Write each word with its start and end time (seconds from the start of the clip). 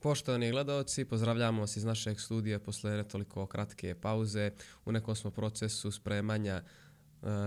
Poštovani 0.00 0.50
gledalci, 0.50 1.04
pozdravljamo 1.04 1.60
vas 1.60 1.76
iz 1.76 1.84
našeg 1.84 2.20
studija 2.20 2.58
posle 2.58 2.90
netoliko 2.90 3.46
kratke 3.46 3.94
pauze. 3.94 4.50
U 4.84 4.92
nekom 4.92 5.16
smo 5.16 5.30
procesu 5.30 5.90
spremanja 5.90 6.62
e, 6.62 6.64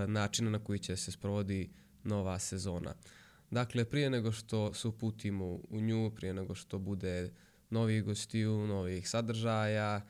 načina 0.07 0.49
na 0.49 0.59
koji 0.59 0.79
će 0.79 0.97
se 0.97 1.11
sprovodi 1.11 1.69
nova 2.03 2.39
sezona. 2.39 2.93
Dakle, 3.51 3.85
prije 3.85 4.09
nego 4.09 4.31
što 4.31 4.73
se 4.73 4.87
uputimo 4.87 5.45
u 5.45 5.81
nju, 5.81 6.11
prije 6.15 6.33
nego 6.33 6.55
što 6.55 6.79
bude 6.79 7.33
novih 7.69 8.03
gostiju, 8.03 8.67
novih 8.67 9.09
sadržaja, 9.09 10.01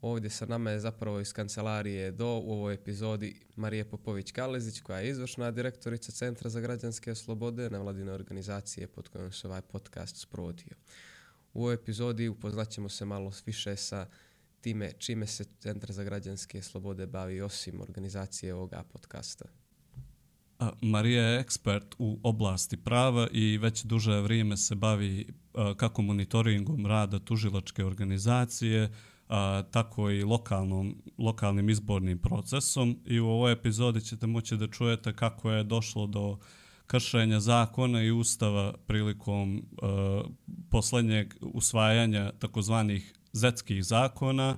ovdje 0.00 0.30
sa 0.30 0.46
nama 0.46 0.70
je 0.70 0.80
zapravo 0.80 1.20
iz 1.20 1.32
kancelarije 1.32 2.10
do 2.10 2.38
u 2.38 2.52
ovoj 2.52 2.74
epizodi 2.74 3.40
Marije 3.56 3.84
Popović-Kalezić, 3.84 4.82
koja 4.82 5.00
je 5.00 5.10
izvršna 5.10 5.50
direktorica 5.50 6.12
Centra 6.12 6.50
za 6.50 6.60
građanske 6.60 7.14
slobode, 7.14 7.70
nevladine 7.70 8.12
organizacije 8.12 8.86
pod 8.86 9.08
kojom 9.08 9.32
se 9.32 9.46
ovaj 9.46 9.62
podcast 9.62 10.16
sprovodio. 10.16 10.74
U 11.54 11.62
ovoj 11.62 11.74
epizodi 11.74 12.28
upoznaćemo 12.28 12.88
se 12.88 13.04
malo 13.04 13.32
više 13.46 13.76
sa 13.76 14.06
time 14.60 14.92
čime 14.98 15.26
se 15.26 15.44
Centar 15.44 15.92
za 15.92 16.04
građanske 16.04 16.62
slobode 16.62 17.06
bavi 17.06 17.40
osim 17.40 17.80
organizacije 17.80 18.54
ovoga 18.54 18.82
podcasta. 18.92 19.44
Marija 20.82 21.22
je 21.22 21.40
ekspert 21.40 21.94
u 21.98 22.20
oblasti 22.22 22.76
prava 22.76 23.28
i 23.32 23.58
već 23.58 23.84
duže 23.84 24.20
vrijeme 24.20 24.56
se 24.56 24.74
bavi 24.74 25.26
kako 25.76 26.02
monitoringom 26.02 26.86
rada 26.86 27.18
tužilačke 27.18 27.84
organizacije, 27.84 28.90
tako 29.70 30.10
i 30.10 30.24
lokalnom, 30.24 31.02
lokalnim 31.18 31.70
izbornim 31.70 32.18
procesom. 32.18 32.98
I 33.06 33.20
u 33.20 33.26
ovoj 33.26 33.52
epizodi 33.52 34.00
ćete 34.00 34.26
moći 34.26 34.56
da 34.56 34.68
čujete 34.68 35.16
kako 35.16 35.50
je 35.50 35.64
došlo 35.64 36.06
do 36.06 36.38
kršenja 36.90 37.40
zakona 37.40 38.02
i 38.02 38.10
ustava 38.10 38.74
prilikom 38.86 39.56
e, 39.56 39.62
posljednjeg 40.70 41.34
usvajanja 41.40 42.32
takozvanih 42.38 43.14
zetskih 43.32 43.84
zakona. 43.84 44.56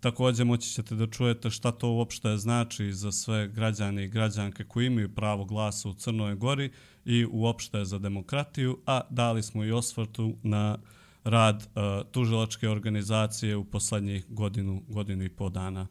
Također 0.00 0.46
moći 0.46 0.70
ćete 0.70 0.94
da 0.94 1.06
čujete 1.06 1.50
šta 1.50 1.72
to 1.72 1.90
uopšte 1.90 2.36
znači 2.36 2.92
za 2.92 3.12
sve 3.12 3.48
građane 3.48 4.04
i 4.04 4.08
građanke 4.08 4.64
koji 4.64 4.86
imaju 4.86 5.14
pravo 5.14 5.44
glasa 5.44 5.88
u 5.88 5.94
Crnoj 5.94 6.34
Gori 6.34 6.70
i 7.04 7.26
uopšte 7.30 7.84
za 7.84 7.98
demokratiju, 7.98 8.78
a 8.86 9.00
dali 9.10 9.42
smo 9.42 9.64
i 9.64 9.72
osvrtu 9.72 10.36
na 10.42 10.78
rad 11.24 11.56
uh, 11.56 12.10
tužilačke 12.12 12.68
organizacije 12.68 13.56
u 13.56 13.64
poslednjih 13.64 14.26
godinu, 14.28 14.82
godinu 14.88 15.24
i 15.24 15.28
po 15.28 15.48
dana. 15.48 15.86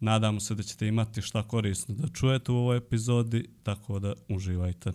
Nadamo 0.00 0.40
se 0.40 0.54
da 0.54 0.62
ćete 0.62 0.86
imati 0.86 1.22
šta 1.22 1.42
korisno 1.42 1.94
da 1.94 2.08
čujete 2.08 2.52
u 2.52 2.56
ovoj 2.56 2.76
epizodi, 2.76 3.48
tako 3.62 3.98
da 3.98 4.14
uživajte. 4.28 4.92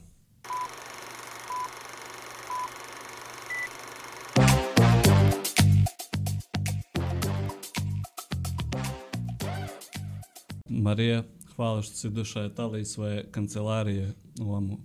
Marija, 10.70 11.24
hvala 11.56 11.82
što 11.82 11.96
si 11.96 12.10
došla 12.10 12.50
iz 12.80 12.88
svoje 12.88 13.32
kancelarije 13.32 14.14
ovamo 14.42 14.78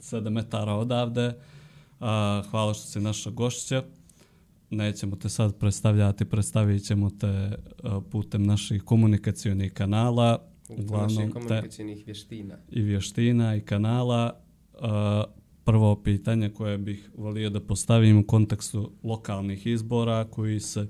7 0.00 0.30
metara 0.30 0.72
odavde. 0.72 1.34
Hvala 2.50 2.74
što 2.74 2.86
si 2.86 3.00
naša 3.00 3.30
gošća 3.30 3.82
nećemo 4.74 5.16
te 5.16 5.28
sad 5.28 5.58
predstavljati, 5.58 6.24
predstavit 6.24 6.84
ćemo 6.84 7.10
te 7.10 7.26
e, 7.26 7.56
putem 8.10 8.42
naših 8.42 8.82
komunikacijonih 8.82 9.72
kanala. 9.72 10.38
Uglavnom, 10.68 11.14
naših 11.14 11.32
komunikacijonih 11.32 12.06
vještina. 12.06 12.54
I 12.70 12.82
vještina 12.82 13.56
i 13.56 13.60
kanala. 13.60 14.40
E, 14.74 14.78
prvo 15.64 16.02
pitanje 16.02 16.48
koje 16.48 16.78
bih 16.78 17.10
volio 17.16 17.50
da 17.50 17.60
postavim 17.60 18.18
u 18.18 18.26
kontekstu 18.26 18.90
lokalnih 19.02 19.66
izbora 19.66 20.24
koji 20.24 20.60
se 20.60 20.88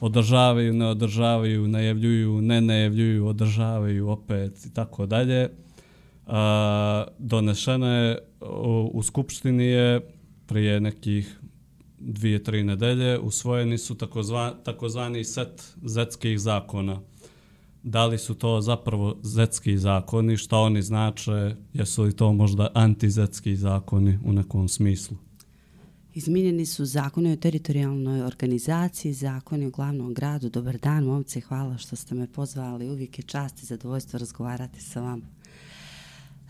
održavaju, 0.00 0.72
ne 0.72 0.86
održavaju, 0.86 1.68
najavljuju, 1.68 2.40
ne 2.40 2.60
najavljuju, 2.60 3.26
održavaju 3.26 4.08
opet 4.08 4.66
i 4.66 4.74
tako 4.74 5.06
dalje. 5.06 5.40
E, 5.40 5.50
donešeno 7.18 7.86
je 7.86 8.18
u 8.92 9.02
Skupštini 9.02 9.64
je 9.64 10.00
prije 10.46 10.80
nekih 10.80 11.41
dvije, 12.04 12.44
tri 12.44 12.64
nedelje 12.64 13.18
usvojeni 13.18 13.78
su 13.78 13.94
takozva, 13.94 14.54
takozvani 14.64 15.24
set 15.24 15.74
zetskih 15.82 16.40
zakona. 16.40 17.00
Da 17.82 18.06
li 18.06 18.18
su 18.18 18.34
to 18.34 18.60
zapravo 18.60 19.16
zetski 19.22 19.78
zakoni, 19.78 20.36
šta 20.36 20.58
oni 20.58 20.82
znače, 20.82 21.56
jesu 21.72 22.02
li 22.02 22.16
to 22.16 22.32
možda 22.32 22.68
antizetski 22.74 23.56
zakoni 23.56 24.18
u 24.24 24.32
nekom 24.32 24.68
smislu? 24.68 25.16
Izmijenjeni 26.14 26.66
su 26.66 26.84
zakoni 26.84 27.32
o 27.32 27.36
teritorijalnoj 27.36 28.22
organizaciji, 28.22 29.12
zakoni 29.12 29.66
o 29.66 29.70
glavnom 29.70 30.14
gradu. 30.14 30.48
Dobar 30.48 30.78
dan, 30.78 31.04
momci, 31.04 31.40
hvala 31.40 31.78
što 31.78 31.96
ste 31.96 32.14
me 32.14 32.26
pozvali. 32.26 32.90
Uvijek 32.90 33.18
je 33.18 33.22
čast 33.22 33.62
i 33.62 33.66
zadovoljstvo 33.66 34.18
razgovarati 34.18 34.80
sa 34.80 35.00
vama. 35.00 35.26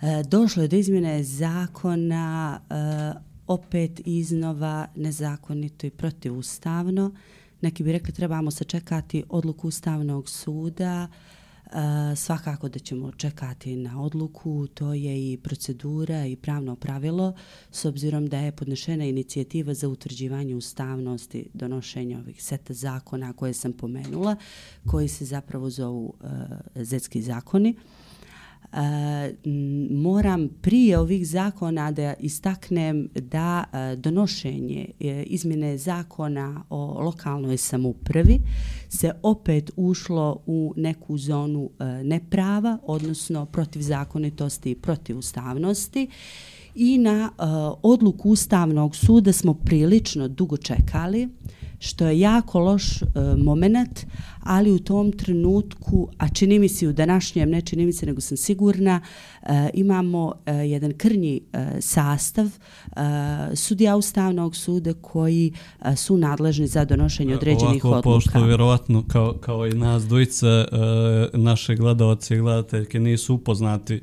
E, 0.03 0.23
došlo 0.29 0.63
je 0.63 0.69
do 0.69 0.77
izmjene 0.77 1.23
zakona 1.23 2.61
e, 2.71 3.32
opet 3.53 4.01
iznova 4.05 4.87
nezakonito 4.97 5.87
i 5.87 5.91
protivustavno. 5.91 7.15
Neki 7.61 7.83
bi 7.83 7.93
rekli 7.93 8.13
trebamo 8.13 8.51
sačekati 8.51 9.25
odluku 9.29 9.69
Ustavnog 9.69 10.29
suda. 10.29 11.09
E, 11.67 12.17
svakako 12.17 12.69
da 12.69 12.79
ćemo 12.79 13.13
čekati 13.13 13.77
na 13.77 14.03
odluku, 14.03 14.67
to 14.67 14.95
je 14.95 15.33
i 15.33 15.37
procedura 15.37 16.27
i 16.27 16.37
pravno 16.37 16.77
pravilo, 16.77 17.35
s 17.71 17.85
obzirom 17.85 18.27
da 18.27 18.39
je 18.39 18.53
podnešena 18.53 19.05
inicijativa 19.05 19.75
za 19.75 19.89
utvrđivanje 19.89 20.57
ustavnosti 20.57 21.49
donošenja 21.55 22.19
ovih 22.19 22.43
seta 22.43 22.75
zakona 22.75 23.33
koje 23.33 23.53
sam 23.53 23.73
pomenula, 23.73 24.37
koji 24.87 25.09
se 25.09 25.25
zapravo 25.25 25.71
zovu 25.71 26.15
e, 26.75 26.85
zetski 26.85 27.23
zakoni. 27.23 27.71
E, 27.71 28.02
Eh, 28.73 29.35
moram 29.91 30.49
prije 30.61 30.99
ovih 30.99 31.29
zakona 31.29 31.91
da 31.91 32.15
istaknem 32.21 33.09
da 33.15 33.65
eh, 33.73 33.97
donošenje 33.97 34.87
e, 35.01 35.23
izmjene 35.23 35.79
zakona 35.79 36.65
o 36.71 37.05
lokalnoj 37.05 37.57
samupravi 37.57 38.41
se 38.89 39.13
opet 39.23 39.71
ušlo 39.77 40.43
u 40.47 40.75
neku 40.77 41.19
zonu 41.19 41.71
neprava, 42.05 42.79
odnosno 42.83 43.47
protiv 43.47 43.81
zakonitosti 43.81 44.71
i 44.71 44.75
protiv 44.75 45.19
ustavnosti 45.19 46.09
i 46.75 46.99
na 46.99 47.31
odluku 47.83 48.31
Ustavnog 48.31 48.97
suda 48.97 49.33
smo 49.33 49.55
prilično 49.55 50.29
dugo 50.29 50.57
čekali 50.57 51.29
što 51.83 52.07
je 52.07 52.21
jako 52.21 52.61
loš 52.61 53.03
uh, 53.03 53.09
moment, 53.45 54.07
ali 54.41 54.73
u 54.73 54.79
tom 54.79 55.13
trenutku, 55.13 56.09
a 56.19 56.29
čini 56.29 56.59
mi 56.59 56.69
se 56.69 56.89
u 56.89 56.93
današnjem, 56.93 57.51
ne 57.51 57.61
čini 57.61 57.87
mi 57.87 57.93
se, 57.93 58.07
nego 58.07 58.21
sam 58.21 58.37
sigurna, 58.37 59.01
uh, 59.43 59.49
imamo 59.75 60.27
uh, 60.27 60.33
jedan 60.71 60.93
krnji 60.93 61.41
uh, 61.41 61.61
sastav 61.81 62.47
uh, 62.47 63.03
sudija 63.55 63.97
Ustavnog 63.97 64.57
suda 64.57 64.95
koji 64.95 65.53
uh, 65.81 65.97
su 65.97 66.17
nadležni 66.17 66.67
za 66.67 66.85
donošenje 66.85 67.35
određenih 67.35 67.85
Ovako, 67.85 68.09
odluka. 68.11 68.33
Pošto 68.33 68.45
vjerovatno 68.45 69.05
kao, 69.09 69.35
kao 69.41 69.67
i 69.67 69.75
nas 69.75 70.03
dvojice, 70.07 70.47
uh, 70.47 71.41
naše 71.41 71.77
gledalci 71.77 72.35
i 72.35 72.39
gledateljke 72.39 73.01
nisu 73.01 73.35
upoznati 73.35 74.01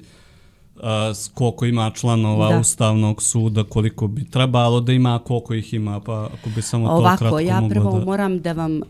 uh, 0.84 1.34
koliko 1.34 1.66
ima 1.66 1.92
članova 1.96 2.50
da. 2.50 2.60
Ustavnog 2.60 3.22
suda, 3.24 3.64
koliko 3.64 4.08
bi 4.08 4.30
trebalo 4.30 4.82
da 4.82 4.92
ima, 4.92 5.20
koliko 5.20 5.54
ih 5.54 5.74
ima, 5.74 6.00
pa 6.00 6.30
ako 6.40 6.50
bi 6.56 6.62
samo 6.62 6.90
Ovako, 6.90 7.10
to 7.12 7.18
kratko 7.18 7.40
ja 7.40 7.62
prvo 7.70 8.00
da... 8.00 8.06
moram 8.06 8.40
da 8.40 8.54
vam 8.54 8.78
uh, 8.78 8.82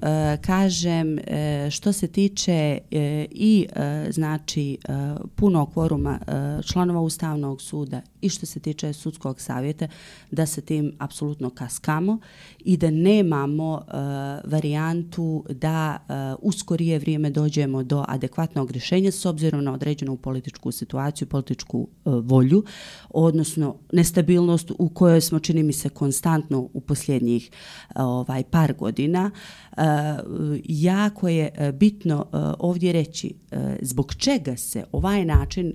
kažem 0.41 1.13
uh, 1.13 1.69
što 1.71 1.93
se 1.93 2.07
tiče 2.07 2.77
uh, 2.81 2.99
i 3.31 3.67
uh, 3.69 4.11
znači 4.13 4.77
uh, 4.89 4.95
puno 5.35 5.65
kvoruma 5.65 6.19
uh, 6.21 6.65
članova 6.65 7.01
Ustavnog 7.01 7.61
suda 7.61 8.01
i 8.21 8.29
što 8.29 8.45
se 8.45 8.59
tiče 8.59 8.93
sudskog 8.93 9.41
savjeta, 9.41 9.87
da 10.31 10.45
se 10.45 10.61
tim 10.61 10.91
apsolutno 10.99 11.49
kaskamo 11.49 12.19
i 12.59 12.77
da 12.77 12.91
nemamo 12.91 13.73
uh, 13.73 14.51
varijantu 14.51 15.45
da 15.49 15.97
uh, 15.99 16.39
uskorije 16.41 16.99
vrijeme 16.99 17.29
dođemo 17.29 17.83
do 17.83 18.05
adekvatnog 18.07 18.71
rješenja 18.71 19.11
s 19.11 19.25
obzirom 19.25 19.63
na 19.63 19.73
određenu 19.73 20.17
političku 20.17 20.71
situaciju, 20.71 21.27
političku 21.27 21.78
E, 22.09 22.21
volju, 22.23 22.63
odnosno 23.09 23.75
nestabilnost 23.93 24.71
u 24.79 24.89
kojoj 24.89 25.21
smo, 25.21 25.39
čini 25.39 25.63
mi 25.63 25.73
se, 25.73 25.89
konstantno 25.89 26.69
u 26.73 26.81
posljednjih 26.81 27.49
e, 27.49 28.01
ovaj 28.01 28.43
par 28.43 28.73
godina. 28.73 29.31
E, 29.77 29.81
jako 30.65 31.27
je 31.27 31.73
bitno 31.73 32.25
ovdje 32.59 32.93
reći 32.93 33.33
zbog 33.81 34.13
čega 34.13 34.57
se 34.57 34.83
ovaj 34.91 35.25
način 35.25 35.73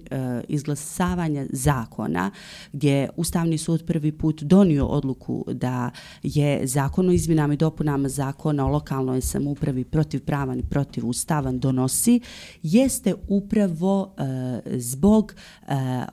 izglasavanja 0.48 1.46
zakona 1.50 2.30
gdje 2.72 3.08
Ustavni 3.16 3.58
sud 3.58 3.84
prvi 3.86 4.12
put 4.12 4.42
donio 4.42 4.86
odluku 4.86 5.44
da 5.52 5.90
je 6.22 6.66
zakon 6.66 7.08
o 7.08 7.12
izmjenama 7.12 7.54
i 7.54 7.56
dopunama 7.56 8.08
zakona 8.08 8.66
o 8.66 8.68
lokalnoj 8.68 9.20
samoupravi 9.20 9.84
protiv 9.84 10.24
pravan 10.24 10.58
i 10.58 10.68
protiv 10.70 11.08
ustavan 11.08 11.58
donosi, 11.58 12.20
jeste 12.62 13.14
upravo 13.28 14.02
uh, 14.02 14.72
zbog 14.76 15.34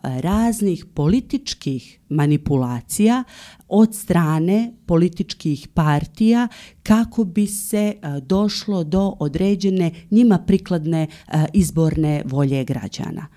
raznih 0.04 0.86
političkih 0.94 2.00
manipulacija 2.10 3.24
od 3.68 3.96
strane 3.96 4.74
političkih 4.86 5.68
partija 5.68 6.48
kako 6.84 7.24
bi 7.24 7.48
se 7.48 7.78
e, 7.78 8.20
došlo 8.22 8.84
do 8.84 9.16
određene 9.20 9.92
njima 10.12 10.40
prikladne 10.40 11.08
e, 11.28 11.46
izborne 11.54 12.24
volje 12.26 12.64
građana. 12.64 13.28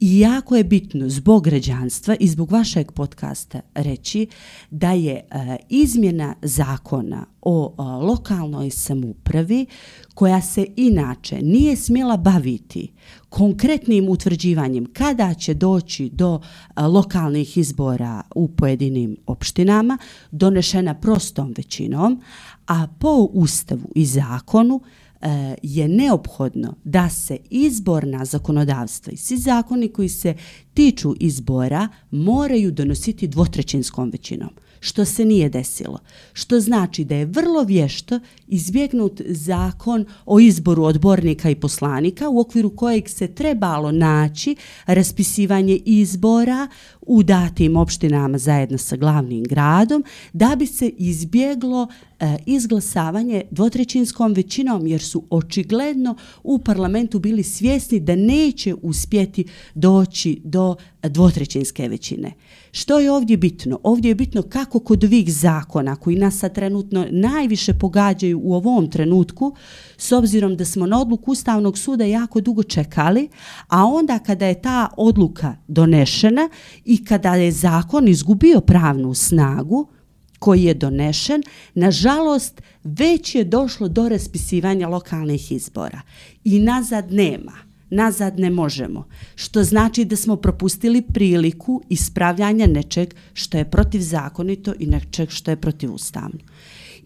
I 0.00 0.18
jako 0.18 0.56
je 0.56 0.64
bitno 0.64 1.08
zbog 1.08 1.44
građanstva 1.44 2.16
i 2.20 2.28
zbog 2.28 2.52
vašeg 2.52 2.92
podcasta 2.92 3.60
reći 3.74 4.26
da 4.70 4.92
je 4.92 5.12
e, 5.14 5.56
izmjena 5.68 6.34
zakona 6.42 7.26
o 7.42 7.74
e, 7.78 7.82
lokalnoj 7.82 8.70
samupravi 8.70 9.66
koja 10.14 10.42
se 10.42 10.66
inače 10.76 11.38
nije 11.42 11.76
smjela 11.76 12.16
baviti 12.16 12.92
konkretnim 13.28 14.08
utvrđivanjem 14.08 14.86
kada 14.92 15.34
će 15.34 15.54
doći 15.54 16.10
do 16.12 16.40
e, 16.40 16.82
lokalnih 16.82 17.58
izbora 17.58 18.22
u 18.34 18.48
pojedinim 18.48 19.16
opštinama, 19.26 19.98
donešena 20.30 20.94
prostom 20.94 21.54
većinom, 21.56 22.22
a 22.66 22.86
po 22.98 23.28
ustavu 23.32 23.92
i 23.94 24.06
zakonu 24.06 24.80
E, 25.26 25.54
je 25.62 25.88
neophodno 25.88 26.74
da 26.84 27.08
se 27.08 27.38
izborna 27.50 28.24
zakonodavstva 28.24 29.12
i 29.12 29.16
svi 29.16 29.36
zakoni 29.36 29.88
koji 29.88 30.08
se 30.08 30.34
tiču 30.74 31.14
izbora 31.20 31.88
moraju 32.10 32.70
donositi 32.70 33.26
dvotrećinskom 33.26 34.10
većinom 34.10 34.50
što 34.80 35.04
se 35.04 35.24
nije 35.24 35.48
desilo. 35.48 35.98
Što 36.32 36.60
znači 36.60 37.04
da 37.04 37.14
je 37.14 37.24
vrlo 37.24 37.62
vješto 37.62 38.20
izbjegnut 38.46 39.20
zakon 39.26 40.04
o 40.26 40.40
izboru 40.40 40.84
odbornika 40.84 41.50
i 41.50 41.54
poslanika 41.54 42.28
u 42.28 42.40
okviru 42.40 42.76
kojeg 42.76 43.08
se 43.08 43.28
trebalo 43.28 43.92
naći 43.92 44.56
raspisivanje 44.86 45.78
izbora 45.84 46.68
u 47.02 47.22
datim 47.22 47.76
opštinama 47.76 48.38
zajedno 48.38 48.78
sa 48.78 48.96
glavnim 48.96 49.44
gradom 49.44 50.04
da 50.32 50.56
bi 50.58 50.66
se 50.66 50.88
izbjeglo 50.88 51.88
E, 52.20 52.36
izglasavanje 52.46 53.42
dvotrećinskom 53.50 54.32
većinom 54.32 54.86
jer 54.86 55.02
su 55.02 55.22
očigledno 55.30 56.16
u 56.42 56.58
parlamentu 56.58 57.18
bili 57.18 57.42
svjesni 57.42 58.00
da 58.00 58.16
neće 58.16 58.74
uspjeti 58.82 59.44
doći 59.74 60.40
do 60.44 60.76
e, 61.02 61.08
dvotrećinske 61.08 61.88
većine. 61.88 62.32
Što 62.72 62.98
je 62.98 63.12
ovdje 63.12 63.36
bitno? 63.36 63.80
Ovdje 63.82 64.08
je 64.08 64.14
bitno 64.14 64.42
kako 64.42 64.80
kod 64.80 65.04
ovih 65.04 65.34
zakona 65.34 65.96
koji 65.96 66.16
nas 66.16 66.38
sad 66.38 66.54
trenutno 66.54 67.06
najviše 67.10 67.74
pogađaju 67.74 68.40
u 68.42 68.54
ovom 68.54 68.90
trenutku, 68.90 69.54
s 69.96 70.12
obzirom 70.12 70.56
da 70.56 70.64
smo 70.64 70.86
na 70.86 71.00
odluku 71.00 71.30
Ustavnog 71.30 71.78
suda 71.78 72.04
jako 72.04 72.40
dugo 72.40 72.62
čekali, 72.62 73.28
a 73.68 73.84
onda 73.84 74.18
kada 74.18 74.46
je 74.46 74.62
ta 74.62 74.88
odluka 74.96 75.56
donešena 75.68 76.48
i 76.84 77.04
kada 77.04 77.34
je 77.34 77.52
zakon 77.52 78.08
izgubio 78.08 78.60
pravnu 78.60 79.14
snagu, 79.14 79.95
koji 80.46 80.62
je 80.62 80.74
donešen, 80.74 81.42
nažalost, 81.74 82.62
već 82.84 83.34
je 83.34 83.44
došlo 83.44 83.88
do 83.88 84.08
raspisivanja 84.08 84.88
lokalnih 84.88 85.52
izbora 85.52 86.00
i 86.44 86.58
nazad 86.58 87.12
nema 87.12 87.66
nazad 87.90 88.38
ne 88.38 88.50
možemo. 88.50 89.06
Što 89.34 89.64
znači 89.64 90.04
da 90.04 90.16
smo 90.16 90.36
propustili 90.36 91.02
priliku 91.02 91.82
ispravljanja 91.88 92.66
nečeg 92.66 93.14
što 93.34 93.58
je 93.58 93.70
protivzakonito 93.70 94.74
i 94.78 94.86
nečeg 94.86 95.30
što 95.30 95.50
je 95.50 95.56
protivustavno. 95.56 96.38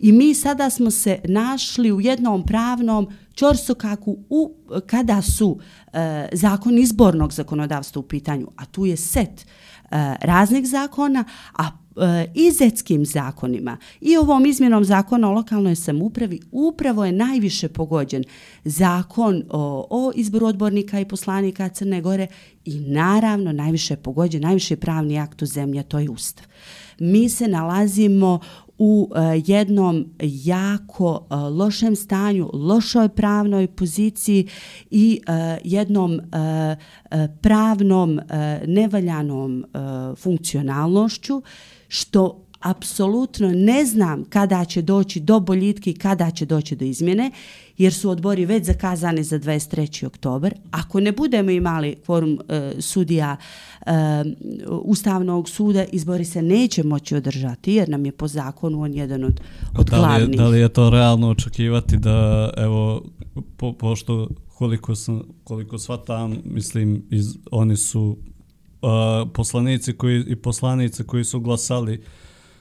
I 0.01 0.13
mi 0.13 0.35
sada 0.35 0.71
smo 0.71 0.91
se 0.91 1.19
našli 1.25 1.93
u 1.93 2.01
jednom 2.01 2.45
pravnom 2.47 3.09
čorsokaku 3.35 4.19
u, 4.29 4.53
kada 4.87 5.23
su 5.23 5.59
e, 5.93 6.29
zakon 6.33 6.79
izbornog 6.79 7.33
zakonodavstva 7.33 8.01
u 8.01 8.03
pitanju, 8.03 8.47
a 8.57 8.65
tu 8.65 8.87
je 8.87 8.97
set 8.97 9.47
E, 9.91 10.17
raznih 10.21 10.67
zakona, 10.67 11.25
a 11.59 11.67
e, 11.97 12.27
i 12.35 12.47
izetskim 12.47 13.07
zakonima 13.07 13.77
i 14.01 14.17
ovom 14.17 14.47
izmjenom 14.47 14.85
zakona 14.85 15.29
o 15.29 15.33
lokalnoj 15.33 15.77
samupravi 15.77 16.41
upravo 16.53 17.05
je 17.05 17.13
najviše 17.13 17.69
pogođen 17.69 18.25
zakon 18.65 19.43
o, 19.49 19.87
o 19.91 20.13
izboru 20.15 20.47
odbornika 20.47 21.01
i 21.01 21.05
poslanika 21.05 21.69
Crne 21.69 22.01
Gore 22.01 22.27
i 22.65 22.81
naravno 22.81 23.53
najviše 23.53 23.97
pogođen, 23.97 24.43
najviše 24.43 24.77
pravni 24.77 25.19
akt 25.19 25.43
u 25.43 25.47
zemlji, 25.47 25.83
to 25.83 25.99
je 25.99 26.11
ustav. 26.11 26.47
Mi 26.99 27.29
se 27.29 27.49
nalazimo 27.49 28.41
u 28.83 29.09
uh, 29.11 29.17
jednom 29.47 30.07
jako 30.21 31.27
uh, 31.31 31.59
lošem 31.59 31.97
stanju, 31.97 32.51
lošoj 32.53 33.09
pravnoj 33.09 33.67
poziciji 33.67 34.49
i 34.91 35.21
uh, 35.29 35.35
jednom 35.65 36.13
uh, 36.13 36.21
pravnom 37.41 38.13
uh, 38.13 38.23
nevaljanom 38.67 39.65
uh, 39.75 40.19
funkcionalnošću 40.19 41.43
što 41.89 42.47
apsolutno 42.61 43.49
ne 43.53 43.85
znam 43.85 44.25
kada 44.25 44.65
će 44.65 44.83
doći 44.83 45.21
do 45.21 45.41
boljitki, 45.41 45.95
kada 45.95 46.31
će 46.31 46.47
doći 46.47 46.77
do 46.77 46.85
izmjene, 46.85 47.31
jer 47.81 47.93
su 47.93 48.11
odbori 48.11 48.45
već 48.45 48.65
zakazani 48.65 49.25
za 49.25 49.39
23. 49.39 50.07
oktober. 50.07 50.55
Ako 50.71 51.01
ne 51.01 51.13
budemo 51.13 51.51
imali 51.51 51.97
forum 52.07 52.39
e, 52.49 52.73
sudija 52.79 53.37
e, 53.87 53.93
Ustavnog 54.69 55.49
suda, 55.49 55.85
izbori 55.85 56.25
se 56.25 56.43
neće 56.43 56.83
moći 56.83 57.17
održati, 57.17 57.73
jer 57.73 57.89
nam 57.89 58.07
je 58.07 58.13
po 58.13 58.29
zakonu 58.29 58.83
on 58.83 58.95
jedan 58.95 59.25
od, 59.25 59.41
od 59.79 59.87
da 59.87 59.97
glavnih. 59.97 60.29
Je, 60.29 60.37
da 60.37 60.49
li 60.49 60.61
je 60.61 60.69
to 60.69 60.91
realno 60.91 61.29
očekivati 61.29 61.97
da, 61.97 62.51
evo, 62.57 63.03
po, 63.57 63.73
pošto 63.73 64.29
koliko, 64.49 64.95
sam, 64.95 65.23
koliko 65.45 65.79
shvatam, 65.79 66.37
mislim, 66.45 67.03
iz, 67.11 67.37
oni 67.51 67.77
su 67.77 68.17
poslanici 69.33 69.93
koji 69.93 70.25
i 70.29 70.37
poslanice 70.37 71.05
koji 71.05 71.25
su 71.25 71.41
glasali 71.41 72.03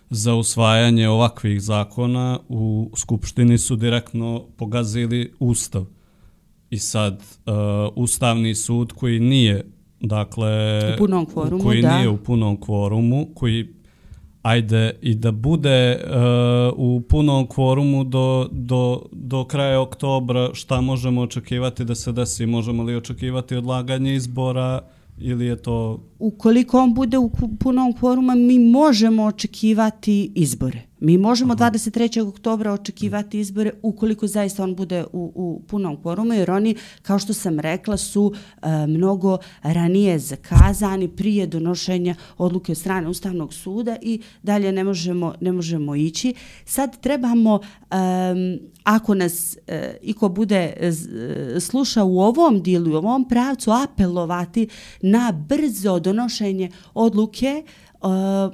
za 0.10 0.36
usvajanje 0.36 1.10
ovakvih 1.10 1.62
zakona 1.62 2.40
u 2.50 2.92
skupštini 2.96 3.58
su 3.58 3.76
direktno 3.76 4.46
pogazili 4.58 5.34
ustav. 5.40 5.86
I 6.70 6.80
sad 6.80 7.14
uh, 7.14 7.54
ustavni 7.96 8.56
sud 8.56 8.94
koji 8.94 9.20
nije 9.20 9.66
dakle 10.00 10.80
u 10.94 10.98
punom 10.98 11.26
kvorumu, 11.26 11.64
koji 11.64 11.82
da. 11.82 11.98
nije 11.98 12.10
u 12.10 12.18
punom 12.18 12.62
kvorumu, 12.62 13.28
koji 13.36 13.68
ajde 14.42 14.92
i 15.02 15.16
da 15.16 15.32
bude 15.32 16.00
uh, 16.04 16.14
u 16.78 17.02
punom 17.02 17.48
kvorumu 17.48 18.04
do, 18.04 18.48
do, 18.52 19.02
do 19.12 19.46
kraja 19.46 19.82
oktobra, 19.82 20.50
šta 20.54 20.82
možemo 20.82 21.22
očekivati 21.22 21.86
da 21.86 21.96
se 21.96 22.12
desi? 22.12 22.46
Možemo 22.46 22.84
li 22.84 22.96
očekivati 22.96 23.56
odlaganje 23.56 24.16
izbora 24.16 24.82
ili 25.18 25.46
je 25.46 25.56
to 25.56 26.00
ukoliko 26.20 26.80
on 26.80 26.94
bude 26.94 27.18
u 27.18 27.32
punom 27.60 27.94
kvoruma, 27.94 28.36
mi 28.36 28.60
možemo 28.60 29.24
očekivati 29.24 30.32
izbore. 30.36 30.90
Mi 31.02 31.18
možemo 31.18 31.54
Aha. 31.54 31.72
23. 31.72 32.28
oktobra 32.28 32.74
očekivati 32.74 33.40
izbore 33.40 33.72
ukoliko 33.82 34.28
zaista 34.28 34.64
on 34.64 34.76
bude 34.76 35.06
u, 35.14 35.32
u 35.36 35.62
punom 35.68 36.02
kvorumu, 36.02 36.34
jer 36.34 36.52
oni, 36.52 36.76
kao 37.02 37.20
što 37.20 37.34
sam 37.34 37.60
rekla, 37.60 37.98
su 37.98 38.34
e, 38.62 38.88
mnogo 38.88 39.38
ranije 39.62 40.20
zakazani 40.20 41.08
prije 41.08 41.48
donošenja 41.48 42.16
odluke 42.38 42.72
od 42.72 42.78
strane 42.78 43.08
Ustavnog 43.08 43.54
suda 43.54 43.98
i 44.02 44.22
dalje 44.44 44.72
ne 44.72 44.84
možemo, 44.84 45.34
ne 45.42 45.52
možemo 45.52 45.96
ići. 45.96 46.34
Sad 46.66 47.00
trebamo, 47.00 47.60
e, 47.92 47.96
ako 48.84 49.14
nas 49.14 49.58
e, 49.68 49.98
iko 50.02 50.30
bude 50.30 50.74
e, 50.80 50.92
slušao 51.60 52.08
u 52.08 52.20
ovom 52.20 52.62
dijelu, 52.62 52.94
u 52.94 52.98
ovom 52.98 53.28
pravcu, 53.28 53.72
apelovati 53.72 54.68
na 55.02 55.32
brzo 55.48 56.00
donošenje 56.00 56.09
odluke 56.94 57.64
eh, 57.66 58.08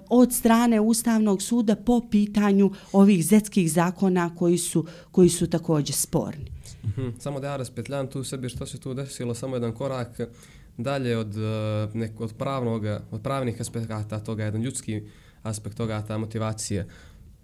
od 0.09 0.33
strane 0.33 0.79
Ustavnog 0.81 1.41
suda 1.41 1.75
po 1.75 2.01
pitanju 2.12 2.71
ovih 2.91 3.25
zetskih 3.25 3.71
zakona 3.71 4.35
koji 4.35 4.57
su, 4.57 4.85
koji 5.12 5.29
su 5.29 5.47
također 5.47 5.95
sporni. 5.95 6.51
Mm 6.83 6.88
-hmm. 6.97 7.12
Samo 7.19 7.39
da 7.39 7.47
ja 7.47 7.57
raspetljam 7.57 8.07
tu 8.07 8.24
sebi 8.24 8.50
što 8.50 8.65
se 8.65 8.79
tu 8.79 8.93
desilo, 8.93 9.33
samo 9.35 9.55
jedan 9.55 9.71
korak 9.71 10.19
dalje 10.77 11.17
od, 11.17 11.38
eh, 11.38 11.89
nek, 11.93 12.21
od, 12.21 12.33
pravnog, 12.33 12.83
od 13.12 13.21
pravnih 13.21 13.62
aspekata 13.62 14.19
toga, 14.19 14.43
jedan 14.43 14.62
ljudski 14.62 15.01
aspekt 15.43 15.77
toga, 15.77 16.03
ta 16.07 16.17
motivacija. 16.17 16.85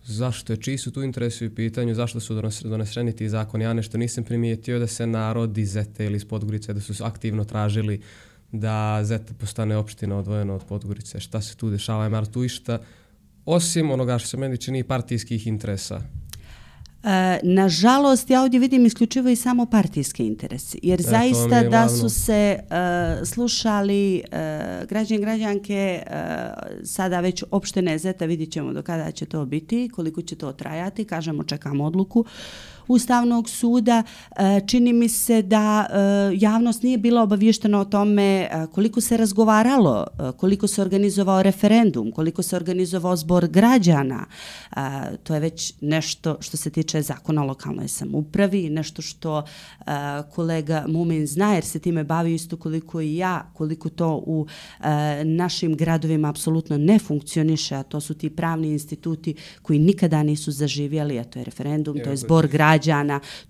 Zašto 0.06 0.54
je, 0.54 0.58
čiji 0.58 0.78
su 0.78 0.92
tu 0.92 1.04
interesi 1.04 1.48
u 1.48 1.56
pitanju, 1.56 1.96
zašto 1.96 2.20
su 2.20 2.42
doneseni 2.64 3.16
ti 3.16 3.30
zakoni? 3.30 3.64
Ja 3.64 3.74
nešto 3.74 3.98
nisam 3.98 4.24
primijetio 4.24 4.80
da 4.80 4.88
se 4.88 5.08
narod 5.08 5.58
iz 5.58 5.72
Zete 5.72 6.06
ili 6.06 6.16
iz 6.16 6.26
Podgorice, 6.26 6.74
da 6.74 6.82
su 6.82 7.04
aktivno 7.04 7.44
tražili 7.44 7.96
uh, 7.96 8.31
da 8.52 9.00
Zeta 9.04 9.34
postane 9.34 9.78
opština 9.78 10.18
odvojena 10.18 10.54
od 10.54 10.64
Podgorice. 10.64 11.20
Šta 11.20 11.42
se 11.42 11.56
tu 11.56 11.70
dešava? 11.70 12.06
Ima 12.06 12.26
tu 12.26 12.44
išta 12.44 12.80
osim 13.46 13.92
onoga 13.92 14.20
što 14.20 14.28
se 14.28 14.38
meni 14.38 14.58
čini 14.58 14.84
partijskih 14.84 15.48
interesa? 15.48 16.02
E, 17.04 17.40
nažalost, 17.44 18.30
ja 18.30 18.42
ovdje 18.42 18.60
vidim 18.60 18.86
isključivo 18.86 19.30
i 19.30 19.36
samo 19.36 19.66
partijske 19.66 20.26
interese. 20.28 20.78
Jer 20.84 21.00
e, 21.00 21.04
zaista 21.04 21.64
da 21.64 21.90
su 21.90 22.10
se 22.10 22.60
uh, 22.60 23.28
slušali 23.28 24.24
uh, 24.26 24.88
građani 24.88 25.22
građanke 25.22 26.04
uh, 26.06 26.14
sada 26.84 27.20
već 27.20 27.44
opštene 27.52 27.98
Zeta, 27.98 28.26
vidit 28.26 28.52
ćemo 28.52 28.74
do 28.74 28.82
kada 28.82 29.12
će 29.12 29.26
to 29.26 29.46
biti, 29.46 29.90
koliko 29.94 30.22
će 30.22 30.36
to 30.36 30.52
trajati, 30.52 31.06
kažemo 31.06 31.44
čekamo 31.44 31.84
odluku. 31.84 32.20
Uh, 32.20 32.28
Ustavnog 32.88 33.50
suda. 33.50 34.04
E, 34.36 34.62
čini 34.68 34.94
mi 34.94 35.10
se 35.10 35.42
da 35.42 35.88
e, 35.90 35.96
javnost 36.36 36.84
nije 36.84 36.98
bila 36.98 37.22
obavještena 37.22 37.80
o 37.80 37.86
tome 37.86 38.24
e, 38.24 38.50
koliko 38.72 39.02
se 39.02 39.18
razgovaralo, 39.18 40.08
koliko 40.38 40.68
se 40.68 40.82
organizovao 40.82 41.44
referendum, 41.44 42.12
koliko 42.12 42.42
se 42.44 42.56
organizovao 42.56 43.16
zbor 43.16 43.48
građana. 43.48 44.26
To 45.24 45.34
je 45.34 45.40
već 45.40 45.74
nešto 45.82 46.38
što 46.40 46.58
se 46.58 46.70
tiče 46.70 47.02
zakona 47.02 47.42
o 47.42 47.46
lokalnoj 47.46 47.88
samupravi, 47.88 48.70
nešto 48.70 49.02
što 49.02 49.44
kolega 50.32 50.86
Mumin 50.88 51.28
zna 51.28 51.54
jer 51.54 51.66
se 51.66 51.80
time 51.80 52.04
bavi 52.04 52.34
isto 52.34 52.58
koliko 52.58 53.02
i 53.02 53.16
ja, 53.16 53.52
koliko 53.54 53.90
to 53.90 54.24
u 54.26 54.48
našim 55.24 55.76
gradovima 55.76 56.30
apsolutno 56.30 56.78
ne 56.78 57.00
funkcioniše, 57.00 57.76
a 57.76 57.84
to 57.84 58.00
su 58.02 58.14
ti 58.14 58.30
pravni 58.30 58.68
instituti 58.68 59.36
koji 59.62 59.80
nikada 59.80 60.24
nisu 60.24 60.52
zaživjeli, 60.52 61.20
a 61.20 61.24
to 61.24 61.40
je 61.40 61.46
referendum, 61.46 61.98
to 62.04 62.10
je 62.10 62.18
zbor 62.18 62.48
građana, 62.48 62.71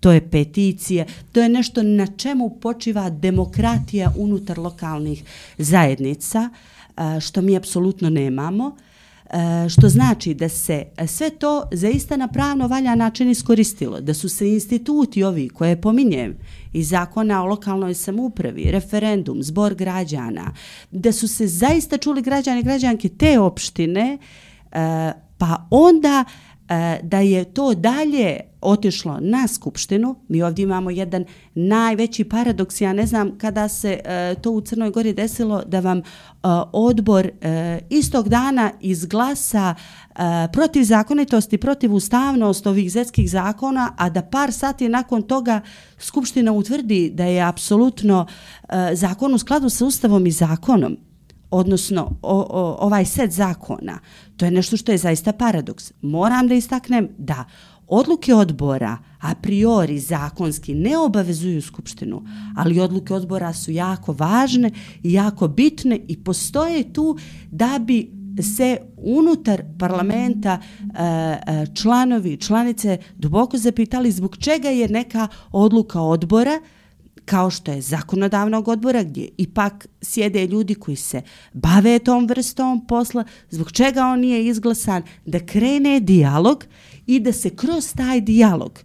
to 0.00 0.12
je 0.12 0.30
peticije, 0.30 1.06
to 1.32 1.40
je 1.40 1.48
nešto 1.48 1.82
na 1.82 2.06
čemu 2.06 2.50
počiva 2.60 3.10
demokratija 3.10 4.12
unutar 4.16 4.58
lokalnih 4.58 5.24
zajednica, 5.58 6.50
e, 6.96 7.20
što 7.20 7.42
mi 7.42 7.56
apsolutno 7.56 8.10
nemamo 8.10 8.76
e, 9.30 9.68
što 9.68 9.88
znači 9.88 10.34
da 10.34 10.48
se 10.48 10.84
e, 10.96 11.06
sve 11.06 11.30
to 11.30 11.62
zaista 11.72 12.16
na 12.16 12.28
pravno 12.28 12.68
valja 12.68 12.94
način 12.94 13.30
iskoristilo, 13.30 14.00
da 14.00 14.14
su 14.14 14.28
se 14.28 14.48
instituti 14.48 15.24
ovi 15.24 15.48
koje 15.48 15.80
pominjem 15.80 16.36
i 16.72 16.82
zakona 16.82 17.42
o 17.42 17.46
lokalnoj 17.46 17.94
samupravi, 17.94 18.70
referendum, 18.70 19.42
zbor 19.42 19.74
građana, 19.74 20.54
da 20.90 21.12
su 21.12 21.28
se 21.28 21.46
zaista 21.46 21.98
čuli 21.98 22.22
građani 22.22 22.60
i 22.60 22.64
građanke 22.64 23.08
te 23.08 23.38
opštine, 23.38 24.18
pa 25.38 25.66
onda 25.70 26.24
E, 26.68 27.00
da 27.02 27.18
je 27.18 27.44
to 27.44 27.74
dalje 27.74 28.40
otišlo 28.60 29.18
na 29.20 29.48
skupštinu. 29.48 30.16
Mi 30.28 30.42
ovdje 30.42 30.62
imamo 30.62 30.90
jedan 30.90 31.24
najveći 31.54 32.24
paradoks. 32.24 32.80
Ja 32.80 32.92
ne 32.92 33.06
znam 33.06 33.38
kada 33.38 33.68
se 33.68 34.00
e, 34.04 34.34
to 34.34 34.50
u 34.50 34.60
Crnoj 34.60 34.90
Gori 34.90 35.12
desilo 35.12 35.62
da 35.66 35.80
vam 35.80 35.98
e, 35.98 36.02
odbor 36.72 37.30
e, 37.40 37.80
istog 37.90 38.28
dana 38.28 38.70
izglasa 38.80 39.74
e, 39.74 40.14
protiv 40.52 40.82
zakonitosti, 40.82 41.58
protiv 41.58 41.94
ustavnost 41.94 42.66
ovih 42.66 42.92
zetskih 42.92 43.30
zakona, 43.30 43.94
a 43.96 44.10
da 44.10 44.22
par 44.22 44.52
sati 44.52 44.88
nakon 44.88 45.22
toga 45.22 45.60
skupština 45.98 46.52
utvrdi 46.52 47.10
da 47.14 47.24
je 47.24 47.42
apsolutno 47.42 48.26
e, 48.68 48.90
zakon 48.94 49.34
u 49.34 49.38
skladu 49.38 49.68
sa 49.68 49.84
ustavom 49.84 50.26
i 50.26 50.30
zakonom 50.30 50.96
odnosno 51.52 52.18
o, 52.22 52.46
o, 52.50 52.76
ovaj 52.80 53.04
set 53.04 53.30
zakona, 53.30 53.98
to 54.36 54.44
je 54.44 54.50
nešto 54.50 54.76
što 54.76 54.92
je 54.92 54.98
zaista 54.98 55.32
paradoks. 55.32 55.92
Moram 56.02 56.48
da 56.48 56.54
istaknem 56.54 57.08
da 57.18 57.44
odluke 57.86 58.34
odbora 58.34 58.98
a 59.20 59.34
priori 59.34 59.98
zakonski 59.98 60.74
ne 60.74 60.98
obavezuju 60.98 61.62
Skupštinu, 61.62 62.22
ali 62.56 62.80
odluke 62.80 63.14
odbora 63.14 63.52
su 63.52 63.70
jako 63.70 64.12
važne 64.12 64.70
i 65.02 65.12
jako 65.12 65.48
bitne 65.48 66.00
i 66.08 66.24
postoje 66.24 66.92
tu 66.92 67.18
da 67.50 67.78
bi 67.78 68.22
se 68.42 68.78
unutar 68.96 69.62
parlamenta 69.78 70.58
e, 70.58 71.02
e, 71.02 71.66
članovi 71.74 72.32
i 72.32 72.36
članice 72.36 72.98
duboko 73.16 73.58
zapitali 73.58 74.10
zbog 74.10 74.36
čega 74.36 74.68
je 74.68 74.88
neka 74.88 75.28
odluka 75.50 76.00
odbora 76.00 76.60
kao 77.24 77.50
što 77.50 77.72
je 77.72 77.80
zakonodavnog 77.80 78.68
odbora 78.68 79.02
gdje 79.02 79.28
ipak 79.36 79.86
sjede 80.02 80.46
ljudi 80.46 80.74
koji 80.74 80.96
se 80.96 81.22
bave 81.52 81.98
tom 81.98 82.26
vrstom 82.26 82.86
posla, 82.86 83.24
zbog 83.50 83.72
čega 83.72 84.04
on 84.04 84.20
nije 84.20 84.46
izglasan, 84.46 85.02
da 85.26 85.46
krene 85.46 86.00
dijalog 86.00 86.64
i 87.06 87.20
da 87.20 87.32
se 87.32 87.50
kroz 87.56 87.94
taj 87.96 88.20
dijalog, 88.20 88.80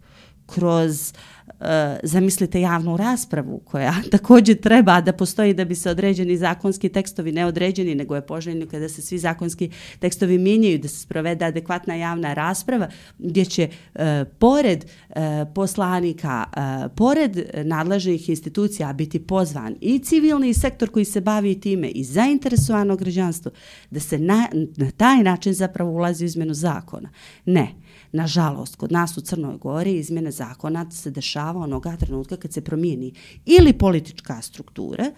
kroz 0.45 1.11
uh, 1.11 1.36
E, 1.59 1.99
zamislite 2.03 2.61
javnu 2.61 2.97
raspravu 2.97 3.61
koja 3.65 3.93
također 4.11 4.57
treba 4.57 5.01
da 5.01 5.13
postoji 5.13 5.53
da 5.53 5.65
bi 5.65 5.75
se 5.75 5.89
određeni 5.89 6.37
zakonski 6.37 6.89
tekstovi 6.89 7.31
ne 7.31 7.45
određeni, 7.45 7.95
nego 7.95 8.15
je 8.15 8.25
poželjno 8.25 8.65
kada 8.65 8.89
se 8.89 9.01
svi 9.01 9.17
zakonski 9.17 9.69
tekstovi 9.99 10.37
mijenjaju, 10.37 10.79
da 10.79 10.87
se 10.87 10.99
sprovede 10.99 11.45
adekvatna 11.45 11.95
javna 11.95 12.33
rasprava 12.33 12.87
gdje 13.19 13.45
će 13.45 13.69
e, 13.95 14.25
pored 14.39 14.85
e, 15.09 15.45
poslanika, 15.55 16.43
e, 16.57 16.89
pored 16.95 17.37
nadležnih 17.63 18.29
institucija 18.29 18.93
biti 18.93 19.19
pozvan 19.19 19.75
i 19.81 19.99
civilni 19.99 20.53
sektor 20.53 20.89
koji 20.89 21.05
se 21.05 21.21
bavi 21.21 21.59
time 21.59 21.87
i 21.87 22.03
zainteresovano 22.03 22.95
građanstvo, 22.95 23.51
da 23.91 23.99
se 23.99 24.19
na, 24.19 24.47
na 24.75 24.91
taj 24.91 25.23
način 25.23 25.53
zapravo 25.53 25.91
ulazi 25.91 26.23
u 26.23 26.25
izmenu 26.25 26.53
zakona. 26.53 27.09
Ne. 27.45 27.67
Nažalost, 28.11 28.75
kod 28.75 28.91
nas 28.91 29.17
u 29.17 29.21
Crnoj 29.21 29.57
Gori 29.57 29.95
izmjene 29.97 30.31
zakona 30.31 30.91
se 30.91 31.11
dešava 31.11 31.46
onoga 31.55 31.97
trenutka 31.97 32.37
kad 32.37 32.53
se 32.53 32.61
promijeni 32.61 33.13
ili 33.45 33.73
politička 33.73 34.41
struktura, 34.41 35.11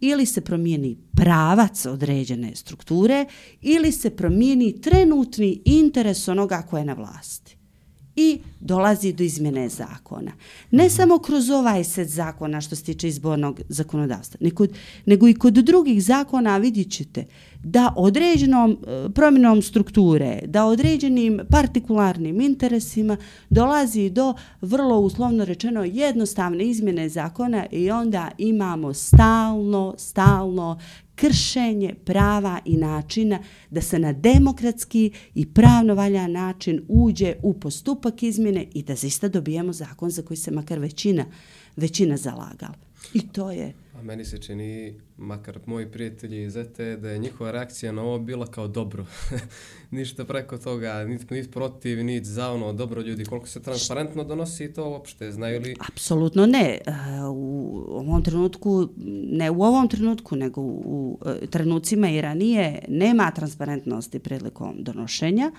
ili 0.00 0.26
se 0.26 0.40
promijeni 0.40 0.96
pravac 1.16 1.86
određene 1.86 2.54
strukture, 2.54 3.26
ili 3.60 3.92
se 3.92 4.10
promijeni 4.10 4.80
trenutni 4.80 5.62
interes 5.64 6.28
onoga 6.28 6.62
koje 6.70 6.80
je 6.80 6.84
na 6.84 6.92
vlasti 6.92 7.56
i 8.16 8.40
dolazi 8.60 9.12
do 9.12 9.24
izmjene 9.24 9.68
zakona. 9.68 10.32
Ne 10.70 10.84
mhm. 10.84 10.94
samo 10.94 11.18
kroz 11.18 11.50
ovaj 11.50 11.84
set 11.84 12.08
zakona 12.08 12.60
što 12.60 12.76
se 12.76 12.84
tiče 12.84 13.08
izbornog 13.08 13.60
zakonodavstva, 13.68 14.38
nego, 14.40 14.66
nego 15.06 15.28
i 15.28 15.34
kod 15.34 15.54
drugih 15.54 16.04
zakona 16.04 16.58
vidjet 16.58 16.90
ćete 16.90 17.26
da 17.64 17.92
određenom 17.96 18.70
e, 18.70 19.08
promjenom 19.14 19.62
strukture, 19.62 20.40
da 20.46 20.64
određenim 20.64 21.40
partikularnim 21.50 22.40
interesima 22.40 23.16
dolazi 23.50 24.10
do 24.10 24.34
vrlo 24.60 24.98
uslovno 24.98 25.44
rečeno 25.44 25.84
jednostavne 25.84 26.64
izmjene 26.64 27.08
zakona 27.08 27.66
i 27.70 27.90
onda 27.90 28.30
imamo 28.38 28.94
stalno, 28.94 29.94
stalno 29.98 30.78
kršenje 31.14 31.94
prava 32.04 32.58
i 32.64 32.76
načina 32.76 33.38
da 33.70 33.80
se 33.80 33.98
na 33.98 34.12
demokratski 34.12 35.12
i 35.34 35.46
pravno 35.46 35.94
valjan 35.94 36.32
način 36.32 36.84
uđe 36.88 37.34
u 37.42 37.54
postupak 37.54 38.22
izmjene 38.22 38.66
i 38.74 38.82
da 38.82 38.94
zaista 38.94 39.28
dobijemo 39.28 39.72
zakon 39.72 40.10
za 40.10 40.22
koji 40.22 40.36
se 40.36 40.50
makar 40.50 40.78
većina, 40.78 41.24
većina 41.76 42.16
zalagala. 42.16 42.74
I 43.14 43.28
to 43.28 43.50
je 43.50 43.81
meni 44.02 44.24
se 44.24 44.38
čini, 44.38 45.00
makar 45.16 45.58
moji 45.66 45.90
prijatelji 45.90 46.44
iz 46.44 46.56
ET, 46.56 46.76
da 46.76 47.10
je 47.10 47.18
njihova 47.18 47.50
reakcija 47.50 47.92
na 47.92 48.02
ovo 48.02 48.18
bila 48.18 48.46
kao 48.46 48.68
dobro. 48.68 49.06
Ništa 49.90 50.24
preko 50.24 50.58
toga, 50.58 51.04
niti 51.04 51.34
nit 51.34 51.52
protiv, 51.52 52.04
niti 52.04 52.28
za 52.28 52.52
ono 52.52 52.72
dobro 52.72 53.02
ljudi. 53.02 53.24
Koliko 53.24 53.46
se 53.46 53.62
transparentno 53.62 54.24
donosi 54.24 54.72
to 54.72 54.90
uopšte, 54.90 55.32
znaju 55.32 55.60
li? 55.60 55.76
Apsolutno 55.88 56.46
ne. 56.46 56.78
Eh, 56.86 56.92
u 57.34 57.84
ovom 57.90 58.22
trenutku, 58.22 58.88
ne 59.32 59.50
u 59.50 59.62
ovom 59.62 59.88
trenutku, 59.88 60.36
nego 60.36 60.60
u 60.60 61.18
eh, 61.26 61.46
trenucima 61.46 62.10
i 62.10 62.20
ranije, 62.20 62.84
nema 62.88 63.30
transparentnosti 63.30 64.18
prilikom 64.18 64.74
donošenja 64.78 65.52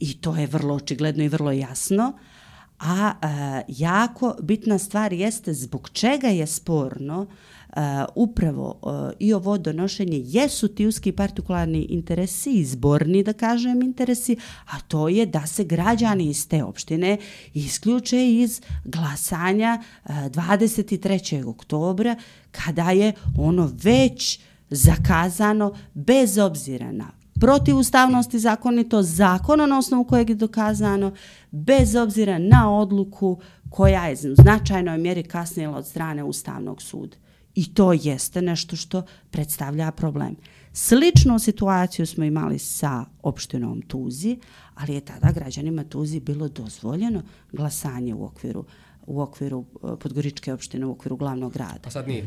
i 0.00 0.20
to 0.20 0.36
je 0.36 0.46
vrlo 0.46 0.74
očigledno 0.74 1.24
i 1.24 1.28
vrlo 1.28 1.52
jasno. 1.52 2.12
A, 2.78 3.12
a 3.20 3.28
e, 3.28 3.64
jako 3.68 4.36
bitna 4.42 4.78
stvar 4.78 5.12
jeste 5.12 5.52
zbog 5.52 5.90
čega 5.92 6.28
je 6.28 6.46
sporno 6.46 7.20
uh, 7.20 7.28
uh, 7.76 7.82
upravo 8.14 8.78
uh, 8.82 8.92
i 9.18 9.32
ovo 9.32 9.58
donošenje 9.58 10.22
jesu 10.24 10.68
ti 10.68 10.86
uski 10.86 11.12
partikularni 11.12 11.82
interesi, 11.82 12.50
izborni 12.50 13.22
da 13.22 13.32
kažem 13.32 13.82
interesi, 13.82 14.36
a 14.66 14.80
to 14.88 15.08
je 15.08 15.26
da 15.26 15.46
se 15.46 15.64
građani 15.64 16.24
iz 16.24 16.48
te 16.48 16.64
opštine 16.64 17.18
isključe 17.54 18.32
iz 18.32 18.60
glasanja 18.84 19.82
eh, 20.04 20.12
uh, 20.12 20.14
23. 20.14 21.46
oktobra 21.46 22.16
kada 22.50 22.90
je 22.90 23.12
ono 23.38 23.70
već 23.82 24.40
zakazano 24.70 25.74
bez 25.94 26.38
obzira 26.38 26.92
na 26.92 27.10
protivustavnosti 27.40 28.38
zakonito, 28.38 29.02
zakona 29.02 29.66
na 29.66 29.78
osnovu 29.78 30.04
kojeg 30.04 30.30
je 30.30 30.36
dokazano, 30.36 31.12
bez 31.50 31.94
obzira 31.94 32.38
na 32.38 32.78
odluku 32.78 33.40
koja 33.70 34.06
je 34.06 34.32
u 34.32 34.34
značajnoj 34.34 34.98
mjeri 34.98 35.22
kasnila 35.22 35.76
od 35.78 35.86
strane 35.86 36.24
Ustavnog 36.24 36.82
suda. 36.82 37.16
I 37.54 37.74
to 37.74 37.92
jeste 37.92 38.42
nešto 38.42 38.76
što 38.76 39.02
predstavlja 39.30 39.90
problem. 39.90 40.36
Sličnu 40.72 41.38
situaciju 41.38 42.06
smo 42.06 42.24
imali 42.24 42.58
sa 42.58 43.04
opštinom 43.22 43.82
Tuzi, 43.82 44.38
ali 44.74 44.94
je 44.94 45.00
tada 45.00 45.32
građanima 45.32 45.84
Tuzi 45.84 46.20
bilo 46.20 46.48
dozvoljeno 46.48 47.22
glasanje 47.52 48.14
u 48.14 48.24
okviru 48.24 48.64
u 49.06 49.20
okviru 49.20 49.64
e, 49.74 49.96
Podgoričke 50.00 50.52
opštine, 50.52 50.86
u 50.86 50.90
okviru 50.90 51.16
glavnog 51.16 51.52
grada. 51.52 51.80
A 51.84 51.90
sad 51.90 52.08
nije? 52.08 52.24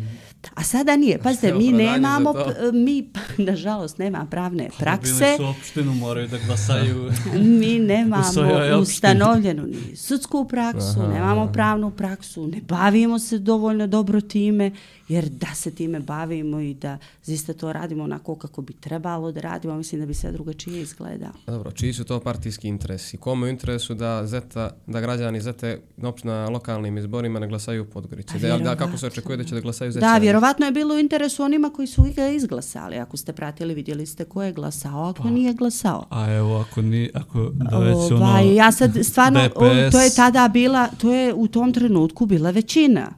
A 0.55 0.63
sada 0.63 0.95
nije. 0.95 1.17
Pazite, 1.17 1.53
mi 1.53 1.71
nemamo, 1.71 2.33
mi, 2.73 3.09
nažalost, 3.51 3.97
nema 3.97 4.25
pravne 4.25 4.69
prakse. 4.79 5.35
Bili 5.37 5.37
su 5.37 5.59
opštinu, 5.59 5.93
moraju 5.93 6.27
da 6.27 6.37
glasaju 6.45 7.11
Mi 7.59 7.79
nemamo 7.79 8.79
ustanovljenu 8.81 9.63
ni 9.63 9.95
sudsku 9.95 10.47
praksu, 10.47 10.99
Aha. 10.99 11.13
nemamo 11.13 11.51
pravnu 11.53 11.91
praksu, 11.91 12.47
ne 12.47 12.61
bavimo 12.61 13.19
se 13.19 13.39
dovoljno 13.39 13.87
dobro 13.87 14.21
time 14.21 14.71
jer 15.07 15.29
da 15.29 15.55
se 15.55 15.71
time 15.71 15.99
bavimo 15.99 16.59
i 16.59 16.73
da 16.73 16.97
zaista 17.23 17.53
to 17.53 17.73
radimo 17.73 18.03
onako 18.03 18.35
kako 18.35 18.61
bi 18.61 18.73
trebalo 18.73 19.31
da 19.31 19.41
radimo, 19.41 19.77
mislim 19.77 20.01
da 20.01 20.07
bi 20.07 20.13
sve 20.13 20.31
drugačije 20.31 20.81
izgledalo. 20.81 21.33
Dobro, 21.47 21.71
čiji 21.71 21.93
su 21.93 22.03
to 22.03 22.19
partijski 22.19 22.67
interesi? 22.67 23.17
Komu 23.17 23.45
je 23.45 23.49
interesu 23.49 23.93
da 23.93 24.27
zeta, 24.27 24.69
da 24.87 25.01
građani 25.01 25.41
zete 25.41 25.81
na 26.23 26.49
lokalnim 26.49 26.97
izborima 26.97 27.39
ne 27.39 27.47
glasaju 27.47 27.83
u 27.83 27.85
Podgorici? 27.85 28.39
Da, 28.39 28.57
da, 28.57 28.75
kako 28.75 28.97
se 28.97 29.07
očekuje 29.07 29.37
da 29.37 29.43
će 29.43 29.55
da 29.55 29.61
glasaju 29.61 29.91
zeta? 29.91 30.13
Da, 30.13 30.17
vjerovatno 30.17 30.65
je 30.65 30.71
bilo 30.71 30.95
u 30.95 30.99
interesu 30.99 31.43
onima 31.43 31.69
koji 31.69 31.87
su 31.87 32.05
ga 32.15 32.27
izglasali. 32.27 32.95
Ako 32.95 33.17
ste 33.17 33.33
pratili, 33.33 33.73
vidjeli 33.73 34.05
ste 34.05 34.25
ko 34.25 34.43
je 34.43 34.53
glasao, 34.53 35.03
ako 35.03 35.23
pa, 35.23 35.29
nije 35.29 35.53
glasao. 35.53 36.05
A 36.09 36.33
evo, 36.33 36.57
ako 36.57 36.81
ni, 36.81 37.09
ako 37.13 37.51
da 37.53 37.79
već 37.79 38.11
ono... 38.11 38.25
Ovaj, 38.25 38.55
ja 38.55 38.71
sad 38.71 38.97
stvarno, 39.03 39.47
DPS... 39.47 39.91
to 39.91 40.01
je 40.01 40.09
tada 40.15 40.47
bila, 40.47 40.87
to 40.87 41.13
je 41.13 41.33
u 41.33 41.47
tom 41.47 41.73
trenutku 41.73 42.25
bila 42.25 42.51
većina. 42.51 43.13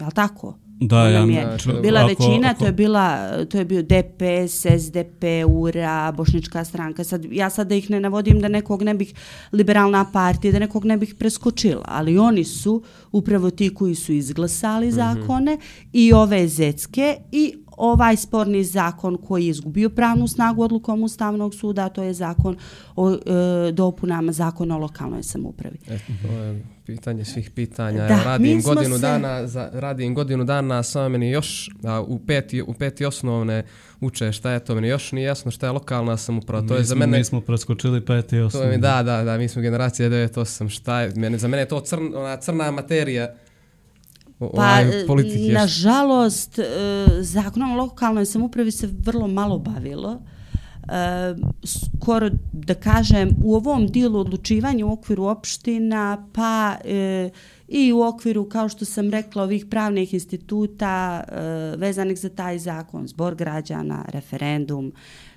Jel 0.00 0.10
tako? 0.10 0.58
Da, 0.80 1.08
ja 1.08 1.20
je 1.20 1.56
bila 1.82 2.00
ako, 2.00 2.08
većina, 2.08 2.48
ako... 2.48 2.58
to 2.58 2.66
je 2.66 2.72
bila 2.72 3.30
to 3.44 3.58
je 3.58 3.64
bio 3.64 3.82
DPS, 3.82 4.66
SDP, 4.78 5.24
URA, 5.48 6.12
Bošnička 6.12 6.64
stranka. 6.64 7.04
Sad 7.04 7.24
ja 7.30 7.50
sad 7.50 7.68
da 7.68 7.74
ih 7.74 7.90
ne 7.90 8.00
navodim 8.00 8.40
da 8.40 8.48
nekog 8.48 8.82
ne 8.82 8.94
bih 8.94 9.14
liberalna 9.52 10.10
partija, 10.12 10.52
da 10.52 10.58
nekog 10.58 10.84
ne 10.84 10.96
bih 10.96 11.14
preskočila, 11.14 11.84
ali 11.84 12.18
oni 12.18 12.44
su 12.44 12.82
upravo 13.12 13.50
ti 13.50 13.74
koji 13.74 13.94
su 13.94 14.12
izglasali 14.12 14.86
mm 14.86 14.90
-hmm. 14.90 14.94
zakone 14.94 15.58
i 15.92 16.12
ove 16.12 16.48
zetske 16.48 17.16
i 17.32 17.54
ovaj 17.76 18.16
sporni 18.16 18.64
zakon 18.64 19.16
koji 19.16 19.44
je 19.44 19.50
izgubio 19.50 19.90
pravnu 19.90 20.28
snagu 20.28 20.62
odlukom 20.62 21.02
Ustavnog 21.02 21.54
suda, 21.54 21.88
to 21.88 22.02
je 22.02 22.14
zakon 22.14 22.56
o 22.96 23.10
e, 23.10 23.18
dopunama 23.72 24.32
zakona 24.32 24.76
o 24.76 24.78
lokalnoj 24.78 25.22
samoupravi. 25.22 25.78
E, 25.88 25.98
to 26.22 26.32
je 26.32 26.62
pitanje 26.86 27.24
svih 27.24 27.50
pitanja. 27.50 28.06
Da, 28.08 28.22
radim 28.24 28.62
godinu 28.62 28.94
se... 28.94 29.00
dana, 29.00 29.46
za, 29.46 29.70
radim 29.72 30.14
godinu 30.14 30.44
dana, 30.44 30.82
samo 30.82 31.08
meni 31.08 31.30
još 31.30 31.70
a, 31.84 32.00
u, 32.00 32.18
peti, 32.18 32.62
u 32.62 32.74
peti 32.74 33.04
osnovne 33.04 33.64
uče 34.00 34.32
šta 34.32 34.50
je 34.50 34.60
to, 34.60 34.74
meni 34.74 34.88
još 34.88 35.12
nije 35.12 35.24
jasno 35.24 35.50
šta 35.50 35.66
je 35.66 35.72
lokalna 35.72 36.16
samouprava. 36.16 36.66
To 36.66 36.74
mi 36.74 36.80
je 36.80 36.84
za 36.84 36.94
mene... 36.94 37.18
Mi 37.18 37.24
smo 37.24 37.40
preskočili 37.40 38.04
peti 38.04 38.38
osnovne. 38.38 38.68
To 38.68 38.72
je, 38.72 38.78
da, 38.78 39.02
da, 39.02 39.24
da, 39.24 39.38
mi 39.38 39.48
smo 39.48 39.62
generacija 39.62 40.10
9-8, 40.10 40.68
šta 40.68 41.00
je, 41.00 41.12
mene, 41.16 41.38
za 41.38 41.48
mene 41.48 41.62
je 41.62 41.68
to 41.68 41.80
crn, 41.80 42.12
ona 42.16 42.36
crna 42.36 42.70
materija 42.70 43.34
pa, 44.38 44.46
ovaj, 44.46 45.06
politike. 45.06 45.52
nažalost, 45.52 46.58
e, 46.58 46.64
zakonom 47.20 47.72
o 47.72 47.76
lokalnoj 47.76 48.26
samoupravi 48.26 48.70
se 48.70 48.88
vrlo 49.04 49.28
malo 49.28 49.58
bavilo. 49.58 50.22
E, 50.88 51.34
skoro 51.64 52.30
da 52.52 52.74
kažem 52.74 53.30
u 53.44 53.54
ovom 53.54 53.86
dijelu 53.86 54.18
odlučivanja 54.18 54.86
u 54.86 54.92
okviru 54.92 55.24
opština 55.24 56.26
pa 56.32 56.76
e, 56.84 57.30
i 57.68 57.92
u 57.92 58.02
okviru 58.02 58.48
kao 58.48 58.68
što 58.68 58.84
sam 58.84 59.10
rekla 59.10 59.42
ovih 59.42 59.66
pravnih 59.66 60.14
instituta 60.14 61.24
e, 61.28 61.40
vezanih 61.76 62.18
za 62.18 62.28
taj 62.28 62.58
zakon 62.58 63.06
zbor 63.06 63.34
građana, 63.34 64.04
referendum 64.08 64.92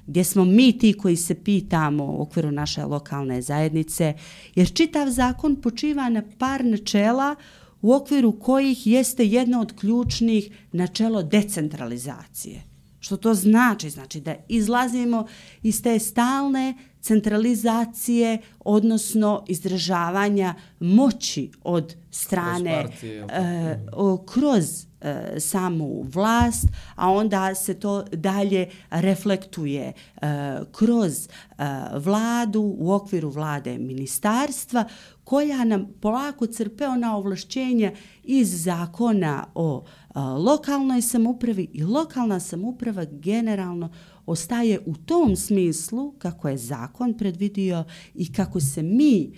gdje 0.07 0.23
smo 0.23 0.45
mi 0.45 0.77
ti 0.77 0.93
koji 0.93 1.15
se 1.15 1.43
pitamo 1.43 2.05
u 2.05 2.21
okviru 2.21 2.51
naše 2.51 2.85
lokalne 2.85 3.41
zajednice 3.41 4.13
jer 4.55 4.73
čitav 4.73 5.09
zakon 5.09 5.55
počiva 5.55 6.09
na 6.09 6.23
par 6.37 6.65
načela 6.65 7.35
u 7.81 7.93
okviru 7.93 8.39
kojih 8.39 8.87
jeste 8.87 9.25
jedno 9.25 9.61
od 9.61 9.79
ključnih 9.79 10.49
načelo 10.71 11.23
decentralizacije. 11.23 12.63
Što 12.99 13.17
to 13.17 13.33
znači? 13.33 13.89
Znači 13.89 14.21
da 14.21 14.35
izlazimo 14.47 15.27
iz 15.63 15.81
te 15.83 15.99
stalne 15.99 16.73
centralizacije, 17.01 18.37
odnosno 18.59 19.45
izdržavanja 19.47 20.55
moći 20.79 21.51
od 21.63 21.95
strane 22.11 22.81
kroz, 22.81 22.91
partije, 22.91 23.27
e, 23.31 23.79
kroz 24.25 24.85
e, 25.01 25.39
samu 25.39 26.03
vlast, 26.03 26.65
a 26.95 27.11
onda 27.11 27.55
se 27.55 27.73
to 27.73 28.03
dalje 28.03 28.69
reflektuje 28.89 29.93
e, 30.21 30.25
kroz 30.71 31.27
e, 31.27 31.63
vladu, 31.93 32.75
u 32.77 32.93
okviru 32.93 33.29
vlade 33.29 33.77
ministarstva, 33.77 34.85
koja 35.29 35.63
nam 35.63 35.87
polako 36.01 36.47
crpe 36.47 36.87
ona 36.87 37.17
ovlašćenja 37.17 37.91
iz 38.23 38.63
zakona 38.63 39.45
o 39.55 39.85
a, 40.13 40.33
lokalnoj 40.33 41.01
samupravi 41.01 41.69
i 41.73 41.83
lokalna 41.83 42.39
samuprava 42.39 43.05
generalno 43.11 43.91
ostaje 44.25 44.79
u 44.85 44.95
tom 44.95 45.35
smislu 45.35 46.11
kako 46.11 46.49
je 46.49 46.57
zakon 46.57 47.17
predvidio 47.17 47.83
i 48.13 48.33
kako 48.33 48.59
se 48.59 48.83
mi 48.83 49.33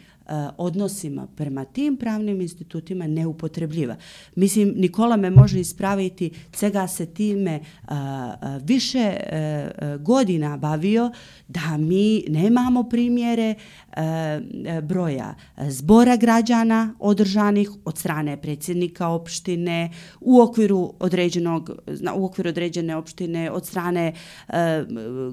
odnosima 0.57 1.27
prema 1.36 1.65
tim 1.65 1.97
pravnim 1.97 2.41
institutima 2.41 3.07
neupotrebljiva. 3.07 3.95
Mislim, 4.36 4.73
Nikola 4.75 5.17
me 5.17 5.29
može 5.29 5.60
ispraviti 5.60 6.31
cega 6.53 6.88
se 6.88 7.05
time 7.05 7.60
a, 7.88 7.95
a, 8.41 8.60
više 8.63 9.13
a, 9.31 9.97
godina 9.97 10.57
bavio 10.57 11.12
da 11.47 11.77
mi 11.77 12.23
nemamo 12.27 12.84
primjere 12.84 13.55
E, 13.97 14.81
broja 14.81 15.36
zbora 15.67 16.15
građana 16.15 16.95
održanih 16.99 17.71
od 17.86 17.97
strane 17.97 18.41
predsjednika 18.41 19.07
opštine 19.07 19.91
u 20.21 20.41
okviru 20.41 20.93
određenog 20.99 21.71
u 22.15 22.25
okviru 22.25 22.49
određene 22.49 22.95
opštine 22.95 23.51
od 23.51 23.65
strane 23.65 24.13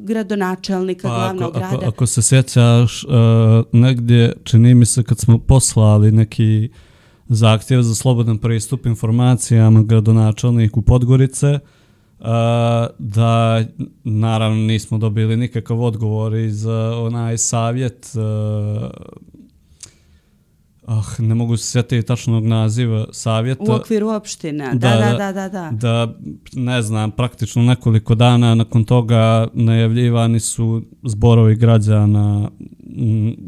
gradonačelnika 0.01 1.09
pa, 1.09 1.15
glavnog 1.15 1.51
ako, 1.51 1.59
grada. 1.59 1.77
Ako, 1.77 1.87
ako 1.87 2.07
se 2.07 2.23
sjećaš 2.23 3.05
negdje 3.73 4.33
čini 4.45 4.75
mi 4.79 4.87
se 4.87 5.03
kad 5.03 5.19
smo 5.19 5.39
poslali 5.39 6.13
neki 6.13 6.69
zahtjev 7.29 7.83
za 7.83 7.95
slobodan 7.95 8.39
pristup 8.39 8.87
informacijama 8.87 9.83
gradonačelniku 9.83 10.83
Podgorice 10.83 11.59
uh, 12.19 12.27
da 12.99 13.65
naravno 14.05 14.57
nismo 14.57 14.99
dobili 14.99 15.37
nikakav 15.37 15.83
odgovor 15.83 16.35
iz 16.35 16.65
uh, 16.65 16.73
onaj 16.99 17.39
savjet 17.39 18.11
uh, 18.15 18.91
Ah, 20.91 21.05
ne 21.19 21.35
mogu 21.35 21.57
se 21.57 21.71
sjetiti 21.71 22.07
tačnog 22.07 22.45
naziva 22.45 23.07
savjeta. 23.13 23.73
U 23.73 23.75
okviru 23.75 24.09
opština, 24.09 24.75
da, 24.75 24.89
da, 24.89 25.17
da, 25.19 25.33
da, 25.33 25.49
da. 25.49 25.71
Da, 25.73 26.15
ne 26.53 26.83
znam, 26.83 27.11
praktično 27.11 27.63
nekoliko 27.63 28.15
dana 28.15 28.55
nakon 28.55 28.85
toga 28.85 29.49
najavljivani 29.53 30.41
su 30.41 30.83
zborovi 31.03 31.57
građana 31.57 32.51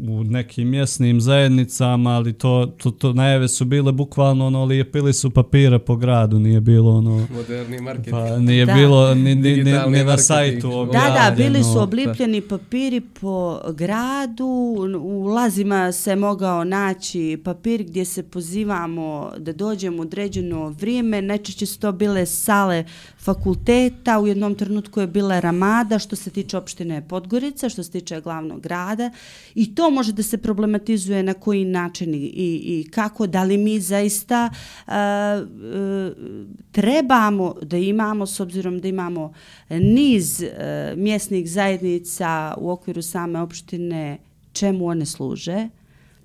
u 0.09 0.23
nekim 0.23 0.69
mjesnim 0.69 1.21
zajednicama, 1.21 2.09
ali 2.09 2.33
to, 2.33 2.73
to, 2.77 2.91
to 2.91 3.13
najave 3.13 3.47
su 3.47 3.65
bile 3.65 3.91
bukvalno 3.91 4.47
ono, 4.47 4.65
lijepili 4.65 5.13
su 5.13 5.29
papire 5.29 5.79
po 5.79 5.95
gradu, 5.95 6.39
nije 6.39 6.61
bilo 6.61 6.91
ono... 6.91 7.27
Moderni 7.33 7.81
marketing. 7.81 8.11
Pa 8.11 8.37
nije 8.37 8.65
da. 8.65 8.73
bilo 8.73 9.15
ni, 9.15 9.35
ni, 9.35 9.55
ni, 9.55 9.73
ni 9.87 10.03
na 10.03 10.17
sajtu 10.17 10.71
objavljeno. 10.71 11.15
Da, 11.15 11.29
da, 11.29 11.35
bili 11.35 11.63
su 11.63 11.79
oblipljeni 11.79 12.41
papiri 12.41 13.01
po 13.01 13.59
gradu, 13.73 14.75
u 15.01 15.23
lazima 15.23 15.91
se 15.91 16.15
mogao 16.15 16.63
naći 16.63 17.41
papir 17.43 17.83
gdje 17.83 18.05
se 18.05 18.23
pozivamo 18.23 19.31
da 19.37 19.53
dođemo 19.53 19.97
u 19.97 20.01
određeno 20.01 20.69
vrijeme, 20.69 21.21
najčešće 21.21 21.65
su 21.65 21.79
to 21.79 21.91
bile 21.91 22.25
sale 22.25 22.85
fakulteta, 23.23 24.19
u 24.19 24.27
jednom 24.27 24.55
trenutku 24.55 25.01
je 25.01 25.07
bila 25.07 25.39
Ramada 25.39 25.99
što 25.99 26.15
se 26.15 26.29
tiče 26.29 26.57
opštine 26.57 27.07
Podgorica, 27.07 27.69
što 27.69 27.83
se 27.83 27.91
tiče 27.91 28.21
glavnog 28.21 28.61
grada. 28.61 29.11
I 29.55 29.75
to 29.75 29.89
može 29.89 30.11
da 30.11 30.23
se 30.23 30.37
problematizuje 30.37 31.23
na 31.23 31.33
koji 31.33 31.65
način 31.65 32.13
i, 32.13 32.29
i 32.33 32.87
kako, 32.91 33.27
da 33.27 33.43
li 33.43 33.57
mi 33.57 33.79
zaista 33.79 34.49
uh, 34.87 34.93
uh, 34.93 34.95
trebamo 36.71 37.55
da 37.61 37.77
imamo, 37.77 38.25
s 38.25 38.39
obzirom 38.39 38.79
da 38.79 38.87
imamo 38.87 39.33
niz 39.69 40.41
uh, 40.41 40.47
mjesnih 40.97 41.51
zajednica 41.51 42.53
u 42.57 42.69
okviru 42.71 43.01
same 43.01 43.41
opštine, 43.41 44.17
čemu 44.53 44.85
one 44.85 45.05
služe, 45.05 45.69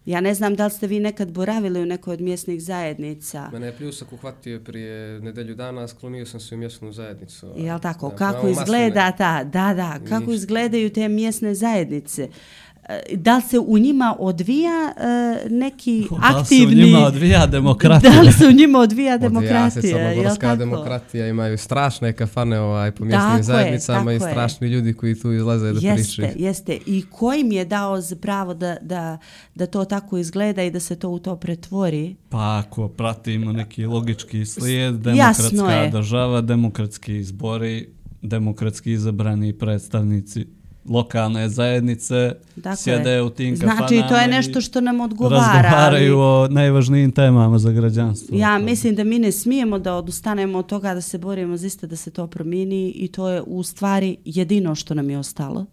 Ja 0.07 0.21
ne 0.21 0.35
znam 0.35 0.55
da 0.55 0.64
li 0.64 0.71
ste 0.71 0.87
vi 0.87 1.01
nekad 1.01 1.33
boravili 1.33 1.83
u 1.83 1.87
nekoj 1.87 2.12
od 2.12 2.21
mjesnih 2.21 2.62
zajednica. 2.62 3.51
Mene 3.53 3.66
je 3.66 3.77
pljusak 3.77 4.12
uhvatio 4.12 4.61
prije 4.61 5.21
nedelju 5.21 5.55
dana, 5.55 5.88
sklonio 5.88 6.27
sam 6.27 6.40
se 6.40 6.55
u 6.55 6.59
mjesnu 6.59 6.92
zajednicu. 6.92 7.47
Jel 7.57 7.79
tako? 7.79 8.11
Kako 8.11 8.49
izgleda 8.49 9.12
ta, 9.12 9.45
da, 9.45 9.75
da, 9.75 9.99
kako 10.09 10.21
Ništa. 10.21 10.35
izgledaju 10.35 10.90
te 10.90 11.09
mjesne 11.09 11.55
zajednice? 11.55 12.25
Uh, 12.25 12.65
da 13.12 13.37
li 13.37 13.42
se 13.42 13.59
u 13.59 13.79
njima 13.79 14.16
odvija 14.18 14.92
uh, 14.96 15.51
neki 15.51 16.07
da 16.11 16.38
aktivni... 16.38 16.75
Da 16.77 16.81
li 16.81 16.83
se 16.83 16.87
u 16.87 16.87
njima 16.87 17.07
odvija 17.07 17.46
demokratija? 17.46 18.12
Da 18.12 18.20
li 18.20 18.33
se 18.33 18.46
u 18.46 18.53
njima 18.53 18.79
odvija 18.79 19.18
demokratija? 19.18 19.66
Odvija 19.66 19.70
se 19.70 19.88
samogorska 19.90 20.57
demokratija, 20.57 21.29
imaju 21.29 21.59
strašne 21.59 22.12
kafane 22.12 22.61
ovaj, 22.61 22.90
po 22.90 23.05
mjesnim 23.05 23.42
zajednicama 23.42 24.12
i 24.12 24.20
strašni 24.20 24.66
je. 24.66 24.70
ljudi 24.70 24.94
koji 24.94 25.20
tu 25.20 25.33
izlaze 25.33 25.72
da 25.72 25.81
jeste, 25.81 25.94
pričaju. 25.94 26.27
Jeste, 26.27 26.42
jeste. 26.42 26.79
I 26.87 27.05
koji 27.11 27.44
mi 27.44 27.55
je 27.55 27.64
dao 27.64 28.03
pravo 28.20 28.55
da, 28.55 28.77
da, 28.81 29.18
da 29.55 29.66
to 29.66 29.85
tako 29.85 30.18
izgleda 30.18 30.62
i 30.62 30.70
da 30.70 30.81
se 30.81 30.96
to 30.96 31.09
u 31.09 31.18
to 31.18 31.37
pretvori? 31.37 32.16
Pa 32.29 32.62
ako 32.66 32.88
pratimo 32.88 33.53
neki 33.53 33.87
logički 33.87 34.46
slijed, 34.46 34.94
demokratska 34.94 35.88
država, 35.92 36.40
demokratski 36.40 37.16
izbori, 37.16 37.88
demokratski 38.22 38.92
izabrani 38.92 39.53
predstavnici 39.53 40.46
lokalne 40.88 41.49
zajednice 41.49 42.33
Dakle, 42.57 42.77
sjede 42.77 43.22
u 43.22 43.31
tim 43.31 43.55
kafanama 43.57 43.77
Znači, 43.79 44.03
to 44.09 44.16
je 44.16 44.29
nešto 44.29 44.61
što 44.61 44.81
nam 44.81 45.01
odgovara. 45.01 45.37
razgovaraju 45.62 46.18
ali- 46.18 46.44
o 46.44 46.49
najvažnijim 46.51 47.12
temama 47.12 47.59
za 47.59 47.70
građanstvo. 47.70 48.38
Ja 48.38 48.59
mislim 48.59 48.94
da 48.94 49.05
mi 49.05 49.18
ne 49.18 49.33
smijemo 49.33 49.79
da 49.79 49.94
odustanemo 49.94 50.59
od 50.59 50.66
toga 50.66 50.94
da 50.94 51.01
se 51.01 51.18
borimo 51.18 51.57
za 51.57 51.66
iste 51.66 51.87
da 51.87 51.96
se 51.96 52.11
to 52.11 52.27
promijeni 52.27 52.88
i 52.88 53.09
to 53.09 53.29
je 53.29 53.42
u 53.42 53.62
stvari 53.62 54.16
jedino 54.25 54.75
što 54.75 54.94
nam 54.94 55.11
je 55.11 55.18
ostalo 55.18 55.66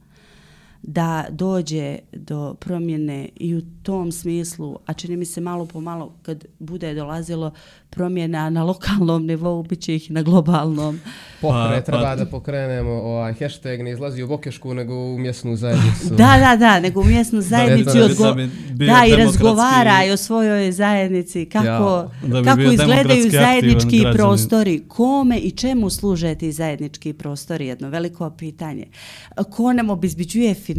da 0.83 1.25
dođe 1.29 1.97
do 2.13 2.53
promjene 2.53 3.29
i 3.35 3.55
u 3.55 3.61
tom 3.83 4.11
smislu, 4.11 4.79
a 4.85 4.93
čini 4.93 5.17
mi 5.17 5.25
se 5.25 5.41
malo 5.41 5.65
po 5.65 5.81
malo 5.81 6.13
kad 6.21 6.45
bude 6.59 6.93
dolazilo 6.93 7.51
promjena 7.89 8.49
na 8.49 8.63
lokalnom 8.63 9.25
nivou, 9.25 9.63
bit 9.63 9.81
će 9.81 9.95
ih 9.95 10.11
na 10.11 10.21
globalnom. 10.21 10.99
Pokre, 11.41 11.75
Pa- 11.75 11.81
treba 11.81 12.01
pa- 12.01 12.15
da 12.15 12.25
pokrenemo 12.25 12.91
ovaj 12.91 13.33
hashtag 13.33 13.81
ne 13.81 13.91
izlazi 13.91 14.23
u 14.23 14.27
Bokešku 14.27 14.73
nego 14.73 14.93
u 14.95 15.17
mjesnu 15.17 15.55
zajednicu. 15.55 16.09
Da, 16.09 16.37
da, 16.39 16.55
da, 16.59 16.79
nego 16.79 17.01
u 17.01 17.03
mjesnu 17.03 17.41
zajednici 17.41 17.97
da 17.99 18.05
odgo... 18.05 18.23
da 18.23 18.33
bi 18.33 18.85
da, 18.85 19.05
i 19.07 19.15
razgovaraj 19.15 20.11
o 20.11 20.17
svojoj 20.17 20.71
zajednici, 20.71 21.45
kako, 21.45 21.67
Ja. 21.67 22.09
Da 22.27 22.39
bi 22.39 22.45
kako 22.45 22.61
izgledaju 22.61 23.31
zajednički 23.31 23.99
građanin. 23.99 24.13
prostori, 24.13 24.83
kome 24.87 25.37
i 25.37 25.51
čemu 25.51 25.89
služe 25.89 26.35
ti 26.35 26.51
zajednički 26.51 27.13
prostori, 27.13 27.67
jedno 27.67 27.89
veliko 27.89 28.29
pitanje. 28.29 28.87
Ko 29.51 29.73
nam 29.73 29.89
obizbiđuje 29.89 30.53
financije? 30.53 30.72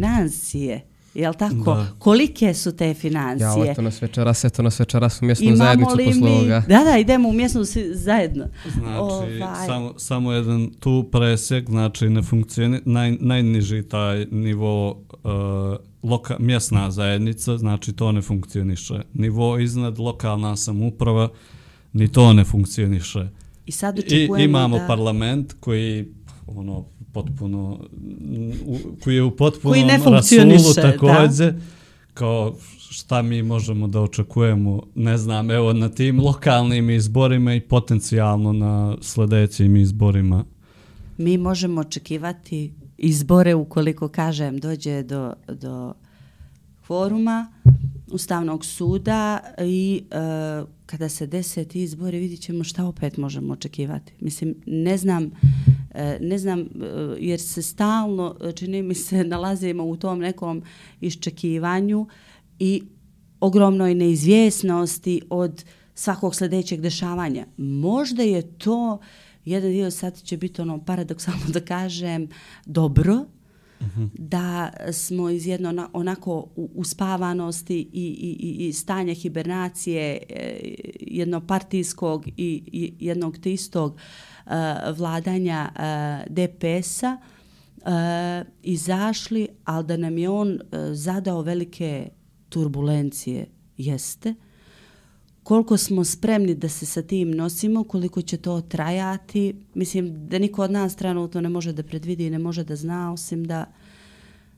Jel 1.15 1.33
tako? 1.33 1.73
Da. 1.75 1.87
Kolike 1.99 2.53
su 2.53 2.75
te 2.75 2.87
Ja, 2.87 2.93
financije? 2.93 3.71
eto 3.71 3.81
nas 3.81 4.01
večeras, 4.01 4.43
eto 4.43 4.61
nas 4.63 4.79
večeras 4.79 5.21
u 5.21 5.25
mjesnu 5.25 5.45
Imamo 5.45 5.57
zajednicu 5.57 5.95
li 5.95 6.05
posle 6.05 6.21
mi... 6.21 6.35
ovoga. 6.35 6.63
Da, 6.67 6.83
da, 6.83 6.97
idemo 6.97 7.29
u 7.29 7.33
mjesnu 7.33 7.61
zajedno. 7.93 8.45
Znači, 8.73 8.99
Ovaj. 8.99 9.39
samo, 9.65 9.93
samo 9.97 10.31
jedan 10.31 10.71
tu 10.79 11.09
presjek, 11.11 11.69
znači 11.69 12.09
ne 12.09 12.21
funkcioni, 12.21 12.79
naj, 12.85 13.17
najniži 13.19 13.83
taj 13.83 14.25
nivo 14.31 14.89
uh, 14.91 16.09
loka, 16.09 16.35
mjesna 16.39 16.91
zajednica, 16.91 17.57
znači 17.57 17.93
to 17.93 18.11
ne 18.11 18.21
funkcioniše. 18.21 19.01
Nivo 19.13 19.59
iznad 19.59 19.99
lokalna 19.99 20.55
samuprava, 20.55 21.29
ni 21.93 22.11
to 22.11 22.33
ne 22.33 22.43
funkcioniše. 22.43 23.27
I 23.65 23.71
sad 23.71 23.97
I 23.97 24.01
očekujemo 24.01 24.43
imamo 24.49 24.77
da... 24.79 24.87
parlament 24.87 25.55
koji 25.59 26.05
ono 26.47 26.85
potpuno 27.15 27.79
u, 28.65 28.77
koji 29.03 29.15
je 29.15 29.23
u 29.23 29.31
ne 29.85 29.97
rasulu 29.97 30.03
funkcioniše, 30.03 30.81
da. 30.81 31.53
kao 32.13 32.55
šta 32.89 33.21
mi 33.21 33.43
možemo 33.43 33.87
da 33.87 34.01
očekujemo 34.01 34.81
ne 34.95 35.17
znam 35.17 35.51
evo 35.51 35.73
na 35.73 35.89
tim 35.89 36.19
lokalnim 36.19 36.89
izborima 36.89 37.53
i 37.53 37.61
potencijalno 37.61 38.53
na 38.53 38.97
sljedećim 39.01 39.75
izborima 39.75 40.45
mi 41.17 41.37
možemo 41.37 41.81
očekivati 41.81 42.73
izbore 42.97 43.55
ukoliko 43.55 44.07
kažem 44.07 44.57
dođe 44.57 45.03
do, 45.03 45.33
do 45.47 45.93
kvoruma 46.85 47.51
Ustavnog 48.11 48.65
suda 48.65 49.39
i 49.59 50.03
e, 50.11 50.15
kada 50.85 51.09
se 51.09 51.27
dese 51.27 51.65
ti 51.65 51.83
izbori 51.83 52.19
vidit 52.19 52.41
ćemo 52.41 52.63
šta 52.63 52.85
opet 52.85 53.17
možemo 53.17 53.53
očekivati. 53.53 54.13
Mislim, 54.19 54.55
ne 54.65 54.97
znam, 54.97 55.23
e, 55.23 55.29
E, 55.95 56.17
ne 56.21 56.37
znam 56.37 56.59
e, 56.59 56.65
jer 57.19 57.39
se 57.39 57.61
stalno, 57.61 58.35
e, 58.41 58.51
čini 58.51 58.81
mi 58.81 58.95
se, 58.95 59.23
nalazimo 59.33 59.83
u 59.83 59.97
tom 59.97 60.19
nekom 60.19 60.63
iščekivanju 61.01 62.07
i 62.59 62.83
ogromnoj 63.39 63.95
neizvjesnosti 63.95 65.21
od 65.29 65.63
svakog 65.93 66.35
sljedećeg 66.35 66.81
dešavanja. 66.81 67.45
Možda 67.57 68.23
je 68.23 68.57
to 68.57 68.99
jedan 69.45 69.71
dio 69.71 69.91
sad 69.91 70.21
će 70.21 70.37
biti 70.37 70.61
ono 70.61 70.85
paradoksalno 70.85 71.45
da 71.47 71.59
kažem 71.59 72.29
dobro, 72.65 73.25
da 74.13 74.69
smo 74.91 75.29
iz 75.29 75.47
jedno 75.47 75.89
onako 75.93 76.33
u- 76.55 76.69
uspavanosti 76.75 77.77
i, 77.77 77.87
i, 77.93 78.37
i- 78.41 78.67
i 78.67 78.73
stanja 78.73 79.13
hibernacije 79.13 80.01
e, 80.29 80.59
jednopartijskog 81.01 82.27
i, 82.27 82.33
i 82.67 82.93
jednog 82.99 83.37
te 83.37 83.53
istog 83.53 83.95
e, 83.95 84.49
vladanja 84.91 85.69
e, 85.69 85.79
DPS-a 86.29 87.17
e, 87.17 87.89
izašli, 88.63 89.47
ali 89.63 89.85
da 89.85 89.97
nam 89.97 90.17
je 90.17 90.29
on 90.29 90.51
e, 90.51 90.59
zadao 90.91 91.41
velike 91.41 92.09
turbulencije, 92.49 93.47
jeste. 93.77 94.33
Koliko 95.45 95.77
smo 95.77 96.03
spremni 96.03 96.55
da 96.55 96.69
se 96.69 96.85
sa 96.85 97.01
tim 97.01 97.31
nosimo, 97.31 97.83
koliko 97.83 98.21
će 98.21 98.37
to 98.37 98.61
trajati, 98.61 99.55
mislim 99.73 100.27
da 100.27 100.39
niko 100.39 100.63
od 100.63 100.71
nas 100.71 100.95
trenutno 100.95 101.41
ne 101.41 101.49
može 101.49 101.73
da 101.73 101.83
predvidi 101.83 102.25
i 102.25 102.29
ne 102.29 102.39
može 102.39 102.63
da 102.63 102.75
zna, 102.75 103.13
osim 103.13 103.43
da 103.43 103.65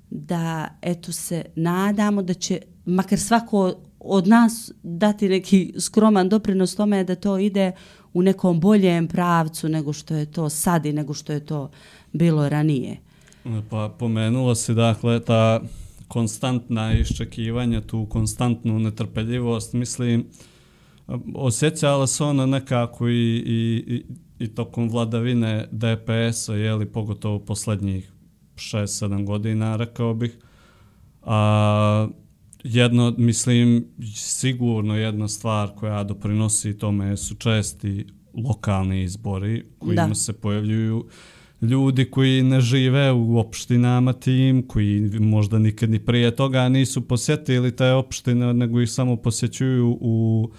da 0.09 0.67
eto 0.81 1.11
se 1.11 1.45
nadamo 1.55 2.21
da 2.21 2.33
će 2.33 2.61
makar 2.85 3.19
svako 3.19 3.73
od 3.99 4.27
nas 4.27 4.71
dati 4.83 5.29
neki 5.29 5.73
skroman 5.79 6.29
doprinos 6.29 6.75
tome 6.75 7.03
da 7.03 7.15
to 7.15 7.37
ide 7.37 7.71
u 8.13 8.21
nekom 8.21 8.59
boljem 8.59 9.07
pravcu 9.07 9.69
nego 9.69 9.93
što 9.93 10.15
je 10.15 10.31
to 10.31 10.49
sad 10.49 10.85
i 10.85 10.93
nego 10.93 11.13
što 11.13 11.33
je 11.33 11.45
to 11.45 11.71
bilo 12.13 12.49
ranije. 12.49 12.97
Pa 13.69 13.95
pomenula 13.99 14.55
se 14.55 14.73
dakle 14.73 15.19
ta 15.19 15.61
konstantna 16.07 16.93
iščekivanja, 16.93 17.81
tu 17.81 18.05
konstantnu 18.05 18.79
netrpeljivost, 18.79 19.73
mislim, 19.73 20.25
osjećala 21.35 22.07
se 22.07 22.23
ona 22.23 22.45
nekako 22.45 23.09
i, 23.09 23.43
i, 23.45 24.03
i, 24.39 24.47
tokom 24.47 24.89
vladavine 24.89 25.67
DPS-a, 25.71 26.53
jeli, 26.53 26.85
pogotovo 26.85 27.39
posljednjih 27.39 28.11
6-7 28.55 29.25
godina, 29.25 29.75
rekao 29.75 30.13
bih. 30.13 30.37
A, 31.23 32.07
jedno, 32.63 33.15
mislim, 33.17 33.85
sigurno 34.15 34.97
jedna 34.97 35.27
stvar 35.27 35.75
koja 35.75 36.03
doprinosi 36.03 36.77
tome 36.77 37.17
su 37.17 37.35
česti 37.35 38.07
lokalni 38.33 39.03
izbori 39.03 39.65
kojima 39.79 40.07
Da. 40.07 40.15
se 40.15 40.33
pojavljuju 40.33 41.07
ljudi 41.61 42.05
koji 42.05 42.43
ne 42.43 42.61
žive 42.61 43.11
u 43.11 43.39
opštinama 43.39 44.13
tim, 44.13 44.67
koji 44.67 45.01
možda 45.19 45.59
nikad 45.59 45.89
ni 45.89 46.05
prije 46.05 46.35
toga 46.35 46.69
nisu 46.69 47.01
posjetili 47.01 47.75
te 47.75 47.91
opštine, 47.91 48.53
nego 48.53 48.81
ih 48.81 48.91
samo 48.91 49.15
posjećuju 49.15 49.97
u, 50.01 50.49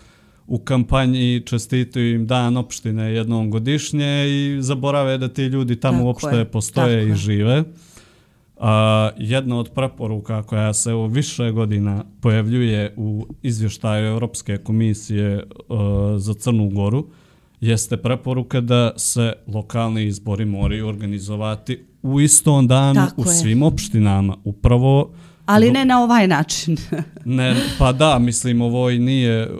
u 0.48 0.58
kampanji 0.58 1.42
čestituju 1.46 2.14
im 2.14 2.26
dan 2.26 2.56
opštine 2.56 3.12
jednom 3.12 3.50
godišnje 3.50 4.26
i 4.28 4.62
zaborave 4.62 5.18
da 5.18 5.28
ti 5.28 5.42
ljudi 5.42 5.76
tamo 5.76 5.98
Tako 5.98 6.06
uopšte 6.06 6.36
je, 6.36 6.44
postoje 6.44 7.00
tako 7.00 7.12
i 7.12 7.16
žive. 7.16 7.64
A, 8.56 9.10
jedna 9.16 9.58
od 9.58 9.70
preporuka 9.74 10.42
koja 10.42 10.74
se 10.74 10.90
evo 10.90 11.06
više 11.06 11.50
godina 11.50 12.04
pojavljuje 12.20 12.94
u 12.96 13.26
izvještaju 13.42 14.06
Europske 14.06 14.56
komisije 14.56 15.36
uh, 15.68 15.78
za 16.16 16.34
Crnu 16.34 16.70
Goru 16.70 17.06
jeste 17.60 17.96
preporuka 17.96 18.60
da 18.60 18.92
se 18.96 19.32
lokalni 19.46 20.04
izbori 20.04 20.44
moraju 20.44 20.88
organizovati 20.88 21.84
u 22.02 22.20
istom 22.20 22.66
danu 22.66 23.00
Tako 23.08 23.20
u 23.20 23.24
je. 23.24 23.30
svim 23.30 23.62
opštinama. 23.62 24.36
Upravo 24.44 25.10
Ali 25.48 25.70
ne 25.70 25.84
na 25.84 26.02
ovaj 26.02 26.28
način. 26.28 26.76
Ne, 27.24 27.54
pa 27.78 27.92
da, 27.92 28.18
mislim, 28.18 28.60
ovo 28.60 28.90
i 28.90 28.98
nije, 28.98 29.50
uh, 29.50 29.58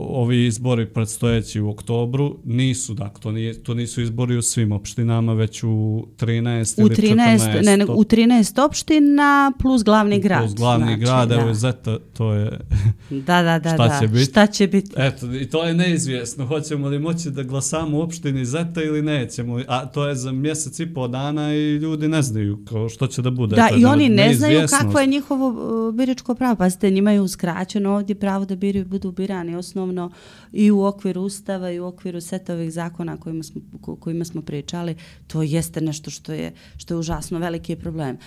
ovi 0.00 0.46
izbori 0.46 0.86
predstojeći 0.86 1.60
u 1.60 1.70
oktobru 1.70 2.36
nisu, 2.44 2.94
dakle, 2.94 3.20
to, 3.20 3.32
nije, 3.32 3.62
to 3.62 3.74
nisu 3.74 4.02
izbori 4.02 4.36
u 4.36 4.42
svim 4.42 4.72
opštinama, 4.72 5.32
već 5.32 5.62
u 5.62 6.06
13 6.16 6.82
u 6.82 6.86
ili 6.86 6.96
13, 6.96 7.16
14. 7.16 7.64
ne, 7.64 7.76
nego 7.76 7.92
u 7.92 8.04
13 8.04 8.64
opština 8.64 9.52
plus 9.60 9.84
glavni 9.84 10.20
grad. 10.20 10.40
Plus 10.40 10.54
glavni 10.54 10.86
znači, 10.86 11.00
grad, 11.00 11.28
da. 11.28 11.34
evo 11.34 11.54
Zeta, 11.54 11.98
to 12.12 12.32
je, 12.32 12.60
Da, 13.10 13.42
da, 13.42 13.58
da. 13.58 13.68
Šta 13.70 13.88
da. 13.88 13.98
će 14.00 14.08
biti? 14.08 14.24
Šta 14.24 14.46
će 14.46 14.66
biti? 14.66 14.90
eto, 14.96 15.34
i 15.34 15.46
to 15.46 15.64
je 15.64 15.74
neizvjesno, 15.74 16.46
hoćemo 16.46 16.88
li 16.88 16.98
moći 16.98 17.30
da 17.30 17.42
glasamo 17.42 17.98
u 17.98 18.00
opštini 18.00 18.44
Zeta 18.44 18.82
ili 18.82 19.02
nećemo, 19.02 19.60
a 19.68 19.86
to 19.86 20.08
je 20.08 20.14
za 20.14 20.32
mjesec 20.32 20.80
i 20.80 20.94
pol 20.94 21.08
dana 21.08 21.54
i 21.54 21.76
ljudi 21.76 22.08
ne 22.08 22.22
znaju 22.22 22.64
kao 22.68 22.88
što 22.88 23.06
će 23.06 23.22
da 23.22 23.30
bude. 23.30 23.56
Da, 23.56 23.68
i 23.76 23.84
oni 23.84 24.08
ne 24.08 24.34
znaju 24.34 24.66
kako 24.70 25.00
je 25.00 25.06
njihovo 25.30 25.88
e, 25.88 25.92
biračko 25.92 26.34
pravo. 26.34 26.56
Pazite, 26.56 26.90
njima 26.90 27.12
je 27.12 27.20
uskraćeno 27.20 27.94
ovdje 27.94 28.14
pravo 28.14 28.44
da 28.44 28.56
biraju, 28.56 28.84
budu 28.84 29.12
birani 29.12 29.56
osnovno 29.56 30.10
i 30.52 30.70
u 30.70 30.84
okviru 30.84 31.22
ustava 31.22 31.70
i 31.70 31.80
u 31.80 31.86
okviru 31.86 32.20
seta 32.20 32.52
ovih 32.52 32.72
zakona 32.72 33.16
kojima 33.16 33.42
smo, 33.42 33.60
kojima 34.00 34.24
smo 34.24 34.42
pričali. 34.42 34.96
To 35.26 35.42
jeste 35.42 35.80
nešto 35.80 36.10
što 36.10 36.32
je, 36.32 36.52
što 36.76 36.94
je 36.94 36.98
užasno 36.98 37.38
veliki 37.38 37.76
problem. 37.76 38.18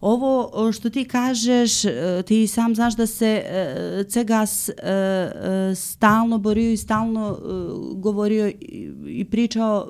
Ovo 0.00 0.72
što 0.72 0.90
ti 0.90 1.04
kažeš, 1.04 1.84
e, 1.84 2.22
ti 2.26 2.46
sam 2.46 2.74
znaš 2.74 2.96
da 2.96 3.06
se 3.06 3.42
e, 3.44 4.04
Cegas 4.08 4.70
stalno 5.74 6.38
borio 6.38 6.72
i 6.72 6.76
stalno 6.76 7.38
govorio 7.94 8.48
i, 9.06 9.26
pričao 9.30 9.88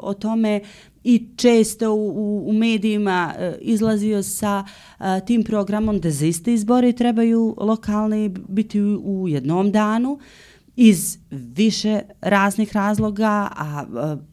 o 0.00 0.14
tome 0.14 0.60
i 1.08 1.28
često 1.36 1.94
u, 1.94 2.08
u, 2.08 2.50
u 2.50 2.52
medijima 2.52 3.34
e, 3.38 3.58
izlazio 3.60 4.22
sa 4.22 4.64
a, 4.98 5.20
tim 5.20 5.44
programom 5.44 6.00
da 6.00 6.10
za 6.10 6.26
iste 6.26 6.54
izbore 6.54 6.92
trebaju 6.92 7.54
lokalni 7.58 8.28
biti 8.48 8.80
u, 8.80 9.02
u 9.04 9.28
jednom 9.28 9.72
danu 9.72 10.18
iz 10.76 11.18
više 11.30 12.00
raznih 12.20 12.76
razloga, 12.76 13.48
a 13.56 13.84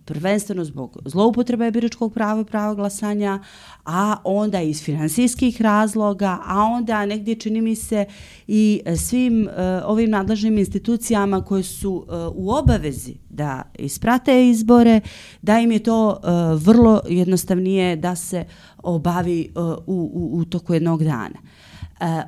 prvenstveno 0.06 0.66
zbog 0.66 0.98
zloupotrebe 1.06 1.72
biračkog 1.72 2.14
prava 2.14 2.42
i 2.42 2.46
prava 2.46 2.74
glasanja, 2.74 3.40
a 3.86 4.18
onda 4.24 4.62
iz 4.62 4.84
finansijskih 4.84 5.62
razloga, 5.62 6.38
a 6.46 6.64
onda 6.64 7.06
negdje 7.06 7.36
čini 7.36 7.62
mi 7.62 7.76
se 7.76 8.06
i 8.48 8.82
svim 8.98 9.48
e, 9.48 9.52
ovim 9.86 10.10
nadležnim 10.10 10.58
institucijama 10.58 11.46
koje 11.46 11.64
su 11.64 12.06
e, 12.08 12.14
u 12.36 12.52
obavezi 12.52 13.16
da 13.30 13.62
isprate 13.80 14.50
izbore, 14.50 15.02
da 15.42 15.60
im 15.60 15.72
je 15.72 15.80
to 15.80 16.12
e, 16.12 16.28
vrlo 16.56 17.02
jednostavnije 17.10 17.96
da 17.96 18.16
se 18.16 18.46
obavi 18.78 19.52
u, 19.56 19.62
u, 19.88 20.30
u 20.34 20.46
toku 20.46 20.74
jednog 20.74 21.04
dana. 21.04 21.40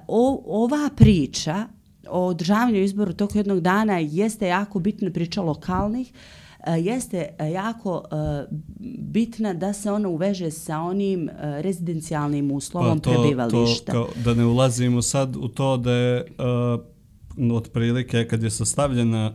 O, 0.08 0.43
ova 0.45 0.89
priča 0.95 1.67
o 2.10 2.28
održavanju 2.28 2.82
izboru 2.82 3.13
toku 3.13 3.38
jednog 3.38 3.60
dana 3.60 4.00
jeste 4.00 4.48
jako 4.48 4.80
bitna 4.80 5.12
priča 5.12 5.41
lokalnih, 5.41 6.13
e, 6.68 6.72
jeste 6.72 7.30
jako 7.54 8.04
e, 8.12 8.46
bitna 9.00 9.54
da 9.54 9.74
se 9.74 9.91
ona 9.91 10.10
uveže 10.10 10.52
sa 10.52 10.80
onim 10.80 11.30
e, 11.30 11.62
rezidencijalnim 11.62 12.52
uslovom 12.52 13.00
pa 13.00 13.04
to, 13.04 13.12
prebivališta. 13.12 13.91
To, 13.91 14.04
kao, 14.06 14.24
da 14.24 14.34
ne 14.34 14.46
ulazimo 14.46 15.02
sad 15.02 15.36
u 15.36 15.48
to 15.48 15.78
da 15.78 15.91
je 15.91 16.26
uh, 17.39 17.56
otprilike 17.56 18.28
kad 18.28 18.44
je 18.44 18.50
sastavljena 18.50 19.34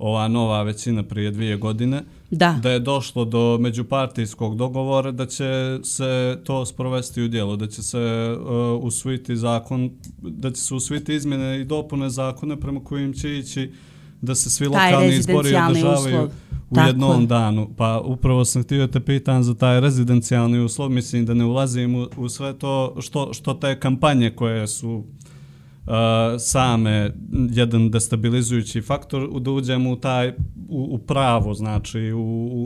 ova 0.00 0.28
nova 0.28 0.62
većina 0.62 1.02
prije 1.02 1.30
dvije 1.30 1.56
godine, 1.56 2.02
da. 2.30 2.58
da 2.62 2.70
je 2.70 2.78
došlo 2.80 3.24
do 3.24 3.58
međupartijskog 3.60 4.56
dogovora 4.56 5.10
da 5.10 5.26
će 5.26 5.78
se 5.82 6.38
to 6.44 6.66
sprovesti 6.66 7.22
u 7.22 7.28
dijelu, 7.28 7.56
da 7.56 7.66
će 7.66 7.82
se 7.82 8.36
uh, 8.40 8.84
usvojiti 8.84 9.36
zakon, 9.36 9.90
da 10.22 10.50
će 10.50 10.60
se 10.60 10.74
usvojiti 10.74 11.14
izmjene 11.14 11.60
i 11.60 11.64
dopune 11.64 12.10
zakona 12.10 12.56
prema 12.56 12.84
kojim 12.84 13.12
će 13.12 13.38
ići 13.38 13.72
da 14.20 14.34
se 14.34 14.50
svi 14.50 14.70
taj 14.70 14.92
lokalni 14.92 15.16
izbori 15.16 15.38
održavaju 15.38 15.94
uslov. 15.94 16.28
u 16.70 16.74
Tako. 16.74 16.86
jednom 16.86 17.26
danu. 17.26 17.68
Pa 17.76 18.00
upravo 18.04 18.44
sam 18.44 18.62
htio 18.62 18.86
te 18.86 19.00
pitan 19.00 19.42
za 19.42 19.54
taj 19.54 19.80
rezidencijalni 19.80 20.58
uslov, 20.58 20.90
mislim 20.90 21.26
da 21.26 21.34
ne 21.34 21.44
ulazim 21.44 21.94
u, 21.94 22.08
u 22.16 22.28
sve 22.28 22.58
to 22.58 22.96
što, 23.00 23.32
što 23.32 23.54
te 23.54 23.80
kampanje 23.80 24.30
koje 24.30 24.66
su 24.66 25.04
same 26.38 27.12
jedan 27.50 27.90
destabilizujući 27.90 28.82
faktor 28.82 29.40
da 29.40 29.50
uđemo 29.50 29.90
u 29.90 29.96
taj 29.96 30.28
u, 30.68 30.88
u 30.90 30.98
pravo 30.98 31.54
znači 31.54 32.12
u, 32.12 32.20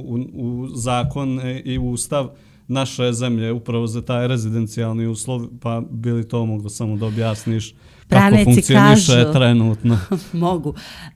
u, 0.06 0.18
u 0.34 0.68
zakon 0.68 1.40
i 1.64 1.78
u 1.78 1.90
ustav 1.90 2.28
naše 2.68 3.12
zemlje 3.12 3.52
upravo 3.52 3.86
za 3.86 4.02
taj 4.02 4.28
rezidencijalni 4.28 5.06
uslov 5.06 5.46
pa 5.60 5.82
bili 5.90 6.28
to 6.28 6.46
moglo 6.46 6.70
samo 6.70 6.96
da 6.96 7.06
objasniš 7.06 7.74
Pravnici 8.08 8.44
kako 8.44 8.54
funkcioniše 8.54 9.12
kažu, 9.12 9.32
trenutno? 9.32 9.98
Mogu. 10.32 10.74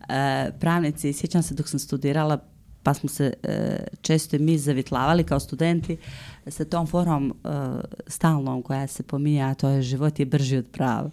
E, 0.08 0.50
pravnici 0.61 1.12
sjećam 1.12 1.42
se 1.42 1.54
dok 1.54 1.68
sam 1.68 1.78
studirala 1.78 2.38
pa 2.82 2.94
smo 2.94 3.08
se 3.08 3.32
e, 3.42 3.76
često 4.00 4.36
i 4.36 4.38
mi 4.38 4.58
zavitlavali 4.58 5.24
kao 5.24 5.40
studenti 5.40 5.96
sa 6.46 6.64
tom 6.64 6.86
forom 6.86 7.30
e, 7.30 7.48
stalnom 8.06 8.62
koja 8.62 8.86
se 8.86 9.02
pominja, 9.02 9.46
a 9.46 9.54
to 9.54 9.68
je 9.68 9.82
život 9.82 10.18
je 10.18 10.26
brži 10.26 10.56
od 10.56 10.66
prava. 10.72 11.10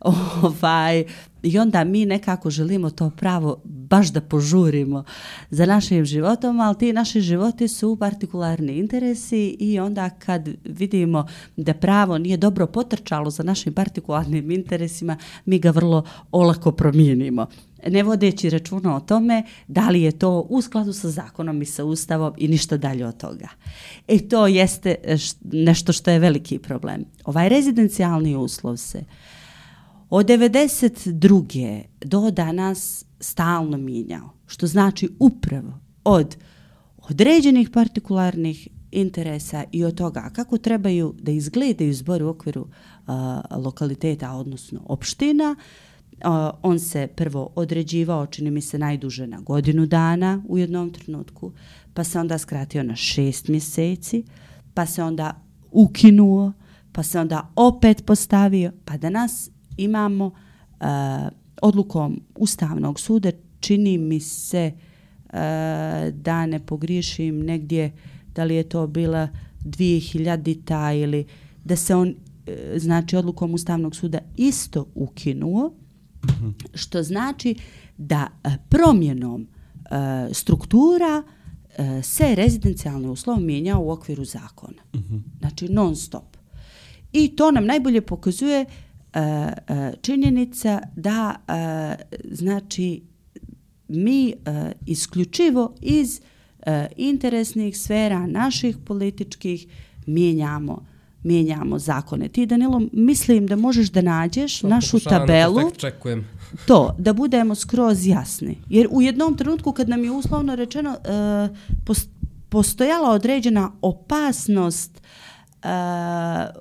ovaj, 0.42 1.04
I 1.42 1.58
onda 1.58 1.84
mi 1.84 2.06
nekako 2.06 2.50
želimo 2.50 2.90
to 2.90 3.10
pravo 3.10 3.60
baš 3.64 4.12
da 4.12 4.20
požurimo 4.20 5.04
za 5.50 5.66
našim 5.66 6.04
životom, 6.04 6.60
ali 6.60 6.78
ti 6.78 6.92
naši 6.92 7.20
životi 7.20 7.68
su 7.68 7.96
partikularni 7.96 8.78
interesi 8.78 9.56
i 9.60 9.80
onda 9.80 10.10
kad 10.10 10.48
vidimo 10.64 11.26
da 11.56 11.74
pravo 11.74 12.18
nije 12.18 12.36
dobro 12.36 12.66
potrčalo 12.66 13.30
za 13.30 13.42
našim 13.42 13.72
partikularnim 13.72 14.50
interesima, 14.50 15.16
mi 15.44 15.58
ga 15.58 15.70
vrlo 15.70 16.04
olako 16.32 16.72
promijenimo 16.72 17.46
ne 17.88 18.02
vodeći 18.02 18.50
računa 18.50 18.96
o 18.96 19.00
tome 19.00 19.42
da 19.68 19.90
li 19.90 20.02
je 20.02 20.12
to 20.12 20.46
u 20.48 20.62
skladu 20.62 20.92
sa 20.92 21.10
zakonom 21.10 21.62
i 21.62 21.64
sa 21.64 21.84
ustavom 21.84 22.32
i 22.36 22.48
ništa 22.48 22.76
dalje 22.76 23.06
od 23.06 23.16
toga. 23.16 23.48
E 24.08 24.18
to 24.28 24.46
jeste 24.46 24.94
e, 25.04 25.16
nešto 25.52 25.92
što 25.92 26.10
je 26.10 26.18
veliki 26.18 26.58
problem. 26.58 27.04
Ovaj 27.24 27.48
rezidencijalni 27.48 28.36
uslov 28.36 28.76
se 28.76 29.04
od 30.10 30.26
92. 30.26 31.82
do 32.04 32.30
danas 32.30 33.04
stalno 33.20 33.76
mijenjao, 33.76 34.30
što 34.46 34.66
znači 34.66 35.08
upravo 35.18 35.80
od 36.04 36.36
određenih 36.98 37.70
partikularnih 37.70 38.68
interesa 38.92 39.64
i 39.72 39.84
od 39.84 39.94
toga 39.94 40.30
kako 40.34 40.58
trebaju 40.58 41.14
da 41.18 41.32
izgledaju 41.32 41.94
zbori 41.94 42.24
u 42.24 42.28
okviru 42.28 42.60
uh, 42.60 43.14
lokaliteta, 43.64 44.32
odnosno 44.32 44.80
opština, 44.84 45.56
on 46.62 46.78
se 46.78 47.06
prvo 47.06 47.52
određivao, 47.54 48.26
čini 48.26 48.50
mi 48.50 48.60
se, 48.60 48.78
najduže 48.78 49.26
na 49.26 49.40
godinu 49.40 49.86
dana 49.86 50.42
u 50.48 50.58
jednom 50.58 50.90
trenutku, 50.90 51.52
pa 51.94 52.04
se 52.04 52.20
onda 52.20 52.38
skratio 52.38 52.82
na 52.82 52.96
šest 52.96 53.48
mjeseci, 53.48 54.24
pa 54.74 54.86
se 54.86 55.02
onda 55.02 55.42
ukinuo, 55.70 56.52
pa 56.92 57.02
se 57.02 57.20
onda 57.20 57.52
opet 57.56 58.06
postavio, 58.06 58.72
pa 58.84 58.96
danas 58.96 59.50
imamo 59.76 60.26
uh, 60.26 60.86
odlukom 61.62 62.20
Ustavnog 62.36 63.00
suda, 63.00 63.30
čini 63.60 63.98
mi 63.98 64.20
se 64.20 64.72
uh, 64.74 65.32
da 66.12 66.46
ne 66.46 66.66
pogriješim 66.66 67.40
negdje, 67.40 67.92
da 68.34 68.44
li 68.44 68.54
je 68.54 68.68
to 68.68 68.86
bila 68.86 69.28
2000-ta 69.64 70.92
ili 70.92 71.26
da 71.64 71.76
se 71.76 71.94
on, 71.94 72.08
uh, 72.08 72.54
znači, 72.76 73.16
odlukom 73.16 73.54
Ustavnog 73.54 73.96
suda 73.96 74.18
isto 74.36 74.86
ukinuo, 74.94 75.72
što 76.74 77.02
znači 77.02 77.54
da 77.96 78.26
e, 78.44 78.48
promjenom 78.68 79.46
e, 79.46 80.34
struktura 80.34 81.22
e, 81.78 82.02
se 82.02 82.34
rezidencijalni 82.34 83.08
uslov 83.08 83.40
mijenja 83.40 83.78
u 83.78 83.90
okviru 83.90 84.24
zakona. 84.24 84.82
Znači 85.40 85.68
non 85.68 85.96
stop. 85.96 86.36
I 87.12 87.36
to 87.36 87.50
nam 87.50 87.66
najbolje 87.66 88.00
pokazuje 88.00 88.60
e, 88.60 88.66
e, 89.20 89.54
činjenica 90.02 90.80
da 90.96 91.36
znači 92.30 93.02
mi 93.88 94.34
isključivo 94.86 95.74
iz 95.80 96.20
interesnih 96.96 97.78
sfera 97.78 98.26
naših 98.26 98.76
političkih 98.84 99.66
mijenjamo 100.06 100.86
mijenjamo 101.24 101.78
zakone. 101.78 102.28
Ti, 102.28 102.46
Danilo, 102.46 102.82
mislim 102.92 103.46
da 103.46 103.56
možeš 103.56 103.90
da 103.90 104.02
nađeš 104.02 104.60
to, 104.60 104.68
našu 104.68 105.00
tabelu. 105.00 105.60
To, 106.66 106.94
da 106.98 107.12
budemo 107.12 107.54
skroz 107.54 108.06
jasni. 108.06 108.58
Jer 108.68 108.88
u 108.90 109.02
jednom 109.02 109.36
trenutku 109.36 109.72
kad 109.72 109.88
nam 109.88 110.04
je 110.04 110.10
uslovno 110.10 110.56
rečeno 110.56 110.90
uh, 110.90 111.96
postojala 112.48 113.10
određena 113.10 113.72
opasnost 113.82 115.02
uh, 115.64 115.70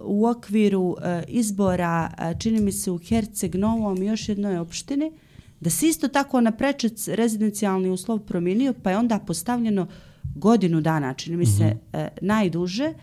u 0.02 0.28
okviru 0.28 0.82
uh, 0.82 0.97
izbora, 1.28 2.12
uh, 2.17 2.39
čini 2.39 2.62
mi 2.62 2.71
se 2.71 2.91
u 2.91 2.97
Herceg 2.97 3.56
Novom 3.56 4.02
i 4.02 4.06
još 4.06 4.30
jednoj 4.30 4.58
opštini, 4.58 5.12
da 5.60 5.69
se 5.69 5.88
isto 5.88 6.08
tako 6.08 6.41
na 6.41 6.52
prečec 6.52 7.08
rezidencijalni 7.08 7.89
uslov 7.89 8.19
promijenio, 8.19 8.73
pa 8.84 8.91
je 8.91 8.97
onda 8.97 9.19
postavljeno 9.19 9.88
godinu 10.36 10.82
dana, 10.82 11.13
čini 11.13 11.38
mi 11.38 11.45
se 11.45 11.78
uh, 11.93 11.99
najduže, 12.21 12.88
uh, 12.88 12.95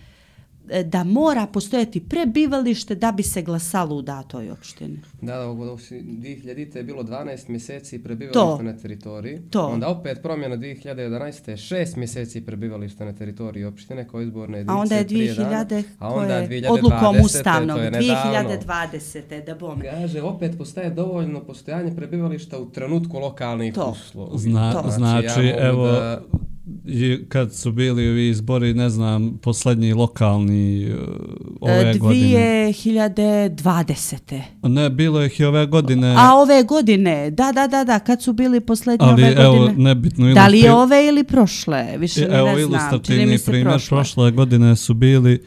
da 0.85 1.04
mora 1.04 1.46
postojati 1.46 2.00
prebivalište 2.00 2.94
da 2.94 3.12
bi 3.12 3.22
se 3.22 3.42
glasalo 3.42 3.96
u 3.96 4.02
datoj 4.02 4.50
opštini. 4.50 4.98
Da, 5.20 5.37
da, 5.37 5.46
ovo 5.46 5.64
2000. 5.64 6.76
je 6.76 6.83
bilo 6.83 7.02
12 7.02 7.48
mjeseci 7.48 8.02
prebivalište 8.02 8.64
na 8.64 8.76
teritoriji. 8.76 9.38
To. 9.50 9.66
Onda 9.66 9.88
opet 9.88 10.22
promjena 10.22 10.56
2011. 10.56 11.74
6 11.74 11.96
mjeseci 11.96 12.40
prebivalište 12.40 13.04
na 13.04 13.12
teritoriji 13.12 13.64
opštine 13.64 14.09
kao 14.09 14.20
izborne 14.20 14.59
jedinice. 14.59 14.72
A 14.72 14.80
onda 14.80 14.94
je 14.94 15.06
2000. 15.06 15.83
A 15.98 16.09
onda 16.09 16.37
je 16.37 16.48
2020. 16.48 16.70
odlukom 16.70 17.16
ustavnog. 17.24 17.78
2020. 17.78 19.44
da 19.46 19.54
bom. 19.54 19.80
Kaže, 19.80 20.22
opet 20.22 20.59
postaje 20.59 20.90
dovoljno 20.90 21.40
postojanje 21.40 21.96
prebivališta 21.96 22.59
u 22.59 22.70
trenutku 22.70 23.18
lokalnih 23.18 23.74
uslova. 23.92 24.38
Zna, 24.38 24.72
znači, 24.72 24.94
znači 24.96 25.46
ja 25.46 25.68
evo, 25.68 25.87
da 25.87 26.22
kad 27.28 27.54
su 27.54 27.72
bili 27.72 28.08
ovi 28.10 28.28
izbori, 28.28 28.74
ne 28.74 28.90
znam, 28.90 29.38
poslednji 29.42 29.92
lokalni 29.92 30.92
uh, 30.92 30.98
ove 31.60 31.94
2020. 31.94 31.98
godine? 31.98 32.72
2020. 32.72 34.40
Ne, 34.62 34.90
bilo 34.90 35.24
ih 35.24 35.40
i 35.40 35.44
ove 35.44 35.66
godine. 35.66 36.14
A 36.18 36.34
ove 36.34 36.62
godine, 36.62 37.30
da, 37.30 37.52
da, 37.52 37.66
da, 37.66 37.84
da, 37.84 37.98
kad 37.98 38.22
su 38.22 38.32
bili 38.32 38.60
poslednji 38.60 39.06
Ali, 39.06 39.22
ove 39.22 39.34
evo, 39.38 39.58
godine. 39.58 39.84
nebitno. 39.84 40.34
Da 40.34 40.46
li 40.46 40.60
je 40.60 40.72
ove 40.72 41.06
ili 41.06 41.24
prošle? 41.24 41.96
Više 41.98 42.20
evo, 42.20 42.32
ne 42.32 42.38
znam. 42.38 42.48
Evo, 42.48 42.58
ilustrativni 42.58 43.38
primjer, 43.38 43.66
prošle. 43.66 43.96
prošle 43.96 44.30
godine 44.30 44.76
su 44.76 44.94
bili 44.94 45.42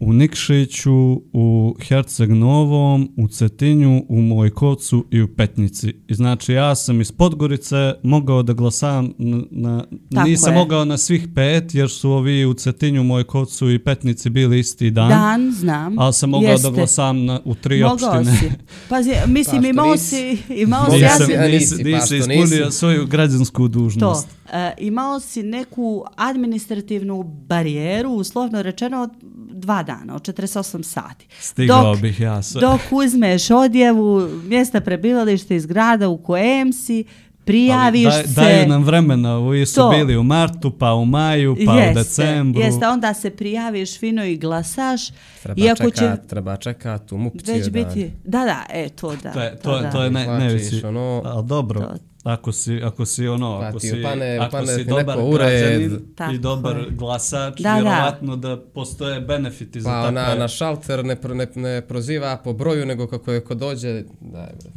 u 0.00 0.12
Nikšiću, 0.12 0.92
u 1.32 1.74
Herceg 1.80 2.30
Novom, 2.30 3.12
u 3.16 3.28
Cetinju, 3.28 4.04
u 4.08 4.16
Mojkovcu 4.16 5.06
i 5.10 5.22
u 5.22 5.28
Petnici. 5.28 5.94
I 6.08 6.14
znači 6.14 6.52
ja 6.52 6.74
sam 6.74 7.00
iz 7.00 7.12
Podgorice 7.12 7.74
mogao 8.02 8.42
da 8.42 8.52
glasam 8.52 9.12
na, 9.18 9.42
na 9.50 9.84
Tako 10.14 10.28
nisam 10.28 10.52
je. 10.52 10.58
mogao 10.58 10.84
na 10.84 10.98
svih 10.98 11.28
pet 11.34 11.74
jer 11.74 11.90
su 11.90 12.10
ovi 12.10 12.44
u 12.44 12.54
Cetinju, 12.54 13.02
Mojkovcu 13.04 13.70
i 13.70 13.78
Petnici 13.78 14.30
bili 14.30 14.58
isti 14.58 14.90
dan. 14.90 15.08
Dan, 15.08 15.52
znam. 15.52 15.98
Ali 15.98 16.12
sam 16.12 16.30
mogao 16.30 16.50
Jeste. 16.50 16.68
da 16.68 16.74
glasam 16.74 17.24
na, 17.24 17.40
u 17.44 17.54
tri 17.54 17.82
Mogao 17.82 17.94
opštine. 18.10 18.36
si. 18.38 18.50
Pazi, 18.88 19.10
mislim, 19.26 19.62
Pa 19.62 19.68
imao 19.68 19.92
nisi? 19.92 20.06
si, 20.06 20.54
imao 20.54 20.84
si, 20.84 20.90
Mogao 20.90 20.98
ja 20.98 21.12
Nisam, 21.12 21.26
si, 21.26 21.32
sam, 21.32 21.42
a 21.42 21.46
nisi, 21.46 21.74
nisi, 21.74 21.84
pa 21.84 21.98
nisi 21.98 22.16
ispunio 22.16 22.64
nisi? 22.64 22.78
svoju 22.78 23.06
građansku 23.06 23.68
dužnost. 23.68 24.28
to. 24.28 24.34
E, 24.52 24.74
imao 24.78 25.20
si 25.20 25.42
neku 25.42 26.04
administrativnu 26.16 27.22
barijeru, 27.22 28.10
uslovno 28.10 28.62
rečeno, 28.62 29.02
od 29.02 29.10
dva 29.54 29.82
dana, 29.82 30.14
od 30.14 30.22
48 30.22 30.82
sati. 30.82 31.26
Stigao 31.40 31.84
Dok- 31.84 32.00
bih 32.00 32.20
ja 32.20 32.42
sve. 32.42 32.60
Dok 32.60 32.80
uzmeš 32.90 33.50
odjevu, 33.50 34.28
mjesta 34.44 34.80
prebivališta 34.80 35.54
iz 35.54 35.66
grada 35.66 36.08
u 36.08 36.18
kojem 36.18 36.72
si, 36.72 37.04
prijaviš 37.44 38.06
Ali 38.06 38.14
daj, 38.14 38.22
se... 38.24 38.40
Daju 38.40 38.68
nam 38.68 38.84
vremena, 38.84 39.36
ovi 39.36 39.66
su 39.66 39.74
To. 39.74 39.90
bili 39.90 40.16
u 40.16 40.22
martu, 40.22 40.70
pa 40.70 40.94
u 40.94 41.04
maju, 41.04 41.56
pa 41.66 41.72
u 41.72 41.94
decembru. 41.94 42.62
Jeste, 42.62 42.88
onda 42.88 43.14
se 43.14 43.30
prijaviš 43.30 43.98
fino 43.98 44.24
i 44.24 44.36
glasaš. 44.36 45.08
Treba 45.42 45.60
Iako 45.60 45.90
čekat, 45.90 46.20
će 46.22 46.28
treba 46.28 46.56
čekat 46.56 47.12
u 47.12 47.18
mupciju 47.18 47.54
već 47.54 47.64
da... 47.64 47.70
biti... 47.70 48.10
Da, 48.24 48.38
da, 48.44 48.64
e, 48.70 48.88
to 48.88 49.16
da. 49.22 49.32
To 49.32 49.40
je, 49.40 49.56
to, 49.56 49.80
da. 49.80 49.90
to 49.90 50.02
je 50.02 50.10
ne, 50.10 50.26
najveći. 50.26 50.86
ono- 50.86 51.22
Ali 51.24 51.46
dobro, 51.46 51.80
To. 51.80 52.13
Ako 52.24 52.52
si, 52.52 52.80
ako 52.82 53.06
si 53.06 53.28
ono, 53.28 53.58
Pa 53.60 53.66
ako 53.66 53.80
si, 53.80 53.92
upane- 53.92 54.36
ako 54.36 54.46
upane 54.48 54.66
si 54.68 54.84
dobar 54.84 55.06
neko 55.08 55.24
ured. 55.24 55.48
građanin 55.50 56.00
Tako 56.14 56.32
i 56.32 56.38
dobar 56.38 56.76
je. 56.76 56.86
glasač, 56.90 57.54
Da, 57.54 57.62
da. 57.64 57.74
vjerovatno 57.74 58.36
da 58.36 58.56
postoje 58.64 59.20
benefiti 59.22 59.80
za 59.80 59.90
Pa 59.90 60.02
takve... 60.02 60.12
na, 60.12 60.34
na 60.34 60.48
šalter 60.48 61.04
ne, 61.04 61.16
pro- 61.16 61.34
ne, 61.34 61.46
ne 61.54 61.80
proziva 61.82 62.36
po 62.36 62.52
broju, 62.52 62.86
nego 62.86 63.06
kako 63.06 63.32
je 63.32 63.40
ko 63.42 63.54
dođe, 63.56 63.88
daj 64.22 64.50
bre. 64.54 64.70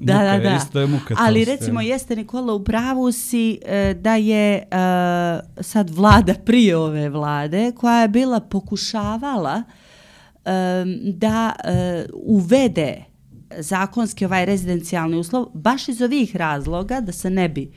Da, 0.00 0.14
da, 0.14 0.32
muke, 0.32 0.40
da. 0.40 0.56
Isto 0.56 0.80
je 0.80 0.86
muke 0.86 1.14
to. 1.14 1.20
Ali 1.20 1.44
recimo 1.44 1.80
jeste 1.82 2.16
Nikola 2.16 2.52
u 2.52 2.64
pravu 2.64 3.12
si 3.12 3.58
e, 3.62 3.94
da 3.94 4.16
je 4.16 4.54
e, 4.54 4.62
sad 5.58 5.90
vlada 5.90 6.34
prije 6.36 6.76
ove 6.76 7.08
vlade 7.08 7.72
koja 7.72 7.96
je 7.96 8.08
bila 8.08 8.40
pokušavala 8.40 9.62
e, 10.36 10.50
da 11.04 11.52
e, 11.58 11.72
uvede 12.14 13.04
zakonski 13.58 14.24
ovaj 14.24 14.44
rezidencijalni 14.44 15.16
uslov 15.16 15.46
baš 15.54 15.88
iz 15.88 16.02
ovih 16.02 16.36
razloga 16.36 17.00
da 17.00 17.12
se 17.12 17.30
ne 17.30 17.48
bi 17.48 17.72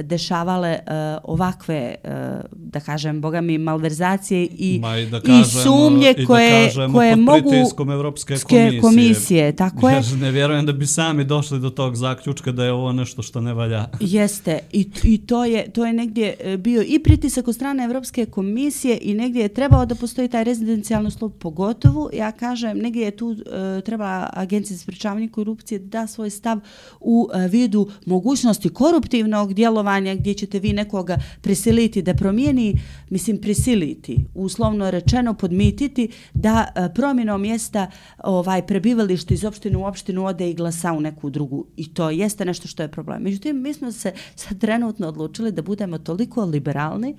dešavale 0.00 0.68
e, 0.68 0.82
ovakve 1.24 1.94
e, 2.04 2.10
da 2.52 2.80
kažem 2.80 3.20
boga 3.20 3.40
mi 3.40 3.58
malverzacije 3.58 4.48
i, 4.58 4.78
Ma 4.82 4.98
i 4.98 5.06
da 5.06 5.16
i 5.16 5.20
kažemo, 5.20 5.62
sumnje 5.62 6.10
i 6.16 6.20
da 6.20 6.26
koje, 6.26 6.64
kažemo 6.64 6.98
koje 6.98 7.12
pod 7.12 7.20
mogu 7.20 7.92
Evropske 7.92 8.36
ske- 8.36 8.46
komisije. 8.48 8.80
komisije 8.80 9.56
tako 9.56 9.88
je 9.88 9.94
Jer 9.94 10.18
ne 10.20 10.30
vjerujem 10.30 10.66
da 10.66 10.72
bi 10.72 10.86
sami 10.86 11.24
došli 11.24 11.60
do 11.60 11.70
tog 11.70 11.96
zaključka 11.96 12.52
da 12.52 12.64
je 12.64 12.72
ovo 12.72 12.92
nešto 12.92 13.22
što 13.22 13.40
ne 13.40 13.54
valja. 13.54 13.86
Jeste 14.00 14.58
i, 14.72 14.90
i 15.02 15.18
to 15.18 15.44
je 15.44 15.70
to 15.70 15.86
je 15.86 15.92
negdje 15.92 16.34
e, 16.40 16.56
bio 16.56 16.82
i 16.86 16.98
pritisak 16.98 17.48
od 17.48 17.54
strane 17.54 17.84
Evropske 17.84 18.26
komisije 18.26 18.98
i 19.02 19.14
negdje 19.14 19.42
je 19.42 19.48
trebao 19.48 19.86
da 19.86 19.94
postoji 19.94 20.28
taj 20.28 20.44
rezidencijalni 20.44 21.08
uslov 21.08 21.30
pogotovo 21.30 22.10
ja 22.12 22.32
kažem 22.32 22.78
negdje 22.78 23.04
je 23.04 23.10
tu 23.10 23.32
e, 23.32 23.80
treba 23.80 24.30
agencija 24.32 24.76
za 24.76 24.82
sprečavanje 24.82 25.28
korupcije 25.28 25.78
da 25.78 25.98
da 25.98 26.06
svoj 26.06 26.30
stav 26.30 26.60
u 27.00 27.28
e, 27.34 27.48
vidu 27.48 27.88
mogućnosti 28.06 28.68
koruptivnog 28.68 29.54
djelovanja 29.54 29.87
gdje 30.18 30.34
ćete 30.34 30.58
vi 30.58 30.72
nekoga 30.72 31.18
prisiliti 31.40 32.02
da 32.02 32.14
promijeni 32.14 32.80
mislim 33.10 33.40
prisiliti 33.40 34.16
uslovno 34.34 34.90
rečeno 34.90 35.34
podmititi 35.34 36.08
da 36.34 36.66
e, 36.74 36.94
promjenom 36.94 37.40
mjesta 37.40 37.90
ovaj 38.24 38.66
prebivalište 38.66 39.34
iz 39.34 39.44
opštine 39.44 39.76
u 39.76 39.84
opštinu 39.84 40.24
ode 40.24 40.50
i 40.50 40.54
glasa 40.54 40.92
u 40.92 41.00
neku 41.00 41.30
drugu 41.30 41.66
i 41.76 41.94
to 41.94 42.10
jeste 42.10 42.44
nešto 42.44 42.68
što 42.68 42.82
je 42.82 42.88
problem. 42.88 43.22
Međutim, 43.22 43.62
mi 43.62 43.74
smo 43.74 43.92
se 43.92 44.12
sad 44.34 44.58
trenutno 44.58 45.08
odlučili 45.08 45.52
da 45.52 45.62
budemo 45.62 45.98
toliko 45.98 46.44
liberalni 46.44 47.16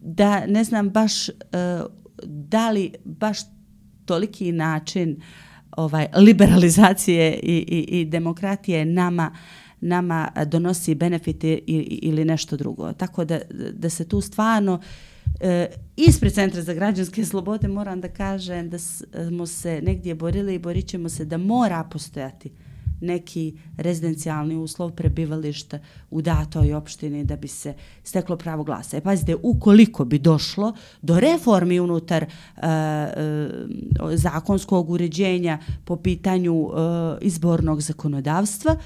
da 0.00 0.46
ne 0.46 0.64
znam 0.64 0.90
baš 0.90 1.28
e, 1.28 1.32
da 2.24 2.70
li 2.70 2.92
baš 3.04 3.38
toliki 4.04 4.52
način 4.52 5.22
ovaj 5.76 6.06
liberalizacije 6.16 7.40
i, 7.42 7.56
i, 7.56 8.00
i 8.00 8.04
demokratije 8.04 8.84
nama 8.84 9.36
nama 9.80 10.28
donosi 10.46 10.94
benefite 10.94 11.58
ili 11.66 12.24
nešto 12.24 12.56
drugo. 12.56 12.92
Tako 12.92 13.24
da, 13.24 13.40
da 13.72 13.90
se 13.90 14.08
tu 14.08 14.20
stvarno 14.20 14.80
e, 15.40 15.66
ispred 15.96 16.32
Centra 16.32 16.62
za 16.62 16.74
građanske 16.74 17.24
slobode 17.24 17.68
moram 17.68 18.00
da 18.00 18.08
kažem 18.08 18.70
da 18.70 18.76
e, 18.76 18.80
smo 19.28 19.46
se 19.46 19.82
negdje 19.82 20.14
borili 20.14 20.54
i 20.54 20.58
borit 20.58 20.86
ćemo 20.86 21.08
se 21.08 21.24
da 21.24 21.38
mora 21.38 21.84
postojati 21.84 22.50
neki 23.00 23.58
rezidencijalni 23.76 24.56
uslov 24.56 24.90
prebivališta 24.90 25.78
u 26.10 26.22
datoj 26.22 26.74
opštini 26.74 27.24
da 27.24 27.36
bi 27.36 27.48
se 27.48 27.74
steklo 28.04 28.36
pravo 28.36 28.64
glasa. 28.64 28.96
E, 28.96 29.00
pazite, 29.00 29.36
ukoliko 29.42 30.04
bi 30.04 30.18
došlo 30.18 30.72
do 31.02 31.20
reformi 31.20 31.80
unutar 31.80 32.24
uh, 32.24 32.62
uh, 32.62 34.14
zakonskog 34.14 34.90
uređenja 34.90 35.58
po 35.84 35.96
pitanju 35.96 36.54
uh, 36.54 36.72
izbornog 37.20 37.80
zakonodavstva, 37.80 38.76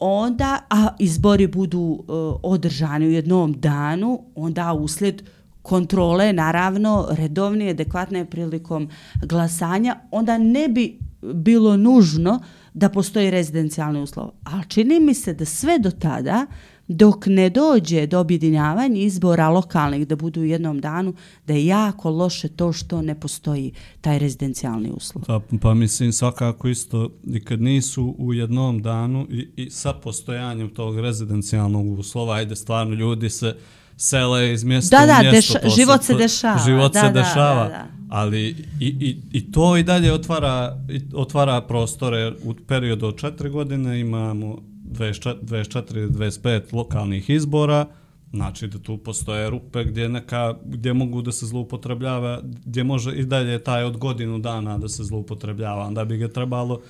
onda, 0.00 0.58
a 0.70 0.88
izbori 0.98 1.46
budu 1.46 1.78
uh, 1.78 2.04
održani 2.42 3.06
u 3.06 3.10
jednom 3.10 3.52
danu, 3.52 4.24
onda 4.34 4.72
uslijed 4.72 5.22
kontrole, 5.62 6.32
naravno, 6.32 7.08
redovnije, 7.10 7.70
adekvatne 7.70 8.24
prilikom 8.24 8.88
glasanja, 9.22 9.96
onda 10.10 10.38
ne 10.38 10.68
bi 10.68 10.98
bilo 11.34 11.76
nužno 11.76 12.40
da 12.74 12.88
postoji 12.88 13.30
rezidencijalni 13.30 14.02
uslov. 14.02 14.30
Ali 14.44 14.68
čini 14.68 15.00
mi 15.00 15.14
se 15.14 15.34
da 15.34 15.44
sve 15.44 15.78
do 15.78 15.90
tada, 15.90 16.46
dok 16.90 17.26
ne 17.26 17.50
dođe 17.50 18.06
do 18.06 18.20
objedinjavanja 18.20 18.96
izbora 18.96 19.48
lokalnih 19.48 20.08
da 20.08 20.16
budu 20.16 20.40
u 20.40 20.44
jednom 20.44 20.80
danu, 20.80 21.14
da 21.46 21.52
je 21.52 21.66
jako 21.66 22.10
loše 22.10 22.48
to 22.48 22.72
što 22.72 23.02
ne 23.02 23.14
postoji 23.14 23.72
taj 24.00 24.18
rezidencijalni 24.18 24.90
uslov. 24.90 25.24
Pa, 25.24 25.40
pa 25.62 25.74
mislim 25.74 26.12
svakako 26.12 26.68
isto 26.68 27.10
i 27.24 27.40
kad 27.40 27.62
nisu 27.62 28.14
u 28.18 28.34
jednom 28.34 28.82
danu 28.82 29.26
i, 29.30 29.48
i 29.56 29.70
sa 29.70 29.92
postojanjem 29.92 30.68
tog 30.70 30.98
rezidencijalnog 30.98 31.98
uslova, 31.98 32.34
ajde 32.34 32.56
stvarno 32.56 32.94
ljudi 32.94 33.30
se 33.30 33.56
sele 33.96 34.52
iz 34.52 34.64
mjesta 34.64 34.96
Da, 34.96 35.04
u 35.04 35.06
da, 35.06 35.30
mjesto. 35.30 35.54
deša- 35.54 35.62
to 35.62 35.68
život 35.70 36.02
se 36.02 36.14
dešava, 36.14 36.58
Život 36.58 36.92
da, 36.92 37.00
se 37.00 37.06
da, 37.06 37.12
dešava, 37.12 37.62
da, 37.62 37.68
da. 37.68 37.86
ali 38.08 38.40
i, 38.80 38.86
i, 39.00 39.16
i 39.32 39.52
to 39.52 39.76
i 39.76 39.82
dalje 39.82 40.12
otvara, 40.12 40.76
otvara 41.14 41.60
prostore. 41.60 42.32
U 42.44 42.54
periodu 42.66 43.06
od 43.06 43.16
četiri 43.16 43.50
godine 43.50 44.00
imamo 44.00 44.58
24, 44.90 45.36
24 45.42 46.08
25 46.08 46.74
lokalnih 46.74 47.30
izbora, 47.30 47.86
Znači 48.32 48.66
da 48.66 48.78
tu 48.78 48.98
postoje 48.98 49.50
rupe 49.50 49.84
gdje, 49.84 50.08
neka, 50.08 50.54
gdje 50.64 50.92
mogu 50.92 51.22
da 51.22 51.32
se 51.32 51.46
zloupotrebljava, 51.46 52.40
gdje 52.64 52.84
može 52.84 53.12
i 53.12 53.24
dalje 53.24 53.58
taj 53.58 53.84
od 53.84 53.96
godinu 53.96 54.38
dana 54.38 54.78
da 54.78 54.88
se 54.88 55.04
zloupotrebljava. 55.04 55.86
Onda 55.86 56.04
bi 56.04 56.16
ga 56.16 56.28
trebalo 56.28 56.80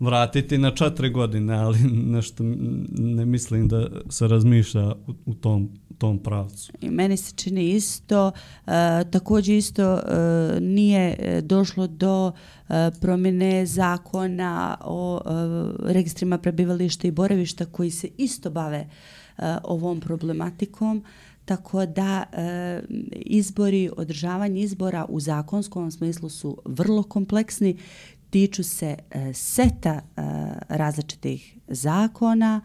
vratiti 0.00 0.58
na 0.58 0.74
četiri 0.74 1.10
godine, 1.10 1.54
ali 1.54 1.78
nešto 2.16 2.44
ne 2.98 3.26
mislim 3.26 3.68
da 3.68 3.86
se 4.08 4.28
razmišlja 4.28 4.92
u, 4.92 5.14
u 5.26 5.34
tom, 5.34 5.70
tom 5.98 6.18
pravcu. 6.18 6.72
I 6.80 6.90
meni 6.90 7.16
se 7.16 7.32
čini 7.36 7.70
isto, 7.70 8.32
e, 8.66 8.70
također 9.10 9.56
isto 9.56 9.82
e, 9.82 10.00
nije 10.60 11.16
e, 11.18 11.40
došlo 11.40 11.86
do 11.86 12.32
e, 12.68 12.90
promjene 13.00 13.66
zakona 13.66 14.76
o 14.84 15.20
e, 15.20 15.92
registrima 15.92 16.38
prebivališta 16.38 17.08
i 17.08 17.10
boravišta 17.10 17.64
koji 17.64 17.90
se 17.90 18.08
isto 18.18 18.50
bave 18.50 18.78
e, 18.78 18.88
ovom 19.64 20.00
problematikom. 20.00 21.04
Tako 21.44 21.86
da 21.86 22.24
e, 22.32 22.82
izbori, 23.12 23.90
održavanje 23.96 24.60
izbora 24.60 25.06
u 25.08 25.20
zakonskom 25.20 25.90
smislu 25.90 26.28
su 26.28 26.58
vrlo 26.64 27.02
kompleksni, 27.02 27.76
tiču 28.30 28.62
se 28.62 28.96
e, 29.10 29.32
seta 29.32 29.90
e, 29.90 30.22
različitih 30.68 31.58
zakona 31.68 32.60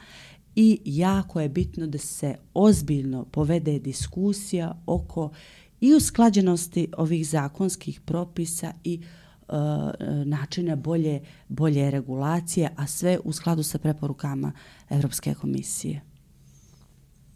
i 0.55 0.79
jako 0.85 1.41
je 1.41 1.49
bitno 1.49 1.87
da 1.87 1.97
se 1.97 2.35
ozbiljno 2.53 3.25
povede 3.25 3.79
diskusija 3.79 4.81
oko 4.85 5.31
i 5.81 5.93
usklađenosti 5.93 6.87
ovih 6.97 7.27
zakonskih 7.27 8.01
propisa 8.01 8.73
i 8.83 9.01
e, 9.01 9.53
načina 10.25 10.75
bolje, 10.75 11.21
bolje 11.49 11.91
regulacije, 11.91 12.69
a 12.75 12.87
sve 12.87 13.19
u 13.23 13.33
skladu 13.33 13.63
sa 13.63 13.77
preporukama 13.77 14.51
Europske 14.89 15.33
komisije. 15.33 16.01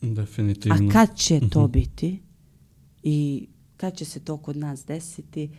Definitivno. 0.01 0.89
A 0.89 0.93
kad 0.93 1.17
će 1.17 1.41
to 1.49 1.67
biti 1.67 2.19
i 3.03 3.47
kad 3.77 3.97
će 3.97 4.05
se 4.05 4.19
to 4.19 4.37
kod 4.37 4.57
nas 4.57 4.85
desiti, 4.85 5.49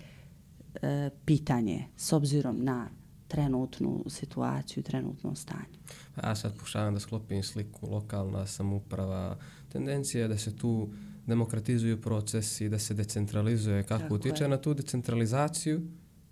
e, 0.82 1.10
pitanje 1.24 1.72
je, 1.72 1.86
s 1.96 2.12
obzirom 2.12 2.64
na 2.64 2.88
trenutnu 3.28 4.04
situaciju, 4.08 4.82
trenutno 4.82 5.34
stanje. 5.34 5.78
Ja 6.24 6.34
sad 6.34 6.54
pokušavam 6.54 6.94
da 6.94 7.00
sklopim 7.00 7.42
sliku 7.42 7.90
lokalna 7.90 8.46
samuprava. 8.46 9.38
Tendencija 9.68 10.22
je 10.22 10.28
da 10.28 10.38
se 10.38 10.56
tu 10.56 10.88
demokratizuju 11.26 12.00
procesi, 12.00 12.68
da 12.68 12.78
se 12.78 12.94
decentralizuje. 12.94 13.82
Kako 13.82 14.02
Tako 14.02 14.14
utiče 14.14 14.44
je. 14.44 14.48
na 14.48 14.56
tu 14.56 14.74
decentralizaciju 14.74 15.80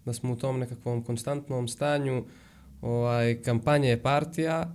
da 0.05 0.13
smo 0.13 0.33
u 0.33 0.37
tom 0.37 0.59
nekakvom 0.59 1.03
konstantnom 1.03 1.69
stanju 1.69 2.25
ovaj, 2.81 3.43
kampanje 3.43 3.97
partija, 3.97 4.75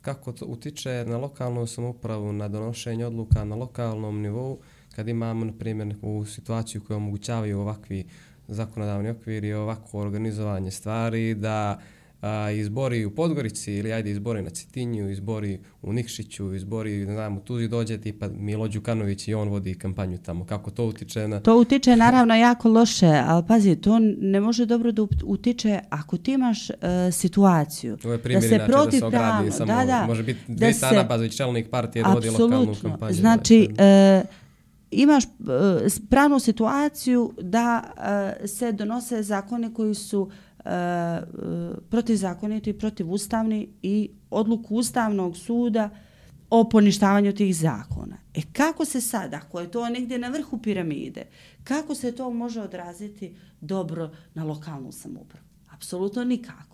kako 0.00 0.32
to 0.32 0.46
utiče 0.46 1.04
na 1.06 1.16
lokalnu 1.16 1.66
samoupravu, 1.66 2.32
na 2.32 2.48
donošenje 2.48 3.06
odluka 3.06 3.44
na 3.44 3.56
lokalnom 3.56 4.20
nivou, 4.20 4.58
kad 4.96 5.08
imamo, 5.08 5.44
na 5.44 5.52
primjer, 5.52 5.86
neku 5.86 6.24
situaciju 6.24 6.80
koju 6.84 6.96
omogućavaju 6.96 7.60
ovakvi 7.60 8.04
zakonodavni 8.48 9.10
okvir 9.10 9.44
i 9.44 9.52
ovako 9.52 9.98
organizovanje 9.98 10.70
stvari, 10.70 11.34
da 11.34 11.78
a, 12.20 12.50
izbori 12.50 13.04
u 13.04 13.10
Podgorici 13.10 13.72
ili 13.72 13.92
ajde 13.92 14.10
izbori 14.10 14.42
na 14.42 14.50
Citinju, 14.50 15.10
izbori 15.10 15.60
u 15.82 15.92
Nikšiću, 15.92 16.54
izbori, 16.54 17.06
ne 17.06 17.12
znam, 17.12 17.36
u 17.36 17.40
Tuzi 17.40 17.68
dođe 17.68 17.98
tipa 17.98 18.28
Milo 18.28 18.68
Đukanović 18.68 19.28
i 19.28 19.34
on 19.34 19.48
vodi 19.48 19.74
kampanju 19.74 20.18
tamo. 20.18 20.44
Kako 20.44 20.70
to 20.70 20.84
utiče 20.84 21.28
na... 21.28 21.40
To 21.40 21.56
utiče 21.56 21.96
naravno 21.96 22.36
jako 22.36 22.68
loše, 22.68 23.22
ali 23.26 23.44
pazi, 23.48 23.76
to 23.76 23.98
ne 24.18 24.40
može 24.40 24.66
dobro 24.66 24.92
da 24.92 25.02
utiče 25.24 25.80
ako 25.90 26.16
ti 26.16 26.32
imaš 26.32 26.70
uh, 26.70 26.76
situaciju 27.12 27.98
Ovo 28.04 28.12
je 28.12 28.18
primjer 28.18 28.42
da 28.42 28.48
se 28.48 28.64
protiv 28.66 28.90
da 28.90 28.98
se 28.98 29.06
ogradi, 29.06 29.50
samo, 29.50 29.72
da, 29.72 29.84
da, 29.84 30.06
može 30.06 30.22
biti 30.22 30.40
dve 30.48 30.72
se, 30.72 31.04
Bazović, 31.08 31.36
čelnik 31.36 31.70
partije, 31.70 32.02
da 32.02 32.08
vodi 32.08 32.30
lokalnu 32.30 32.74
kampanju. 32.82 33.14
Znači, 33.14 33.68
znači 33.74 34.22
uh, 34.22 34.47
imaš 34.90 35.24
e, 35.24 35.28
pravnu 36.10 36.38
situaciju 36.38 37.34
da 37.42 37.82
e, 38.42 38.46
se 38.46 38.72
donose 38.72 39.22
zakone 39.22 39.74
koji 39.74 39.94
su 39.94 40.30
e, 40.64 40.70
protivzakoniti, 41.90 42.78
protivustavni 42.78 43.68
i 43.82 44.10
odluku 44.30 44.76
Ustavnog 44.76 45.36
suda 45.36 45.90
o 46.50 46.68
poništavanju 46.68 47.32
tih 47.32 47.56
zakona. 47.56 48.16
E 48.34 48.40
kako 48.52 48.84
se 48.84 49.00
sada, 49.00 49.36
ako 49.36 49.60
je 49.60 49.70
to 49.70 49.88
negdje 49.88 50.18
na 50.18 50.28
vrhu 50.28 50.58
piramide, 50.58 51.26
kako 51.64 51.94
se 51.94 52.12
to 52.12 52.30
može 52.30 52.60
odraziti 52.60 53.36
dobro 53.60 54.10
na 54.34 54.44
lokalnu 54.44 54.92
samoupravu? 54.92 55.46
Apsolutno 55.70 56.24
nikako. 56.24 56.67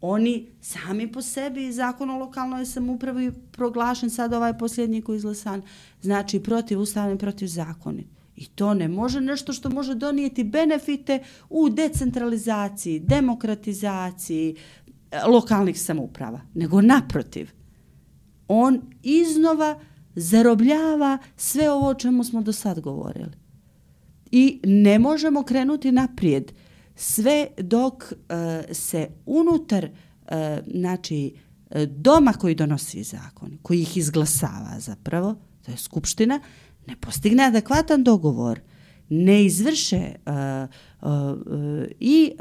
Oni 0.00 0.46
sami 0.60 1.12
po 1.12 1.22
sebi, 1.22 1.72
zakon 1.72 2.10
o 2.10 2.18
lokalnoj 2.18 2.66
samoupravi 2.66 3.32
proglašen 3.52 4.10
sad 4.10 4.32
ovaj 4.32 4.58
posljednji 4.58 5.02
koji 5.02 5.16
izglasan, 5.16 5.62
znači 6.02 6.40
protiv 6.40 6.80
ustavne, 6.80 7.18
protiv 7.18 7.46
zakonit. 7.46 8.06
I 8.36 8.46
to 8.46 8.74
ne 8.74 8.88
može 8.88 9.20
nešto 9.20 9.52
što 9.52 9.70
može 9.70 9.94
donijeti 9.94 10.44
benefite 10.44 11.22
u 11.50 11.68
decentralizaciji, 11.68 13.00
demokratizaciji 13.00 14.56
e, 15.10 15.22
lokalnih 15.26 15.80
samouprava, 15.80 16.40
nego 16.54 16.80
naprotiv. 16.80 17.50
On 18.48 18.80
iznova 19.02 19.80
zarobljava 20.14 21.18
sve 21.36 21.70
ovo 21.70 21.88
o 21.88 21.94
čemu 21.94 22.24
smo 22.24 22.42
do 22.42 22.52
sad 22.52 22.80
govorili. 22.80 23.32
I 24.30 24.60
ne 24.64 24.98
možemo 24.98 25.42
krenuti 25.42 25.92
naprijed 25.92 26.52
sve 27.00 27.46
dok 27.58 28.12
uh, 28.12 28.16
se 28.72 29.08
unutar 29.26 29.84
uh, 29.84 30.30
znači, 30.66 31.34
e, 31.70 31.86
doma 31.86 32.32
koji 32.32 32.54
donosi 32.54 33.02
zakon, 33.02 33.58
koji 33.62 33.80
ih 33.80 33.96
izglasava 33.96 34.80
zapravo, 34.80 35.34
to 35.64 35.70
je 35.70 35.76
skupština, 35.76 36.40
ne 36.86 36.96
postigne 36.96 37.44
adekvatan 37.44 38.04
dogovor, 38.04 38.60
ne 39.08 39.44
izvrše 39.44 40.14
uh, 40.26 40.32
uh, 41.02 41.10
uh, 41.10 41.84
i 42.00 42.32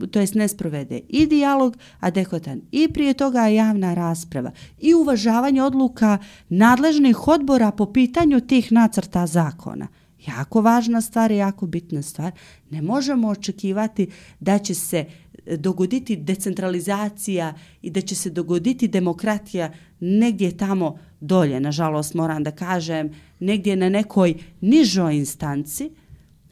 uh, 0.00 0.08
to 0.10 0.20
jest 0.20 0.34
ne 0.34 0.48
sprovede 0.48 1.00
i 1.08 1.26
dijalog 1.26 1.76
adekvatan 2.00 2.60
i 2.72 2.88
prije 2.88 3.14
toga 3.14 3.46
javna 3.46 3.94
rasprava 3.94 4.50
i 4.80 4.94
uvažavanje 4.94 5.62
odluka 5.62 6.18
nadležnih 6.48 7.28
odbora 7.28 7.70
po 7.70 7.92
pitanju 7.92 8.40
tih 8.40 8.72
nacrta 8.72 9.26
zakona. 9.26 9.88
Jako 10.28 10.60
važna 10.60 11.00
stvar 11.00 11.30
i 11.30 11.36
jako 11.36 11.66
bitna 11.66 12.02
stvar. 12.02 12.32
Ne 12.70 12.82
možemo 12.82 13.28
očekivati 13.28 14.10
da 14.40 14.58
će 14.58 14.74
se 14.74 15.04
e, 15.46 15.56
dogoditi 15.56 16.16
decentralizacija 16.16 17.54
i 17.82 17.90
da 17.90 18.00
će 18.00 18.14
se 18.14 18.30
dogoditi 18.30 18.88
demokratija 18.88 19.72
negdje 20.00 20.56
tamo 20.56 20.98
dolje, 21.20 21.60
nažalost 21.60 22.14
moram 22.14 22.42
da 22.42 22.50
kažem, 22.50 23.10
negdje 23.40 23.76
na 23.76 23.88
nekoj 23.88 24.34
nižoj 24.60 25.16
instanci, 25.16 25.90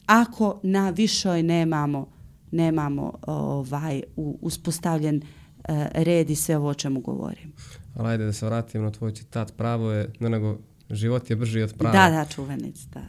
ako 0.07 0.61
na 0.63 0.91
višoj 0.91 1.43
nemamo 1.43 2.23
nemamo 2.53 3.13
ovaj 3.27 4.03
uspostavljen 4.17 5.17
e, 5.17 5.89
red 5.95 6.31
i 6.31 6.37
sve 6.37 6.57
ovo 6.57 6.69
o 6.69 6.75
čemu 6.75 7.01
govorim. 7.01 7.53
Ali 7.97 8.09
ajde 8.09 8.25
da 8.25 8.33
se 8.33 8.47
vratim 8.47 8.83
na 8.83 8.91
tvoj 8.91 9.15
citat. 9.15 9.53
Pravo 9.57 9.93
je, 9.93 10.11
ne 10.21 10.29
nego 10.29 10.59
život 10.93 11.31
je 11.31 11.37
brži 11.37 11.63
od 11.63 11.75
prava. 11.79 11.93
Da, 11.93 12.11
da, 12.17 12.25
čuveni 12.25 12.73
citat. 12.73 13.03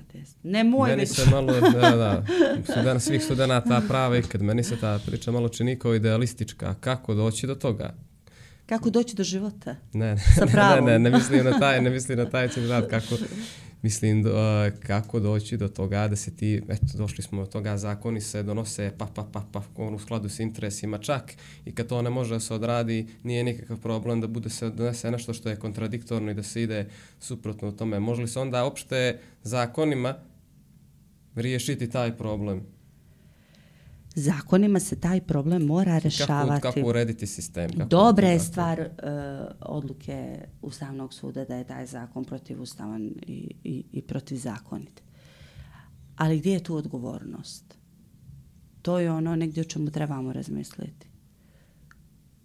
Ne 0.43 0.63
moj 0.63 0.89
meni 0.89 1.05
se 1.05 1.29
malo, 1.29 1.53
da, 1.53 1.95
da, 1.95 2.25
student, 2.71 3.01
svih 3.01 3.23
studenta 3.23 3.81
prava 3.87 4.17
i 4.17 4.21
kad 4.21 4.41
meni 4.41 4.63
se 4.63 4.75
ta 4.79 4.99
priča 5.05 5.31
malo 5.31 5.49
čini 5.49 5.79
kao 5.79 5.95
idealistička. 5.95 6.75
Kako 6.79 7.13
doći 7.13 7.47
do 7.47 7.55
toga? 7.55 7.95
Kako 8.65 8.89
doći 8.89 9.15
do 9.15 9.23
života? 9.23 9.75
Ne, 9.93 10.17
Sa 10.17 10.45
pravom. 10.53 10.85
ne, 10.85 10.99
ne, 10.99 11.09
ne 11.09 11.17
mislim 11.17 11.45
na 11.45 11.59
taj, 11.59 11.81
ne 11.81 11.89
mislim 11.89 12.17
na 12.17 12.25
taj 12.25 12.47
citat 12.47 12.89
kako 12.89 13.15
mislim 13.83 14.23
do, 14.23 14.31
kako 14.79 15.19
doći 15.19 15.57
do 15.57 15.67
toga 15.67 16.07
da 16.07 16.15
se 16.15 16.35
ti, 16.35 16.61
eto, 16.69 16.97
došli 16.97 17.23
smo 17.23 17.41
do 17.41 17.51
toga, 17.51 17.77
zakoni 17.77 18.21
se 18.21 18.43
donose 18.43 18.91
pa, 18.97 19.05
pa, 19.05 19.23
pa, 19.31 19.43
pa, 19.51 19.63
on 19.75 19.95
u 19.95 19.99
skladu 19.99 20.29
s 20.29 20.39
interesima 20.39 20.97
čak 20.97 21.33
i 21.65 21.71
kad 21.71 21.87
to 21.87 22.01
ne 22.01 22.09
može 22.09 22.33
da 22.33 22.39
se 22.39 22.53
odradi, 22.53 23.07
nije 23.23 23.43
nikakav 23.43 23.77
problem 23.77 24.21
da 24.21 24.27
bude 24.27 24.49
se 24.49 24.69
donese 24.69 25.11
nešto 25.11 25.33
što 25.33 25.49
je 25.49 25.55
kontradiktorno 25.55 26.31
i 26.31 26.33
da 26.33 26.43
se 26.43 26.63
ide 26.63 26.87
suprotno 27.19 27.71
tome. 27.71 27.99
Može 27.99 28.21
li 28.21 28.27
se 28.27 28.39
onda 28.39 28.65
opšte 28.65 29.19
zakonima 29.43 30.15
riješiti 31.35 31.89
taj 31.89 32.17
problem? 32.17 32.61
Zakonima 34.15 34.79
se 34.79 34.99
taj 34.99 35.21
problem 35.21 35.65
mora 35.65 35.97
rešavati. 35.97 36.61
Kako, 36.61 36.73
kako 36.75 36.89
urediti 36.89 37.27
sistem? 37.27 37.69
Kako 37.69 37.89
Dobra 37.89 38.27
je 38.27 38.39
stvar 38.39 38.79
uh, 38.79 38.87
odluke 39.59 40.45
Ustavnog 40.61 41.13
suda 41.13 41.45
da 41.45 41.55
je 41.55 41.63
taj 41.63 41.85
zakon 41.85 42.25
protivustavan 42.25 43.11
i, 43.27 43.51
i, 43.63 43.83
i 43.91 44.01
protivzakonit. 44.01 45.01
Ali 46.15 46.39
gdje 46.39 46.51
je 46.51 46.63
tu 46.63 46.75
odgovornost? 46.75 47.77
To 48.81 48.99
je 48.99 49.11
ono 49.11 49.35
negdje 49.35 49.61
o 49.61 49.63
čemu 49.63 49.91
trebamo 49.91 50.33
razmisliti. 50.33 51.07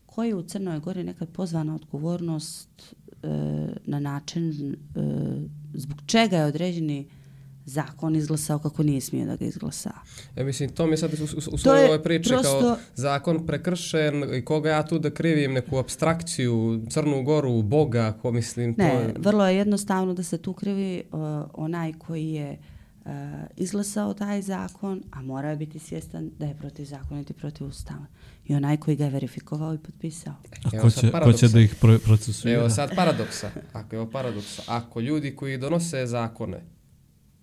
Ko 0.07 0.25
je 0.25 0.35
u 0.35 0.43
Crnoj 0.43 0.81
Gori 0.81 1.05
nekad 1.05 1.29
pozvana 1.29 1.75
odgovornost 1.75 2.95
uh, 3.23 3.31
na 3.85 4.01
način 4.01 4.77
uh, 4.95 5.05
zbog 5.75 5.99
čega 6.07 6.37
je 6.37 6.45
određeni 6.45 7.09
zakon 7.69 8.17
izglasao 8.17 8.59
kako 8.59 8.83
nije 8.83 9.01
smio 9.01 9.27
da 9.27 9.37
ga 9.37 9.45
izglasa. 9.45 9.91
Ja 10.37 10.45
mislim, 10.45 10.71
to 10.71 10.87
mi 10.87 10.97
sad 10.97 11.13
u, 11.13 11.25
u, 11.25 11.55
u 11.55 11.59
svojoj 11.59 11.85
ovoj 11.85 12.03
priči 12.03 12.29
prosto... 12.29 12.61
kao 12.61 12.77
zakon 12.95 13.47
prekršen 13.47 14.35
i 14.35 14.45
koga 14.45 14.71
ja 14.71 14.87
tu 14.87 14.99
da 14.99 15.11
krivim 15.11 15.53
neku 15.53 15.79
abstrakciju, 15.79 16.83
Crnu 16.91 17.23
Goru, 17.23 17.63
Boga, 17.63 18.13
ko 18.23 18.33
mislim 18.33 18.75
ne, 18.79 18.91
to... 18.91 18.99
Ne, 18.99 19.15
vrlo 19.19 19.49
je 19.49 19.57
jednostavno 19.57 20.15
da 20.15 20.23
se 20.23 20.39
tu 20.39 20.53
krivi 20.53 21.03
uh, 21.13 21.21
onaj 21.55 21.93
koji 21.93 22.29
je 22.29 22.59
uh, 23.05 23.11
izglasao 23.57 24.15
taj 24.15 24.43
zakon, 24.43 25.03
a 25.11 25.23
mora 25.23 25.55
biti 25.57 25.79
svjestan 25.79 26.31
da 26.39 26.47
je 26.47 26.55
protiv 26.55 26.85
zakona 26.85 27.21
i 27.21 27.33
protiv 27.33 27.67
ustava. 27.67 28.07
I 28.47 28.55
onaj 28.55 28.77
koji 28.77 28.97
ga 28.97 29.05
je 29.05 29.11
verifikovao 29.11 29.75
i 29.75 29.79
potpisao. 29.79 30.35
A 30.65 30.81
ko 30.81 30.91
će, 30.91 31.11
ko 31.25 31.33
će 31.33 31.49
da 31.49 31.61
ih 31.61 31.75
procesuira? 32.05 32.59
Evo 32.59 32.71
sad 32.71 32.97
paradoksa. 32.97 33.51
Ako 33.73 33.97
je 33.97 34.11
paradoksa. 34.11 34.63
Ako 34.67 35.01
ljudi 35.01 35.37
koji 35.37 35.59
donose 35.59 36.07
zakone, 36.07 36.61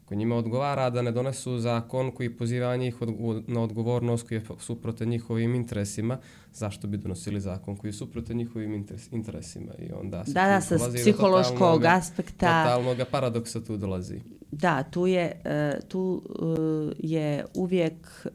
Ako 0.05 0.15
njima 0.15 0.35
odgovara 0.35 0.89
da 0.89 1.01
ne 1.01 1.11
donesu 1.11 1.59
zakon 1.59 2.11
koji 2.11 2.37
poziva 2.37 2.75
njih 2.75 3.01
od, 3.01 3.43
na 3.47 3.61
odgovornost 3.61 4.27
koji 4.27 4.37
je 4.37 4.43
suprote 4.59 5.05
njihovim 5.05 5.55
interesima, 5.55 6.17
zašto 6.53 6.87
bi 6.87 6.97
donosili 6.97 7.41
zakon 7.41 7.75
koji 7.75 7.89
je 7.89 7.93
suprote 7.93 8.33
njihovim 8.33 8.73
interes, 8.73 9.11
interesima? 9.11 9.71
I 9.79 9.91
onda 10.01 10.25
se 10.25 10.33
da, 10.33 10.47
da, 10.47 10.61
sa 10.61 10.75
psihološkog 10.95 11.85
aspekta. 11.85 12.63
Totalnog 12.63 12.97
paradoksa 13.11 13.63
tu 13.63 13.77
dolazi. 13.77 14.21
Da, 14.51 14.83
tu 14.83 15.07
je, 15.07 15.41
uh, 15.45 15.87
tu 15.87 16.21
uh, 16.39 16.91
je 16.97 17.45
uvijek 17.53 18.25
uh, 18.25 18.31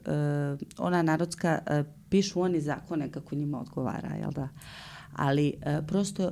ona 0.77 1.01
narodska, 1.01 1.59
pišu 2.09 2.41
oni 2.41 2.61
zakone 2.61 3.11
kako 3.11 3.35
njima 3.35 3.61
odgovara, 3.61 4.15
jel 4.15 4.31
da? 4.31 4.49
Ali 5.13 5.53
prosto 5.87 6.31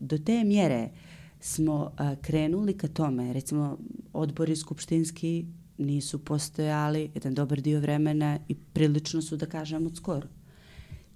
do 0.00 0.18
te 0.18 0.44
mjere 0.44 0.82
uh, 0.82 1.09
smo 1.40 1.92
a, 1.96 2.14
krenuli 2.16 2.78
ka 2.78 2.88
tome, 2.88 3.32
recimo 3.32 3.78
odbori 4.12 4.56
skupštinski 4.56 5.46
nisu 5.78 6.24
postojali 6.24 7.10
jedan 7.14 7.34
dobar 7.34 7.60
dio 7.60 7.80
vremena 7.80 8.38
i 8.48 8.54
prilično 8.54 9.22
su 9.22 9.36
da 9.36 9.46
kažem 9.46 9.86
od 9.86 9.96
skoro. 9.96 10.28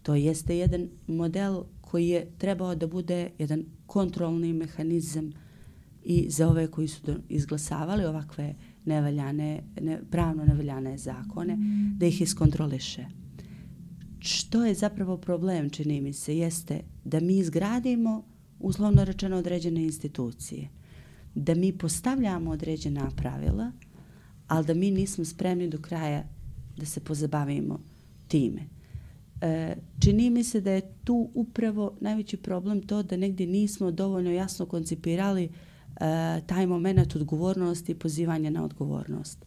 To 0.03 0.15
jeste 0.15 0.59
jedan 0.59 0.89
model 1.07 1.63
koji 1.81 2.09
je 2.09 2.27
trebao 2.39 2.75
da 2.75 2.87
bude 2.87 3.31
jedan 3.39 3.65
kontrolni 3.87 4.53
mehanizam 4.53 5.33
i 6.05 6.31
za 6.31 6.49
ove 6.49 6.71
koji 6.71 6.89
su 6.89 7.01
izglasavali 7.29 8.05
ovakve 8.05 8.55
nevaljane, 8.85 9.63
ne, 9.81 10.01
pravno 10.11 10.45
nevaljane 10.45 10.99
zakone, 10.99 11.59
da 11.99 12.07
ih 12.07 12.21
iskontroliše. 12.21 13.07
Što 14.19 14.65
je 14.65 14.75
zapravo 14.75 15.17
problem, 15.17 15.71
čini 15.71 16.01
mi 16.01 16.13
se, 16.13 16.39
jeste 16.39 16.81
da 17.05 17.21
mi 17.21 17.39
izgradimo 17.39 18.34
uslovno 18.61 19.05
rečeno 19.05 19.37
određene 19.37 19.85
institucije. 19.85 20.69
Da 21.35 21.55
mi 21.55 21.79
postavljamo 21.79 22.51
određena 22.51 23.11
pravila, 23.17 23.73
ali 24.49 24.67
da 24.67 24.75
mi 24.75 24.91
nismo 24.91 25.25
spremni 25.25 25.69
do 25.69 25.79
kraja 25.79 26.25
da 26.77 26.87
se 26.87 27.01
pozabavimo 27.01 27.81
time. 28.29 28.63
E, 29.41 29.77
čini 30.01 30.31
mi 30.31 30.45
se 30.45 30.61
da 30.61 30.71
je 30.71 30.95
tu 31.05 31.31
upravo 31.35 31.97
najveći 32.01 32.37
problem 32.37 32.83
to 32.83 33.03
da 33.03 33.17
negdje 33.17 33.47
nismo 33.47 33.91
dovoljno 33.91 34.31
jasno 34.31 34.67
koncipirali 34.67 35.45
e, 35.45 35.51
taj 36.47 36.67
moment 36.67 37.17
odgovornosti 37.17 37.93
i 37.93 37.95
pozivanja 37.95 38.51
na 38.51 38.65
odgovornost. 38.65 39.45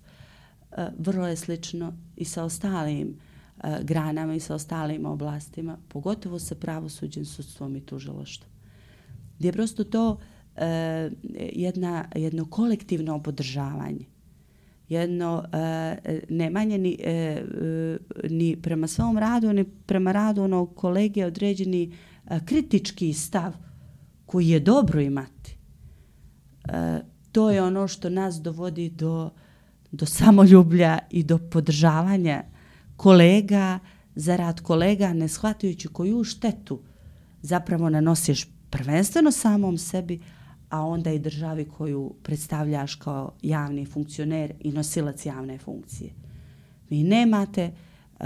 E, 0.72 0.88
vrlo 0.98 1.28
je 1.28 1.36
slično 1.36 1.94
i 2.16 2.26
sa 2.26 2.44
ostalim 2.44 3.16
e, 3.64 3.78
granama 3.84 4.36
i 4.36 4.40
sa 4.40 4.56
ostalim 4.56 5.06
oblastima, 5.06 5.78
pogotovo 5.88 6.40
sa 6.40 6.56
pravosuđem, 6.56 7.26
sudstvom 7.26 7.76
i 7.76 7.82
tužiloštvom. 7.82 8.57
Gdje 9.38 9.48
je 9.48 9.54
prosto 9.54 9.84
to 9.84 10.20
e, 10.56 11.10
jedna, 11.54 12.06
jedno 12.16 12.46
kolektivno 12.46 13.24
podržavanje 13.24 14.06
jedno 14.90 15.44
e, 15.54 16.22
nemanje 16.30 16.78
ni, 16.78 16.98
e, 17.04 17.12
e, 17.12 17.98
ni 18.30 18.56
prema 18.62 18.88
svom 18.88 19.18
radu, 19.18 19.54
ni 19.54 19.64
prema 19.64 20.12
radu 20.12 20.44
onog 20.44 20.76
kolege 20.76 21.26
određeni 21.26 21.94
e, 22.28 22.40
kritički 22.46 23.14
stav 23.14 23.54
koji 24.26 24.48
je 24.48 24.60
dobro 24.60 25.02
imati. 25.02 25.58
E, 26.70 27.00
to 27.32 27.52
je 27.52 27.64
ono 27.64 27.88
što 27.88 28.10
nas 28.10 28.42
dovodi 28.42 28.90
do, 28.90 29.30
do 29.92 30.06
samoljublja 30.06 31.00
i 31.12 31.24
do 31.24 31.38
podržavanja 31.38 32.44
kolega 32.98 33.80
za 34.16 34.36
rad 34.36 34.62
kolega, 34.62 35.14
ne 35.14 35.28
shvatajući 35.28 35.88
koju 35.88 36.24
štetu 36.24 36.80
zapravo 37.42 37.90
nanosiš 37.90 38.48
prvenstveno 38.70 39.32
samom 39.32 39.78
sebi, 39.78 40.20
a 40.70 40.86
onda 40.86 41.12
i 41.12 41.20
državi 41.20 41.66
koju 41.66 42.14
predstavljaš 42.24 42.96
kao 42.96 43.32
javni 43.42 43.86
funkcioner 43.86 44.54
i 44.60 44.72
nosilac 44.72 45.26
javne 45.26 45.58
funkcije. 45.58 46.12
Vi 46.90 47.04
nemate 47.04 47.72
uh, 48.20 48.26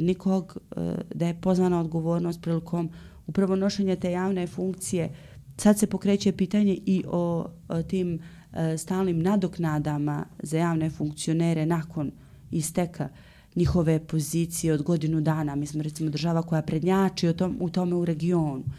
nikog 0.00 0.56
uh, 0.76 0.82
da 1.14 1.26
je 1.26 1.40
pozvana 1.40 1.80
odgovornost 1.80 2.42
prilikom 2.42 2.90
upravo 3.26 3.56
nošenja 3.56 3.96
te 3.96 4.10
javne 4.10 4.46
funkcije. 4.46 5.10
Sad 5.56 5.78
se 5.78 5.86
pokreće 5.86 6.32
pitanje 6.32 6.78
i 6.86 7.04
o, 7.08 7.50
o 7.68 7.82
tim 7.82 8.14
uh, 8.14 8.58
stalnim 8.78 9.22
nadoknadama 9.22 10.24
za 10.42 10.58
javne 10.58 10.90
funkcionere 10.90 11.66
nakon 11.66 12.10
isteka 12.50 13.08
njihove 13.54 14.06
pozicije 14.06 14.72
od 14.72 14.82
godinu 14.82 15.20
dana. 15.20 15.54
Mi 15.54 15.66
smo 15.66 15.82
recimo 15.82 16.10
država 16.10 16.42
koja 16.42 16.62
prednjači 16.62 17.28
o 17.28 17.32
tom, 17.32 17.56
u 17.60 17.70
tome 17.70 17.94
u 17.94 18.04
regionu. 18.04 18.64
Uh, 18.66 18.72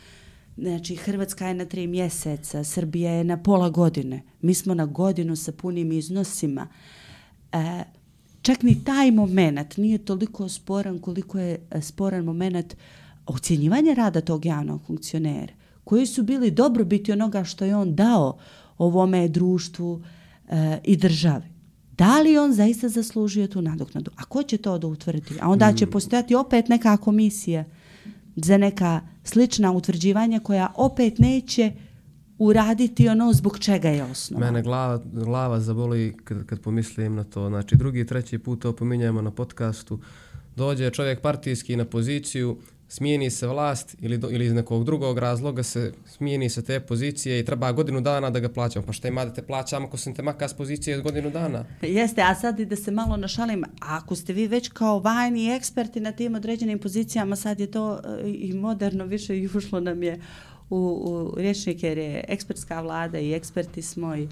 Znači, 0.61 0.95
Hrvatska 0.95 1.47
je 1.47 1.53
na 1.53 1.65
tri 1.65 1.87
mjeseca, 1.87 2.63
Srbija 2.63 3.11
je 3.11 3.23
na 3.23 3.37
pola 3.37 3.69
godine. 3.69 4.21
Mi 4.41 4.53
smo 4.53 4.73
na 4.73 4.85
godinu 4.85 5.35
sa 5.35 5.51
punim 5.51 5.91
iznosima. 5.91 6.67
E, 7.51 7.83
čak 8.41 8.63
ni 8.63 8.83
taj 8.83 9.11
moment 9.11 9.77
nije 9.77 9.97
toliko 9.97 10.49
sporan 10.49 10.99
koliko 10.99 11.39
je 11.39 11.67
e, 11.71 11.81
sporan 11.81 12.23
moment 12.23 12.75
ocjenjivanja 13.25 13.93
rada 13.93 14.21
tog 14.21 14.45
javnog 14.45 14.81
funkcionera. 14.87 15.53
Koji 15.83 16.05
su 16.05 16.23
bili 16.23 16.51
dobro 16.51 16.85
biti 16.85 17.11
onoga 17.11 17.43
što 17.43 17.65
je 17.65 17.75
on 17.75 17.95
dao 17.95 18.37
ovome 18.77 19.27
društvu 19.27 20.03
e, 20.49 20.79
i 20.83 20.97
državi. 20.97 21.45
Da 21.97 22.21
li 22.21 22.37
on 22.37 22.53
zaista 22.53 22.89
zaslužio 22.89 23.47
tu 23.47 23.61
nadoknadu? 23.61 24.11
A 24.15 24.23
ko 24.23 24.43
će 24.43 24.57
to 24.57 24.77
da 24.77 24.87
utvrdi? 24.87 25.35
A 25.41 25.49
onda 25.49 25.73
će 25.73 25.85
mm. 25.85 25.91
postojati 25.91 26.35
opet 26.35 26.67
neka 26.67 26.97
komisija 26.97 27.65
za 28.45 28.57
neka 28.57 29.01
slična 29.23 29.71
utvrđivanja 29.71 30.39
koja 30.39 30.73
opet 30.75 31.19
neće 31.19 31.71
uraditi 32.37 33.09
ono 33.09 33.33
zbog 33.33 33.59
čega 33.59 33.89
je 33.89 34.03
osnova. 34.03 34.45
Mene 34.45 34.61
glava, 34.61 35.01
glava 35.13 35.59
zaboli 35.59 36.17
kad, 36.23 36.45
kad 36.45 36.61
pomislim 36.61 37.15
na 37.15 37.23
to. 37.23 37.49
Znači, 37.49 37.75
drugi 37.75 37.99
i 37.99 38.05
treći 38.07 38.37
put 38.37 38.61
to 38.61 38.75
pominjamo 38.75 39.21
na 39.21 39.31
podcastu. 39.31 39.99
Dođe 40.55 40.89
čovjek 40.89 41.21
partijski 41.21 41.75
na 41.75 41.85
poziciju, 41.85 42.57
smijeni 42.89 43.29
se 43.29 43.47
vlast 43.47 43.95
ili, 43.99 44.17
do, 44.17 44.29
ili 44.31 44.45
iz 44.45 44.53
nekog 44.53 44.83
drugog 44.83 45.17
razloga 45.17 45.63
se 45.63 45.93
smijeni 46.05 46.49
se 46.49 46.63
te 46.63 46.79
pozicije 46.79 47.39
i 47.39 47.45
treba 47.45 47.71
godinu 47.71 48.01
dana 48.01 48.29
da 48.29 48.39
ga 48.39 48.49
plaćamo. 48.49 48.85
Pa 48.85 48.93
šta 48.93 49.07
ima 49.07 49.25
da 49.25 49.33
te 49.33 49.41
plaćamo 49.41 49.87
ako 49.87 49.97
sam 49.97 50.13
te 50.13 50.21
maka 50.21 50.47
s 50.47 50.53
pozicije 50.53 50.97
od 50.97 51.03
godinu 51.03 51.29
dana? 51.29 51.65
Jeste, 51.81 52.21
a 52.21 52.35
sad 52.35 52.59
i 52.59 52.65
da 52.65 52.75
se 52.75 52.91
malo 52.91 53.17
našalim, 53.17 53.63
ako 53.79 54.15
ste 54.15 54.33
vi 54.33 54.47
već 54.47 54.69
kao 54.69 54.99
vajni 54.99 55.55
eksperti 55.55 55.99
na 55.99 56.11
tim 56.11 56.35
određenim 56.35 56.79
pozicijama, 56.79 57.35
sad 57.35 57.59
je 57.59 57.71
to 57.71 57.99
eh, 58.03 58.21
i 58.25 58.53
moderno 58.53 59.05
više 59.05 59.37
i 59.37 59.49
ušlo 59.55 59.79
nam 59.79 60.03
je 60.03 60.21
u, 60.69 60.77
u 60.77 61.35
rječnike 61.37 61.87
jer 61.87 61.97
je 61.97 62.25
ekspertska 62.27 62.81
vlada 62.81 63.19
i 63.19 63.33
eksperti 63.33 63.81
smo 63.81 64.15
i 64.15 64.27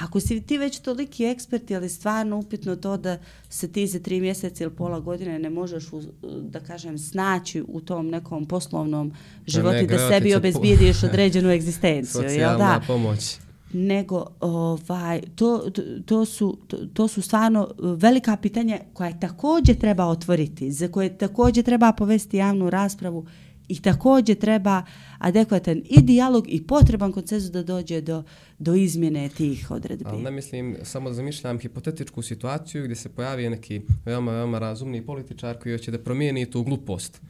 ako 0.00 0.20
si 0.20 0.40
ti 0.40 0.58
već 0.58 0.78
toliki 0.78 1.24
eksperti, 1.24 1.76
ali 1.76 1.88
stvarno 1.88 2.38
upitno 2.38 2.76
to 2.76 2.96
da 2.96 3.18
se 3.48 3.72
ti 3.72 3.86
za 3.86 3.98
tri 3.98 4.20
mjeseca 4.20 4.64
ili 4.64 4.72
pola 4.72 5.00
godine 5.00 5.38
ne 5.38 5.50
možeš, 5.50 5.92
u, 5.92 6.02
da 6.42 6.60
kažem, 6.60 6.98
snaći 6.98 7.64
u 7.68 7.80
tom 7.80 8.08
nekom 8.08 8.46
poslovnom 8.46 9.12
životu 9.46 9.86
da 9.86 10.08
sebi 10.08 10.34
obezbijediš 10.34 11.02
određenu 11.08 11.50
egzistenciju. 11.50 12.22
Socijalna 12.22 12.78
da? 12.78 12.84
pomoć. 12.86 13.36
Nego, 13.72 14.26
ovaj, 14.40 15.20
to, 15.34 15.70
to, 15.74 15.82
to, 16.06 16.24
su, 16.24 16.58
to, 16.66 16.76
to 16.94 17.08
su 17.08 17.22
stvarno 17.22 17.68
velika 17.78 18.36
pitanja 18.36 18.78
koja 18.92 19.20
također 19.20 19.76
treba 19.76 20.06
otvoriti, 20.06 20.72
za 20.72 20.88
koje 20.88 21.18
također 21.18 21.64
treba 21.64 21.92
povesti 21.92 22.36
javnu 22.36 22.70
raspravu 22.70 23.26
i 23.68 23.80
također 23.82 24.36
treba 24.36 24.82
adekvatan 25.18 25.82
i 25.84 26.02
dijalog 26.02 26.44
i 26.48 26.66
potreban 26.66 27.12
koncezu 27.12 27.52
da 27.52 27.62
dođe 27.62 28.00
do, 28.00 28.22
do 28.58 28.74
izmjene 28.74 29.28
tih 29.28 29.70
odredbi. 29.70 30.04
Ali 30.06 30.22
ne 30.22 30.30
mislim, 30.30 30.76
samo 30.82 31.12
zamišljam 31.12 31.58
hipotetičku 31.58 32.22
situaciju 32.22 32.84
gdje 32.84 32.96
se 32.96 33.08
pojavi 33.08 33.50
neki 33.50 33.80
veoma, 34.04 34.32
veoma 34.32 34.58
razumni 34.58 35.06
političar 35.06 35.58
koji 35.58 35.72
hoće 35.72 35.90
da 35.90 35.98
promijeni 35.98 36.50
tu 36.50 36.62
glupost. 36.62 37.20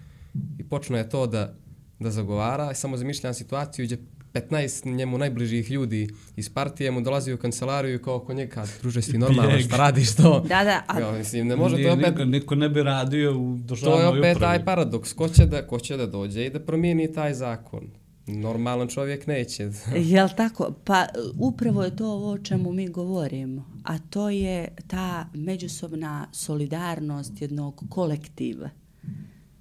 I 0.58 0.64
počne 0.64 1.08
to 1.08 1.26
da, 1.26 1.54
da 1.98 2.10
zagovara. 2.10 2.74
Samo 2.74 2.96
zamišljam 2.96 3.34
situaciju 3.34 3.84
gdje 3.84 3.98
15 4.40 4.96
njemu 4.96 5.18
najbližih 5.18 5.70
ljudi 5.70 6.08
iz 6.36 6.48
partije 6.48 6.90
mu 6.90 7.00
dolazi 7.00 7.32
u 7.32 7.36
kancelariju 7.36 7.94
i 7.94 8.02
kao 8.02 8.16
oko 8.16 8.32
njega, 8.32 8.66
druže 8.80 9.02
si 9.02 9.18
normalno, 9.18 9.58
šta 9.58 9.76
radiš 9.76 10.16
to? 10.16 10.40
Da, 10.48 10.64
da. 10.64 10.82
A... 10.86 11.00
Ja, 11.00 11.12
mislim, 11.12 11.46
ne 11.46 11.56
može 11.56 11.82
to 11.82 11.92
opet... 11.92 12.06
Niko, 12.06 12.24
niko 12.24 12.54
ne 12.54 12.68
bi 12.68 12.82
radio 12.82 13.38
u 13.40 13.56
državnoj 13.58 13.98
upravi. 13.98 14.20
To 14.20 14.26
je 14.26 14.30
opet 14.30 14.40
taj 14.40 14.64
paradoks. 14.64 15.12
Ko 15.12 15.28
će, 15.28 15.46
da, 15.46 15.66
ko 15.66 15.78
će 15.78 15.96
da 15.96 16.06
dođe 16.06 16.46
i 16.46 16.50
da 16.50 16.60
promijeni 16.60 17.12
taj 17.12 17.34
zakon? 17.34 17.90
Normalan 18.26 18.88
čovjek 18.88 19.26
neće. 19.26 19.70
Jel 20.12 20.28
tako? 20.36 20.74
Pa 20.84 21.06
upravo 21.38 21.84
je 21.84 21.96
to 21.96 22.06
ovo 22.06 22.30
o 22.30 22.38
čemu 22.38 22.72
mi 22.72 22.88
govorimo. 22.88 23.64
A 23.84 23.98
to 23.98 24.30
je 24.30 24.68
ta 24.86 25.26
međusobna 25.34 26.28
solidarnost 26.32 27.40
jednog 27.40 27.84
kolektiva. 27.88 28.70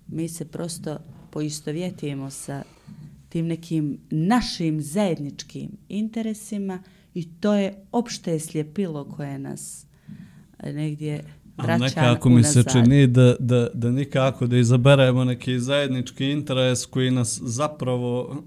Mi 0.08 0.30
se 0.30 0.46
prosto 0.46 0.98
poistovjetimo 1.32 2.30
sa 2.30 2.64
tim 3.30 3.48
nekim 3.48 3.98
našim 4.10 4.82
zajedničkim 4.82 5.72
interesima 5.90 6.84
i 7.14 7.30
to 7.40 7.54
je 7.54 7.86
opšte 7.92 8.40
sljepilo 8.40 9.06
koje 9.06 9.40
nas 9.40 9.86
negdje 10.64 11.24
vraća 11.58 11.76
unazad. 11.76 11.98
nekako 11.98 12.30
mi 12.30 12.44
se 12.44 12.64
čini 12.72 13.08
da, 13.08 13.36
da, 13.40 13.70
da 13.74 13.92
nikako 13.92 14.48
da 14.48 14.58
izaberemo 14.58 15.24
neki 15.24 15.60
zajednički 15.60 16.32
interes 16.32 16.86
koji 16.86 17.12
nas 17.12 17.40
zapravo 17.44 18.44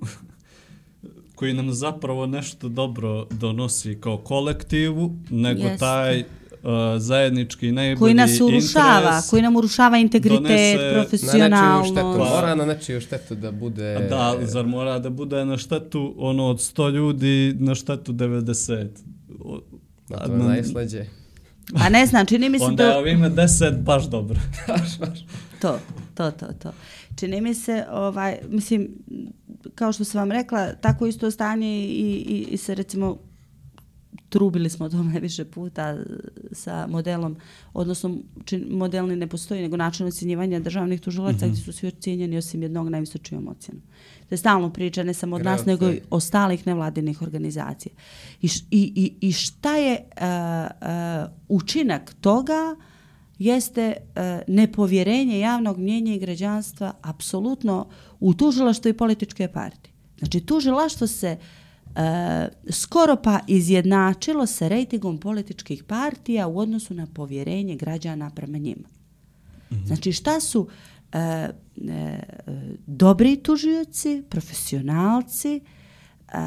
koji 1.34 1.54
nam 1.54 1.72
zapravo 1.72 2.26
nešto 2.26 2.68
dobro 2.68 3.26
donosi 3.30 3.98
kao 4.00 4.18
kolektivu, 4.18 5.16
nego 5.30 5.62
Jeste. 5.62 5.78
taj 5.78 6.24
uh, 6.62 6.70
zajednički 6.98 7.72
najbolji 7.72 7.98
koji 7.98 8.14
nas 8.14 8.40
urušava, 8.40 9.22
koji 9.30 9.42
nam 9.42 9.56
urušava 9.56 9.98
integritet, 9.98 10.80
profesionalnost. 10.94 11.94
Na 11.94 12.00
štetu, 12.02 12.34
mora 12.34 12.54
na 12.54 12.66
nečiju 12.66 13.00
štetu 13.00 13.34
da 13.34 13.52
bude... 13.52 14.06
Da, 14.10 14.36
zar 14.42 14.66
mora 14.66 14.98
da 14.98 15.10
bude 15.10 15.44
na 15.44 15.56
štetu 15.56 16.14
ono 16.18 16.46
od 16.46 16.56
100 16.56 16.92
ljudi 16.92 17.56
na 17.58 17.74
štetu 17.74 18.12
90? 18.12 18.88
Da, 20.08 20.16
to 20.16 20.32
je 20.32 20.38
najslađe. 20.38 21.04
A 21.74 21.88
ne 21.88 22.06
znam, 22.06 22.26
čini 22.26 22.48
mi 22.48 22.58
se 22.58 22.64
Onda 22.64 22.84
da... 22.84 22.88
Onda 22.88 23.08
je 23.08 23.14
ovime 23.14 23.30
10 23.30 23.82
baš 23.82 24.04
dobro. 24.04 24.40
to, 25.62 25.78
to, 26.14 26.30
to, 26.30 26.46
to. 26.62 26.72
Čini 27.16 27.40
mi 27.40 27.54
se, 27.54 27.84
ovaj, 27.90 28.38
mislim, 28.48 28.88
kao 29.74 29.92
što 29.92 30.04
sam 30.04 30.18
vam 30.18 30.32
rekla, 30.32 30.72
tako 30.72 31.06
isto 31.06 31.30
stanje 31.30 31.84
i, 31.84 32.24
i, 32.28 32.46
i 32.50 32.56
se 32.56 32.74
recimo 32.74 33.18
trubili 34.30 34.70
smo 34.70 34.86
o 34.86 34.88
tome 34.88 35.20
više 35.26 35.44
puta 35.44 35.98
sa 36.52 36.86
modelom, 36.86 37.36
odnosno 37.72 38.16
čin, 38.44 38.66
modelni 38.70 39.16
ne 39.16 39.26
postoji, 39.26 39.62
nego 39.62 39.76
način 39.76 40.06
ocjenjivanja 40.06 40.60
državnih 40.60 41.00
tužilaca 41.00 41.46
mm 41.46 41.48
-hmm. 41.48 41.52
gdje 41.52 41.62
su 41.62 41.72
svi 41.72 41.88
ocjenjeni 41.88 42.36
osim 42.36 42.62
jednog 42.62 42.88
najvisočijom 42.88 43.48
ocjenom. 43.48 43.82
To 44.28 44.34
je 44.34 44.38
stalno 44.38 44.72
priča 44.72 45.02
ne 45.02 45.14
samo 45.14 45.36
od 45.36 45.44
nas, 45.44 45.66
nego 45.66 45.90
i 45.90 46.00
ostalih 46.10 46.66
nevladinih 46.66 47.22
organizacija. 47.22 47.92
I, 48.42 48.48
i, 48.70 48.92
i, 48.94 49.28
i 49.28 49.32
šta 49.32 49.76
je 49.76 49.98
uh, 50.00 50.22
uh, 50.88 51.30
učinak 51.48 52.14
toga 52.20 52.76
jeste 53.38 53.94
uh, 53.96 54.22
nepovjerenje 54.48 55.40
javnog 55.40 55.78
mnjenja 55.78 56.14
i 56.14 56.18
građanstva 56.18 56.92
apsolutno 57.02 57.88
u 58.20 58.34
tužilaštvo 58.34 58.88
i 58.88 58.96
političke 58.96 59.48
partije. 59.48 59.92
Znači, 60.18 60.40
tužilaštvo 60.40 61.06
se 61.06 61.36
uh, 61.40 61.59
e, 62.00 62.48
skoro 62.70 63.16
pa 63.16 63.40
izjednačilo 63.46 64.46
se 64.46 64.68
rejtingom 64.68 65.18
političkih 65.18 65.84
partija 65.84 66.46
u 66.46 66.58
odnosu 66.58 66.94
na 66.94 67.06
povjerenje 67.06 67.76
građana 67.76 68.30
prema 68.30 68.58
njima. 68.58 68.88
Znači 69.86 70.12
šta 70.12 70.40
su 70.40 70.68
e, 71.12 71.18
e, 71.18 71.50
dobri 72.86 73.36
tužioci, 73.36 74.22
profesionalci, 74.30 75.60
e, 76.32 76.38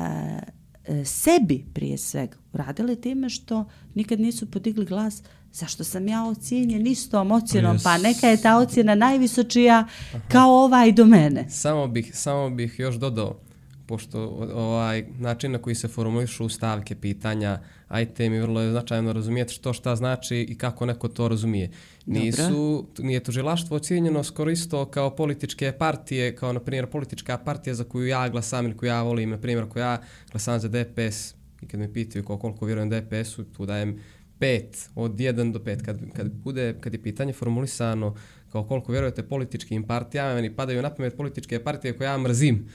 e, 0.85 1.05
sebi 1.05 1.65
prije 1.73 1.97
svega 1.97 2.37
uradili 2.53 3.01
time 3.01 3.29
što 3.29 3.65
nikad 3.95 4.19
nisu 4.19 4.51
podigli 4.51 4.85
glas 4.85 5.23
zašto 5.53 5.83
sam 5.83 6.07
ja 6.07 6.25
ocijenjen 6.25 6.87
istom 6.87 7.31
ocjenom, 7.31 7.77
pa 7.83 7.97
neka 7.97 8.27
je 8.27 8.41
ta 8.41 8.57
ocjena 8.57 8.95
najvisočija 8.95 9.87
kao 10.27 10.49
ovaj 10.49 10.91
do 10.91 11.05
mene. 11.05 11.49
Samo 11.49 11.87
bih, 11.87 12.11
samo 12.17 12.49
bih 12.49 12.75
još 12.79 12.95
dodao, 12.95 13.39
pošto 13.85 14.19
ovaj 14.53 15.05
način 15.19 15.51
na 15.51 15.57
koji 15.57 15.75
se 15.75 15.87
formulišu 15.87 16.49
stavke 16.49 16.95
pitanja, 16.95 17.59
ajte 17.87 18.29
mi 18.29 18.39
vrlo 18.39 18.61
je 18.61 18.71
značajno 18.71 19.13
razumijeti 19.13 19.53
što 19.53 19.73
šta 19.73 19.95
znači 19.95 20.37
i 20.37 20.57
kako 20.57 20.85
neko 20.85 21.07
to 21.07 21.27
razumije. 21.27 21.71
Nisu, 22.05 22.85
Dobre. 22.87 23.07
nije 23.07 23.23
tužilaštvo 23.23 23.77
ocijenjeno 23.77 24.23
skoro 24.23 24.51
isto 24.51 24.85
kao 24.85 25.15
političke 25.15 25.71
partije, 25.71 26.35
kao 26.35 26.53
na 26.53 26.59
primjer 26.59 26.87
politička 26.87 27.37
partija 27.37 27.73
za 27.73 27.83
koju 27.83 28.07
ja 28.07 28.29
glasam 28.29 28.65
ili 28.65 28.77
koju 28.77 28.87
ja 28.87 29.01
volim, 29.03 29.29
na 29.29 29.37
primjer 29.37 29.69
koju 29.69 29.81
ja 29.81 30.01
glasam 30.31 30.59
za 30.59 30.67
DPS 30.67 31.35
i 31.61 31.67
kad 31.67 31.79
me 31.79 31.93
pitaju 31.93 32.25
koliko 32.25 32.65
vjerujem 32.65 32.89
DPS-u, 32.89 33.43
tu 33.43 33.65
dajem 33.65 33.99
5 34.39 34.89
od 34.95 35.11
1 35.11 35.51
do 35.51 35.59
5 35.59 35.85
kad, 35.85 35.99
kad 36.15 36.31
bude 36.31 36.75
kad 36.79 36.93
je 36.93 37.03
pitanje 37.03 37.33
formulisano 37.33 38.15
kao 38.51 38.63
koliko 38.63 38.91
vjerujete 38.91 39.23
političkim 39.23 39.83
partijama 39.83 40.33
meni 40.33 40.55
padaju 40.55 40.81
na 40.81 40.95
pamet 40.95 41.17
političke 41.17 41.63
partije 41.63 41.97
koje 41.97 42.05
ja 42.05 42.17
mrzim 42.17 42.67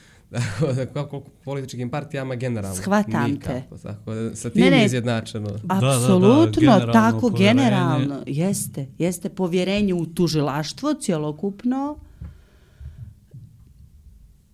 kako 0.93 1.19
političkim 1.43 1.89
partijama 1.89 2.35
generalno? 2.35 2.81
Shvatam 2.81 3.39
te. 3.39 3.63
Tako 3.83 4.13
da 4.13 4.35
sa 4.35 4.49
tim 4.49 4.63
je 4.63 4.85
izjednačeno. 4.85 5.49
Apsolutno 5.69 6.71
da, 6.71 6.79
da, 6.79 6.85
da, 6.85 6.91
tako 6.91 7.29
generalno. 7.29 8.23
Jeste 8.27 8.87
jeste. 8.97 9.29
Povjerenje 9.29 9.93
u 9.93 10.05
tužilaštvo 10.05 10.93
cjelokupno 10.93 11.99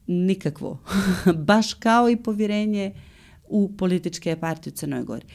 nikakvo. 0.07 0.79
Baš 1.47 1.73
kao 1.73 2.09
i 2.09 2.15
povjerenje 2.15 2.93
u 3.47 3.71
političke 3.77 4.35
partije 4.35 4.73
u 4.73 4.75
Crnoj 4.75 5.03
Gori. 5.03 5.25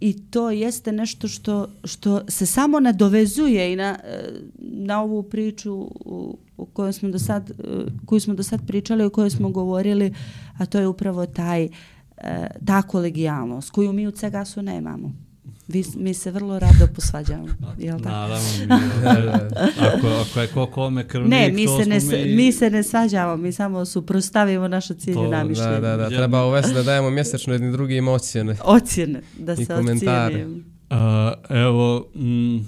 I 0.00 0.30
to 0.30 0.50
jeste 0.50 0.92
nešto 0.92 1.28
što, 1.28 1.68
što 1.84 2.22
se 2.28 2.46
samo 2.46 2.80
nadovezuje 2.80 3.72
i 3.72 3.76
na, 3.76 3.98
e, 4.04 4.30
na 4.58 5.02
ovu 5.02 5.22
priču 5.22 5.90
u, 6.60 6.62
u 6.62 6.66
kojoj 6.66 6.92
smo 6.92 7.08
do 7.08 7.18
sad, 7.18 7.50
e, 7.50 7.54
koju 8.06 8.20
smo 8.20 8.34
do 8.34 8.42
sad 8.42 8.66
pričali, 8.66 9.04
o 9.04 9.10
kojoj 9.10 9.30
smo 9.30 9.50
govorili, 9.50 10.14
a 10.58 10.66
to 10.66 10.78
je 10.78 10.86
upravo 10.86 11.26
taj, 11.26 11.64
e, 11.64 11.68
ta 12.66 12.82
kolegijalnost 12.82 13.70
koju 13.70 13.92
mi 13.92 14.06
u 14.06 14.10
Cegasu 14.10 14.62
nemamo. 14.62 15.12
Vi, 15.68 15.84
mi 15.96 16.14
se 16.14 16.30
vrlo 16.30 16.58
rado 16.58 16.86
posvađamo, 16.94 17.46
je 17.78 17.94
li 17.94 18.02
tako? 18.02 18.14
Naravno, 18.14 18.48
mi, 18.66 19.86
ako, 19.86 20.06
ako 20.06 20.40
je 20.40 20.46
ko 20.46 20.66
kome 20.66 21.08
krvnik, 21.08 21.30
ne, 21.30 21.52
mi 21.52 21.66
se 21.66 21.86
ne, 21.86 22.24
mi... 22.24 22.36
mi 22.36 22.52
se 22.52 22.70
ne 22.70 22.82
svađamo, 22.82 23.36
mi 23.36 23.52
samo 23.52 23.84
suprostavimo 23.84 24.68
našu 24.68 24.94
cilju 24.94 25.28
na. 25.28 25.44
Da, 25.44 25.80
da, 25.80 25.96
da, 25.96 26.08
treba 26.08 26.46
uvesti 26.46 26.74
da 26.74 26.82
dajemo 26.82 27.10
mjesečno 27.10 27.52
jednim 27.52 27.72
drugim 27.72 28.08
ocjene. 28.08 28.56
Ocjene, 28.64 29.20
da 29.38 29.56
se 29.56 29.74
ocjenimo. 29.74 30.56
Evo, 31.48 32.06
m, 32.14 32.66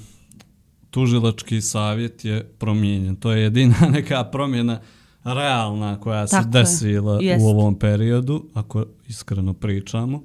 tužilački 0.92 1.60
savjet 1.60 2.24
je 2.24 2.44
promijenjen. 2.58 3.16
To 3.16 3.32
je 3.32 3.42
jedina 3.42 3.76
neka 3.92 4.24
promjena 4.24 4.80
realna 5.24 6.00
koja 6.00 6.26
se 6.26 6.42
desila 6.46 7.18
u 7.40 7.46
ovom 7.46 7.78
periodu, 7.78 8.44
ako 8.54 8.84
iskreno 9.08 9.52
pričamo 9.54 10.22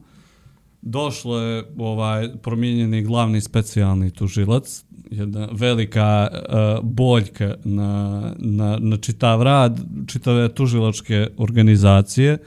došlo 0.82 1.39
je 1.39 1.63
ovaj 1.78 2.30
promijenjeni 2.41 3.01
glavni 3.01 3.41
specijalni 3.41 4.11
tužilac, 4.11 4.86
jedna 5.11 5.49
velika 5.51 6.28
uh, 6.32 6.89
boljka 6.89 7.55
na, 7.63 8.22
na, 8.38 8.78
na 8.82 8.97
čitav 8.97 9.41
rad, 9.41 9.80
čitave 10.07 10.49
tužilačke 10.49 11.28
organizacije. 11.38 12.38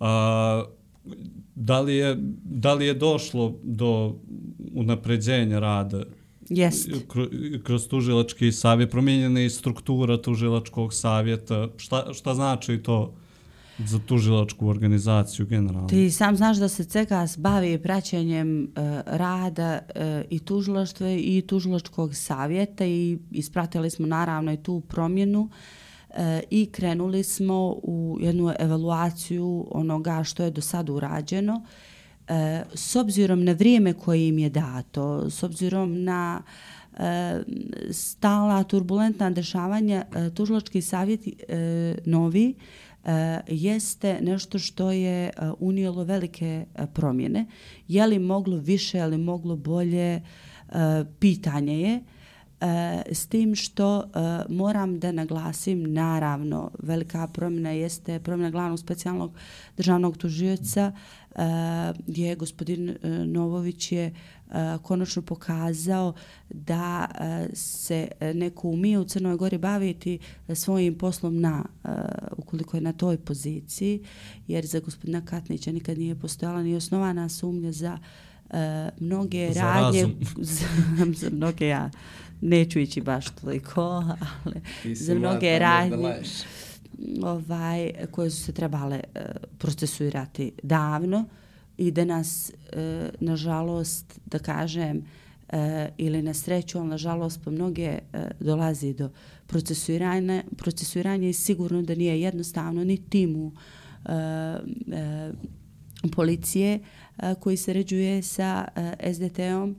Uh, 0.00 0.06
da, 1.54 1.80
li 1.80 1.94
je, 1.94 2.16
da 2.44 2.74
li 2.74 2.86
je 2.86 2.94
došlo 2.94 3.54
do 3.62 4.14
unapređenja 4.74 5.58
rada 5.58 6.02
Jest. 6.48 6.90
kroz 7.64 7.88
tužilački 7.88 8.52
savjet, 8.52 8.90
promijenjena 8.90 9.40
je 9.40 9.50
struktura 9.50 10.22
tužilačkog 10.22 10.94
savjeta, 10.94 11.68
šta, 11.76 12.12
šta 12.12 12.34
znači 12.34 12.78
to? 12.78 13.14
za 13.78 13.98
tužilačku 13.98 14.68
organizaciju 14.68 15.46
generalno. 15.46 15.88
Ti 15.88 16.10
sam 16.10 16.36
znaš 16.36 16.56
da 16.56 16.68
se 16.68 16.84
CEGAS 16.84 17.38
bavi 17.38 17.78
praćenjem 17.78 18.62
uh, 18.62 18.82
rada 19.06 19.78
uh, 19.78 20.02
i 20.30 20.38
tužilaštva 20.38 21.10
i 21.10 21.42
tužilačkog 21.46 22.14
savjeta 22.14 22.84
i 22.84 23.18
ispratili 23.30 23.90
smo 23.90 24.06
naravno 24.06 24.52
i 24.52 24.62
tu 24.62 24.80
promjenu 24.80 25.40
uh, 25.40 26.16
i 26.50 26.66
krenuli 26.66 27.22
smo 27.22 27.68
u 27.82 28.18
jednu 28.20 28.52
evaluaciju 28.58 29.66
onoga 29.70 30.24
što 30.24 30.44
je 30.44 30.50
do 30.50 30.60
sada 30.60 30.92
urađeno 30.92 31.62
e, 32.28 32.62
s 32.74 32.96
obzirom 32.96 33.44
na 33.44 33.52
vrijeme 33.52 33.92
koje 33.92 34.28
im 34.28 34.38
je 34.38 34.50
dato, 34.50 35.30
s 35.30 35.42
obzirom 35.42 36.02
na 36.02 36.42
e, 36.98 37.42
stala 37.90 38.62
turbulentna 38.62 39.30
dešavanja, 39.30 40.04
e, 40.14 40.30
tužilački 40.30 40.82
savjet 40.82 41.20
e, 41.26 41.94
novi 42.04 42.54
E, 43.04 43.40
jeste 43.48 44.18
nešto 44.20 44.58
što 44.58 44.90
je 44.90 45.24
e, 45.26 45.32
unijelo 45.58 46.04
velike 46.04 46.66
e, 46.74 46.86
promjene. 46.94 47.46
Je 47.88 48.06
li 48.06 48.18
moglo 48.18 48.56
više, 48.56 48.98
je 48.98 49.06
li 49.06 49.18
moglo 49.18 49.56
bolje, 49.56 50.14
e, 50.14 50.22
pitanje 51.18 51.80
je. 51.80 52.00
S 53.12 53.26
tim 53.26 53.54
što 53.54 54.04
moram 54.48 54.98
da 54.98 55.12
naglasim, 55.12 55.92
naravno, 55.92 56.70
velika 56.82 57.26
promjena 57.26 57.70
jeste 57.70 58.20
promjena 58.20 58.50
glavnog 58.50 58.78
specijalnog 58.78 59.32
državnog 59.76 60.16
tužioca 60.16 60.92
gdje 62.06 62.28
je 62.28 62.36
gospodin 62.36 62.96
Novović 63.26 63.92
je 63.92 64.14
konačno 64.82 65.22
pokazao 65.22 66.14
da 66.50 67.08
se 67.52 68.08
neko 68.34 68.68
umije 68.68 68.98
u 68.98 69.04
Crnoj 69.04 69.36
Gori 69.36 69.58
baviti 69.58 70.18
svojim 70.54 70.98
poslom 70.98 71.40
na, 71.40 71.64
ukoliko 72.36 72.76
je 72.76 72.80
na 72.80 72.92
toj 72.92 73.18
poziciji, 73.18 74.02
jer 74.46 74.66
za 74.66 74.80
gospodina 74.80 75.24
Katnića 75.24 75.72
nikad 75.72 75.98
nije 75.98 76.14
postojala 76.14 76.62
ni 76.62 76.76
osnovana 76.76 77.28
sumnja 77.28 77.72
za 77.72 77.98
mnoge 79.00 79.52
za 79.52 79.62
radnje, 79.62 80.06
za, 80.36 80.66
za 81.14 81.30
mnoge 81.30 81.66
ja 81.66 81.90
neću 82.44 82.78
ići 82.78 83.00
baš 83.00 83.30
toliko, 83.30 83.80
ali 84.44 84.60
za 84.94 85.14
mnoge 85.14 85.58
radnje 85.58 86.14
ovaj, 87.22 87.92
koje 88.10 88.30
su 88.30 88.42
se 88.42 88.52
trebale 88.52 89.00
uh, 89.14 89.22
procesuirati 89.58 90.52
davno. 90.62 91.18
Uh, 91.18 91.24
i 91.76 91.90
da 91.90 92.04
nas, 92.04 92.52
e, 92.72 93.10
nažalost, 93.20 94.20
da 94.26 94.38
kažem, 94.38 95.04
e, 95.48 95.88
ili 95.98 96.22
na 96.22 96.34
sreću, 96.34 96.78
ali 96.78 96.88
nažalost 96.88 97.40
po 97.44 97.50
mnoge 97.50 97.82
e, 97.82 98.00
dolazi 98.40 98.94
do 98.94 99.10
procesuiranja, 99.46 100.42
procesuiranja 100.56 101.28
i 101.28 101.32
sigurno 101.32 101.82
da 101.82 101.94
nije 101.94 102.20
jednostavno 102.20 102.84
ni 102.84 102.96
timu 102.96 103.52
e, 104.04 104.12
e, 104.12 105.32
policije 106.12 106.80
e, 107.18 107.34
koji 107.40 107.56
se 107.56 107.72
ređuje 107.72 108.22
sa 108.22 108.68
e, 108.76 109.14
SDT-om, 109.14 109.76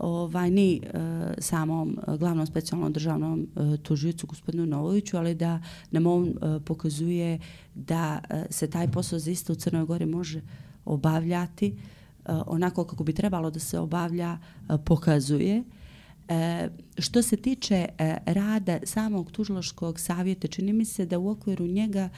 ovaj, 0.00 0.50
ni 0.50 0.76
e, 0.76 0.98
samom 1.38 1.98
glavnom 2.18 2.46
specijalnom 2.46 2.92
državnom 2.92 3.46
e, 3.56 3.76
tužicu 3.76 4.26
gospodinu 4.26 4.66
Novoviću, 4.66 5.16
ali 5.16 5.34
da 5.34 5.62
nam 5.90 6.06
on 6.06 6.28
e, 6.28 6.60
pokazuje 6.64 7.38
da 7.74 8.20
e, 8.30 8.44
se 8.50 8.70
taj 8.70 8.90
posao 8.90 9.18
zaista 9.18 9.52
u 9.52 9.56
Crnoj 9.56 9.84
Gori 9.84 10.06
može 10.06 10.40
obavljati 10.84 11.66
e, 11.66 11.72
onako 12.46 12.84
kako 12.84 13.04
bi 13.04 13.12
trebalo 13.12 13.50
da 13.50 13.58
se 13.58 13.78
obavlja, 13.78 14.38
e, 14.70 14.78
pokazuje. 14.84 15.64
E, 16.28 16.68
što 16.98 17.22
se 17.22 17.36
tiče 17.36 17.86
e, 17.98 18.16
rada 18.26 18.78
samog 18.84 19.30
tužilaškog 19.32 20.00
savjeta, 20.00 20.48
čini 20.48 20.72
mi 20.72 20.84
se 20.84 21.06
da 21.06 21.18
u 21.18 21.28
okviru 21.28 21.66
njega 21.66 22.08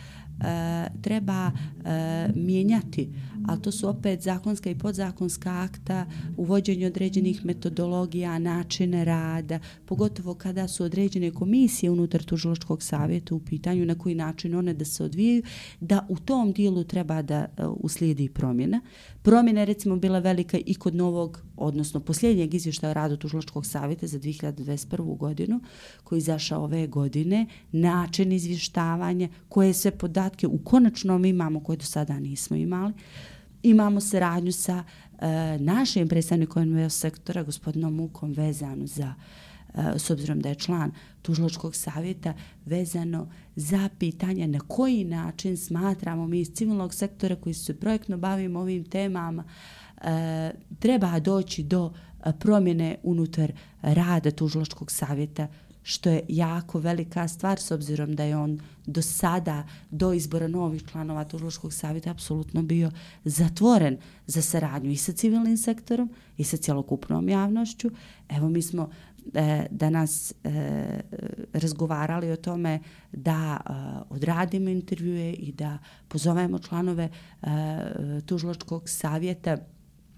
E, 0.41 0.89
treba 1.03 1.51
e, 1.85 2.29
mijenjati, 2.35 3.11
ali 3.47 3.63
to 3.63 3.73
su 3.73 3.89
opet 3.89 4.23
zakonska 4.23 4.71
i 4.71 4.79
podzakonska 4.79 5.51
akta, 5.51 6.07
uvođenje 6.37 6.87
određenih 6.87 7.45
metodologija, 7.45 8.39
načine 8.39 9.05
rada, 9.05 9.59
pogotovo 9.87 10.35
kada 10.35 10.69
su 10.69 10.85
određene 10.85 11.31
komisije 11.31 11.91
unutar 11.91 12.23
tužiločkog 12.23 12.83
savjeta 12.83 13.35
u 13.35 13.41
pitanju 13.41 13.87
na 13.87 13.95
koji 13.95 14.15
način 14.15 14.55
one 14.55 14.75
da 14.75 14.85
se 14.85 15.05
odvijaju, 15.05 15.43
da 15.81 16.07
u 16.09 16.17
tom 16.17 16.53
dijelu 16.53 16.85
treba 16.85 17.23
da 17.23 17.35
e, 17.35 17.67
uslijedi 17.67 18.29
promjena. 18.29 18.81
Promjena 19.23 19.61
je 19.61 19.67
recimo 19.67 19.97
bila 19.97 20.19
velika 20.19 20.59
i 20.67 20.75
kod 20.75 20.95
novog, 20.95 21.43
odnosno 21.57 22.01
posljednjeg 22.01 22.55
izvještaja 22.55 22.93
radu 22.93 23.17
tužiločkog 23.17 23.67
savjeta 23.67 24.07
za 24.07 24.19
2021. 24.19 25.17
godinu, 25.17 25.61
koji 26.05 26.19
izašao 26.19 26.65
ove 26.65 26.87
godine, 26.87 27.47
način 27.73 28.33
izvještavanja, 28.33 29.29
koje 29.49 29.73
sve 29.73 29.91
podatke 29.91 30.47
u 30.47 30.59
konačnom 30.59 31.25
imamo 31.25 31.65
koje 31.65 31.77
do 31.77 31.85
sada 31.85 32.21
nismo 32.21 32.57
imali. 32.57 32.93
Imamo 33.63 34.01
saradnju 34.01 34.53
sa 34.53 34.85
e, 35.19 35.27
našim 35.59 36.09
predstavnikom 36.09 36.69
NVO 36.69 36.89
sektora, 36.89 37.43
gospodinom 37.43 37.95
Mukom, 37.95 38.33
vezanu 38.33 38.87
za 38.87 39.15
E, 39.75 39.99
s 39.99 40.11
obzirom 40.11 40.41
da 40.41 40.49
je 40.49 40.55
član 40.55 40.93
tužiločkog 41.23 41.75
savjeta, 41.75 42.35
vezano 42.67 43.29
za 43.57 43.89
pitanje 43.99 44.49
na 44.49 44.61
koji 44.61 45.05
način 45.05 45.57
smatramo 45.57 46.27
mi 46.27 46.41
iz 46.41 46.51
civilnog 46.55 46.95
sektora 46.95 47.37
koji 47.37 47.55
se 47.55 47.81
projektno 47.81 48.19
bavimo 48.19 48.61
ovim 48.61 48.85
temama, 48.85 49.45
e, 50.03 50.51
treba 50.79 51.21
doći 51.21 51.63
do 51.63 51.93
e, 52.25 52.33
promjene 52.41 52.97
unutar 53.03 53.53
rada 53.83 54.31
tužiločkog 54.31 54.91
savjeta, 54.91 55.49
što 55.83 56.11
je 56.11 56.25
jako 56.29 56.79
velika 56.79 57.29
stvar 57.29 57.61
s 57.61 57.71
obzirom 57.71 58.17
da 58.17 58.25
je 58.25 58.37
on 58.37 58.61
do 58.87 59.03
sada, 59.03 59.67
do 59.91 60.13
izbora 60.13 60.49
novih 60.49 60.85
članova 60.91 61.25
Tužiloškog 61.25 61.73
savjeta, 61.73 62.11
apsolutno 62.11 62.63
bio 62.63 62.91
zatvoren 63.25 63.99
za 64.27 64.43
saradnju 64.43 64.91
i 64.91 64.97
sa 64.97 65.13
civilnim 65.13 65.57
sektorom 65.57 66.11
i 66.37 66.45
sa 66.45 66.57
cjelokupnom 66.57 67.29
javnošću. 67.29 67.91
Evo 68.29 68.49
mi 68.49 68.63
smo 68.63 68.91
e, 69.35 69.67
danas 69.71 70.33
e, 70.45 71.01
razgovarali 71.53 72.31
o 72.31 72.37
tome 72.37 72.81
da 73.13 73.61
e, 73.61 73.73
odradimo 74.09 74.71
intervjue 74.71 75.33
i 75.33 75.53
da 75.53 75.79
pozovemo 76.09 76.59
članove 76.59 77.09
e, 77.43 77.47
Tužiločkog 78.27 78.89
savjeta 78.89 79.57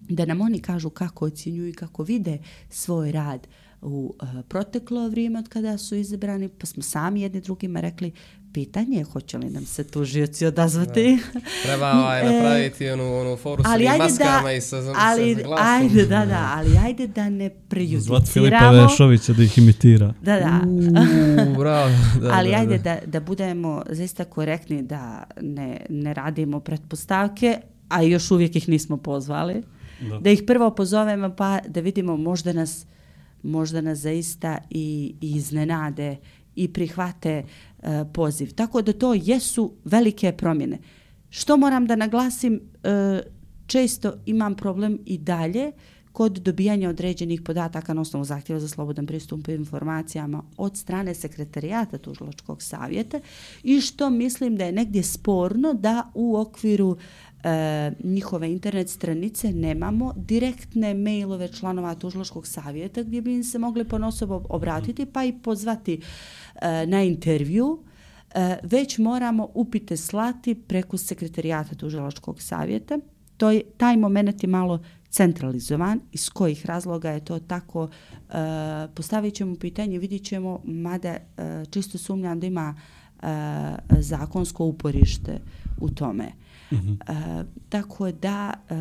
da 0.09 0.25
nam 0.25 0.41
oni 0.41 0.61
kažu 0.61 0.91
kako 0.91 1.25
ocjenjuju 1.25 1.69
i 1.69 1.73
kako 1.73 2.03
vide 2.03 2.39
svoj 2.69 3.13
rad 3.13 3.47
u 3.83 4.14
uh, 4.22 4.28
proteklo 4.49 5.09
vrijeme 5.09 5.39
od 5.39 5.49
kada 5.49 5.78
su 5.78 5.95
izabrani, 5.95 6.49
pa 6.49 6.66
smo 6.66 6.83
sami 6.83 7.20
jedni 7.20 7.41
drugima 7.41 7.80
rekli 7.80 8.12
pitanje 8.53 8.99
je 8.99 9.05
hoće 9.05 9.39
li 9.39 9.51
nam 9.51 9.66
se 9.66 9.85
tužioci 9.85 10.47
odazvati. 10.47 11.18
Da. 11.35 11.41
Treba 11.62 11.93
ovaj, 11.93 12.24
napraviti 12.33 12.91
onu, 12.91 13.20
onu 13.20 13.37
foru 13.37 13.62
sa 13.62 13.70
maskama 13.99 14.43
da, 14.43 14.53
i 14.53 14.61
sa, 14.61 14.76
ali, 14.97 15.35
sa 15.35 15.43
glasom. 15.43 15.66
Ajde, 15.66 16.07
da, 16.07 16.26
da, 16.26 16.51
ali 16.57 16.76
ajde 16.85 17.07
da 17.07 17.30
ne 17.30 17.51
prejudiciramo. 17.51 18.18
Zvat 18.18 18.33
Filipa 18.33 18.70
Vešovića 18.70 19.33
da 19.33 19.43
ih 19.43 19.59
imitira. 19.59 20.14
Da, 20.22 20.39
da. 20.39 20.61
Uuu, 20.66 21.55
bravo. 21.59 21.91
Da, 22.20 22.30
ali 22.33 22.51
da, 22.51 22.57
ajde 22.57 22.78
da, 22.78 22.95
da, 22.95 23.07
da 23.07 23.20
budemo 23.20 23.83
zaista 23.91 24.24
korektni 24.24 24.83
da 24.83 25.24
ne, 25.41 25.87
ne 25.89 26.14
radimo 26.14 26.61
pretpostavke, 26.61 27.59
a 27.89 28.03
još 28.03 28.30
uvijek 28.30 28.57
ih 28.57 28.68
nismo 28.68 28.97
pozvali. 28.97 29.62
Da. 30.11 30.18
da 30.18 30.30
ih 30.30 30.43
prvo 30.47 30.70
pozovemo 30.70 31.35
pa 31.37 31.59
da 31.68 31.80
vidimo 31.80 32.16
možda 32.16 32.53
nas 32.53 32.87
možda 33.43 33.80
nas 33.80 33.99
zaista 33.99 34.59
i, 34.70 35.14
i 35.20 35.30
iznenade 35.36 36.16
i 36.55 36.72
prihvate 36.72 37.45
uh, 37.78 37.88
poziv. 38.14 38.55
Tako 38.55 38.82
da 38.82 38.93
to 38.93 39.14
jesu 39.14 39.72
velike 39.84 40.32
promjene. 40.32 40.78
Što 41.30 41.57
moram 41.57 41.86
da 41.86 41.97
naglasim, 41.97 42.55
uh, 42.55 43.20
često 43.66 44.12
imam 44.26 44.55
problem 44.55 44.99
i 45.07 45.18
dalje 45.18 45.72
kod 46.12 46.32
dobijanja 46.32 46.88
određenih 46.88 47.43
podataka 47.43 47.95
na 47.95 48.01
osnovu 48.01 48.24
zahtjeva 48.24 48.61
za 48.61 48.68
slobodan 48.68 49.07
pristup 49.07 49.49
informacijama 49.49 50.43
od 50.57 50.76
strane 50.76 51.14
sekretarijata 51.14 51.99
tužilačkog 51.99 52.62
savjeta 52.62 53.20
i 53.62 53.80
što 53.80 54.11
mislim 54.11 54.57
da 54.57 54.64
je 54.64 54.72
negdje 54.72 55.03
sporno 55.03 55.74
da 55.74 56.11
u 56.14 56.36
okviru 56.36 56.97
e, 57.45 57.93
njihove 58.05 58.53
internet 58.53 58.88
stranice 58.88 59.53
nemamo 59.53 60.14
direktne 60.16 60.95
mailove 60.95 61.49
članova 61.49 61.95
tužiloškog 61.95 62.47
savjeta 62.47 63.03
gdje 63.03 63.22
bi 63.22 63.34
im 63.34 63.45
se 63.45 63.59
mogli 63.59 63.84
ponosobo 63.84 64.43
obratiti 64.49 65.07
pa 65.07 65.24
i 65.24 65.32
pozvati 65.32 66.01
e, 66.62 66.86
na 66.86 67.03
intervju. 67.03 67.82
E, 68.34 68.57
već 68.62 68.99
moramo 68.99 69.49
upite 69.55 69.97
slati 69.97 70.55
preko 70.55 70.97
sekretarijata 70.97 71.74
tužiloškog 71.74 72.43
savjeta. 72.43 72.99
To 73.36 73.51
je, 73.51 73.62
taj 73.76 73.97
moment 73.97 74.43
je 74.43 74.49
malo 74.49 74.82
centralizovan. 75.12 76.01
Iz 76.12 76.30
kojih 76.30 76.66
razloga 76.66 77.11
je 77.11 77.24
to 77.24 77.38
tako? 77.38 77.88
E, 77.88 78.34
postavit 78.95 79.34
ćemo 79.34 79.57
pitanje 79.57 79.99
vidit 79.99 80.24
ćemo 80.24 80.61
mada 80.64 81.09
e, 81.09 81.20
čisto 81.70 81.99
sumnjam 81.99 82.40
da 82.40 82.47
ima 82.47 82.74
e, 82.74 83.26
zakonsko 83.99 84.64
uporište 84.64 85.38
u 85.80 85.90
tome. 85.90 86.32
Mm 86.73 86.77
-hmm. 86.77 87.45
tako 87.68 88.12
da 88.12 88.55
e, 88.70 88.75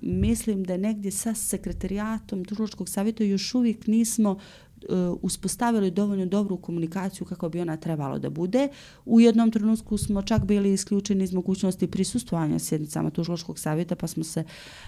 mislim 0.00 0.64
da 0.64 0.76
negdje 0.76 1.10
sa 1.10 1.34
sekretarijatom 1.34 2.44
Tužilačkog 2.44 2.88
savjeta 2.88 3.24
još 3.24 3.54
uvijek 3.54 3.86
nismo 3.86 4.38
Eh, 4.82 5.18
uspostavili 5.22 5.90
dovoljno 5.90 6.26
dobru 6.26 6.56
komunikaciju 6.56 7.26
kako 7.26 7.48
bi 7.48 7.60
ona 7.60 7.76
trebalo 7.76 8.18
da 8.18 8.30
bude. 8.30 8.68
U 9.04 9.20
jednom 9.20 9.50
trenutku 9.50 9.98
smo 9.98 10.22
čak 10.22 10.44
bili 10.44 10.72
isključeni 10.72 11.24
iz 11.24 11.32
mogućnosti 11.32 11.86
prisustvovanja 11.86 12.58
sjednicama 12.58 13.10
tužiloškog 13.10 13.58
savjeta 13.58 13.96
pa 13.96 14.06
smo 14.06 14.24
se 14.24 14.44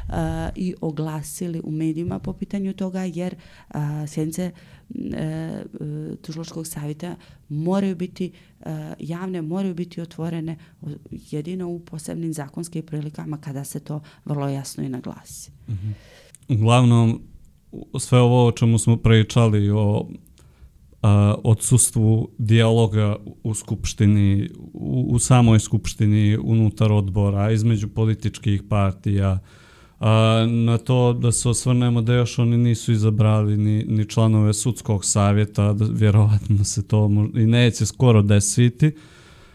uh, 0.08 0.14
i 0.54 0.74
oglasili 0.80 1.60
u 1.64 1.70
medijima 1.70 2.18
po 2.18 2.32
pitanju 2.32 2.72
toga 2.72 3.00
jer 3.04 3.34
uh, 3.34 3.80
sjednice 4.06 4.50
uh, 4.88 4.96
tužiloškog 6.22 6.66
savjeta 6.66 7.16
moraju 7.48 7.96
biti 7.96 8.32
uh, 8.60 8.66
javne, 8.98 9.42
moraju 9.42 9.74
biti 9.74 10.00
otvorene 10.00 10.56
jedino 11.10 11.68
u 11.68 11.80
posebnim 11.80 12.32
zakonskim 12.32 12.82
prilikama 12.82 13.38
kada 13.38 13.64
se 13.64 13.80
to 13.80 14.00
vrlo 14.24 14.48
jasno 14.48 14.84
i 14.84 14.88
naglasi. 14.88 15.50
Mm 15.68 15.72
-hmm. 15.72 15.92
Uglavnom, 16.58 17.20
sve 17.98 18.18
ovo 18.18 18.46
o 18.46 18.52
čemu 18.52 18.78
smo 18.78 18.96
pričali 18.96 19.70
o 19.70 20.08
a, 21.02 21.34
odsustvu 21.44 22.28
dijaloga 22.38 23.16
u 23.42 23.54
skupštini, 23.54 24.50
u, 24.72 25.06
u 25.10 25.18
samoj 25.18 25.58
skupštini, 25.58 26.38
unutar 26.42 26.92
odbora, 26.92 27.50
između 27.50 27.88
političkih 27.88 28.62
partija, 28.68 29.38
a, 30.00 30.46
na 30.48 30.78
to 30.78 31.12
da 31.12 31.32
se 31.32 31.48
osvrnemo 31.48 32.02
da 32.02 32.14
još 32.14 32.38
oni 32.38 32.56
nisu 32.56 32.92
izabrali 32.92 33.56
ni, 33.56 33.84
ni 33.84 34.08
članove 34.08 34.54
sudskog 34.54 35.04
savjeta, 35.04 35.72
da 35.72 35.84
vjerovatno 35.92 36.64
se 36.64 36.88
to 36.88 37.08
možda, 37.08 37.40
i 37.40 37.46
neće 37.46 37.86
skoro 37.86 38.22
desiti. 38.22 38.92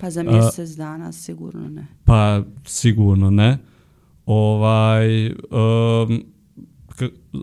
Pa 0.02 0.10
za 0.10 0.24
mjesec 0.24 0.72
a, 0.72 0.76
dana 0.76 1.12
sigurno 1.12 1.70
ne. 1.70 1.88
Pa 2.06 2.44
sigurno 2.66 3.30
ne. 3.30 3.58
Ovaj, 4.26 5.28
um, 5.28 6.35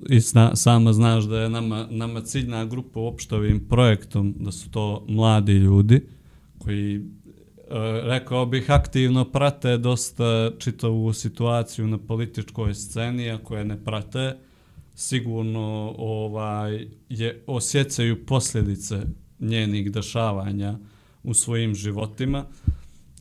i 0.09 0.21
sna, 0.21 0.57
sama 0.57 0.93
znaš 0.93 1.25
da 1.25 1.41
je 1.41 1.51
nama, 1.51 1.87
nama 1.91 2.21
ciljna 2.21 2.65
grupa 2.65 3.01
uopšte 3.01 3.35
ovim 3.35 3.69
projektom, 3.69 4.35
da 4.39 4.53
su 4.53 4.71
to 4.71 5.05
mladi 5.09 5.53
ljudi 5.53 6.07
koji, 6.59 6.97
e, 6.97 7.01
rekao 8.03 8.47
bih, 8.47 8.71
aktivno 8.71 9.25
prate 9.25 9.79
dosta 9.79 10.51
čitavu 10.59 11.13
situaciju 11.13 11.87
na 11.87 11.99
političkoj 11.99 12.75
sceni, 12.75 13.31
a 13.31 13.39
koje 13.39 13.65
ne 13.65 13.85
prate, 13.85 14.37
sigurno 14.95 15.95
ovaj 15.99 16.89
je 17.09 17.45
osjećaju 17.47 18.27
posljedice 18.27 19.03
njenih 19.41 19.93
dešavanja 19.93 20.79
u 21.23 21.35
svojim 21.35 21.75
životima. 21.75 22.45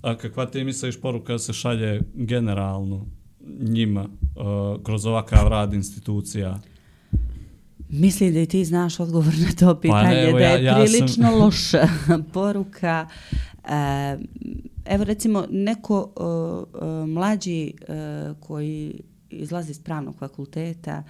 A 0.02 0.18
kakva 0.18 0.46
ti 0.46 0.64
misliš 0.64 1.02
poruka 1.02 1.40
se 1.40 1.54
šalje 1.54 2.02
generalno 2.14 3.06
njima 3.60 4.02
uh, 4.04 4.84
kroz 4.84 5.06
ovakav 5.06 5.48
rad 5.48 5.74
institucija? 5.74 6.60
Mislim 7.90 8.34
da 8.34 8.40
i 8.40 8.46
ti 8.46 8.66
znaš 8.66 9.00
odgovor 9.00 9.34
na 9.48 9.52
to 9.60 9.80
pitanje, 9.80 10.24
pa 10.24 10.30
evo, 10.30 10.40
da 10.40 10.46
je 10.46 10.64
ja, 10.64 10.72
ja 10.72 10.84
prilično 10.84 11.30
sam... 11.30 11.40
loša 11.40 11.88
poruka. 12.34 13.08
Uh, 13.64 13.70
evo 14.86 15.04
recimo 15.04 15.46
neko 15.50 16.12
uh, 16.16 17.10
mlađi 17.10 17.74
uh, 17.82 18.38
koji 18.40 19.02
izlazi 19.30 19.72
iz 19.72 19.80
pravnog 19.80 20.16
fakulteta 20.16 21.04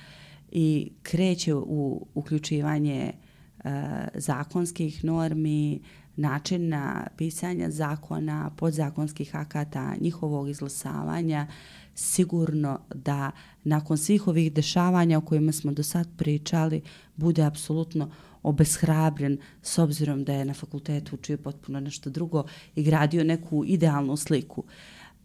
i 0.52 0.92
kreće 1.04 1.54
u 1.56 2.08
uključivanje 2.14 3.12
uh, 3.58 3.72
zakonskih 4.14 5.04
normi, 5.04 5.80
načina 6.16 7.08
pisanja 7.18 7.70
zakona, 7.70 8.52
podzakonskih 8.58 9.36
akata, 9.36 9.96
njihovog 10.02 10.50
izglasavanja, 10.50 11.48
sigurno 11.96 12.80
da 12.94 13.32
nakon 13.64 13.98
svih 13.98 14.28
ovih 14.28 14.54
dešavanja 14.54 15.18
o 15.18 15.22
kojima 15.22 15.52
smo 15.52 15.72
do 15.72 15.84
sad 15.84 16.08
pričali 16.18 16.82
bude 17.16 17.44
apsolutno 17.44 18.12
obeshrabren 18.44 19.38
s 19.62 19.78
obzirom 19.78 20.24
da 20.24 20.34
je 20.34 20.46
na 20.46 20.54
fakultetu 20.54 21.16
učio 21.16 21.38
potpuno 21.38 21.80
nešto 21.80 22.10
drugo 22.10 22.44
i 22.76 22.84
gradio 22.84 23.24
neku 23.24 23.64
idealnu 23.66 24.18
sliku. 24.18 24.64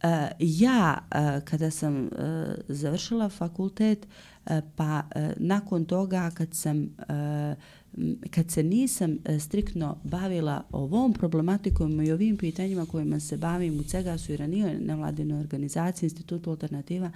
E, 0.02 0.28
ja, 0.38 0.98
e, 1.10 1.40
kada 1.44 1.70
sam 1.70 2.06
e, 2.06 2.10
završila 2.68 3.28
fakultet, 3.28 4.06
E, 4.46 4.60
pa 4.76 5.02
e, 5.14 5.32
nakon 5.36 5.84
toga 5.84 6.30
kad 6.30 6.54
sam 6.54 6.82
e, 6.84 7.54
kad 8.30 8.50
se 8.50 8.62
nisam 8.62 9.18
striktno 9.40 9.98
bavila 10.04 10.64
ovom 10.72 11.12
problematikom 11.12 12.00
i 12.00 12.12
ovim 12.12 12.36
pitanjima 12.36 12.86
kojima 12.86 13.20
se 13.20 13.36
bavim 13.36 13.80
u 13.80 13.82
Cegasu 13.82 14.32
i 14.32 14.36
ranije 14.36 14.80
na 14.80 14.94
vladinoj 14.94 15.40
organizaciji, 15.40 16.06
Institutu 16.06 16.50
Alternativa, 16.50 17.10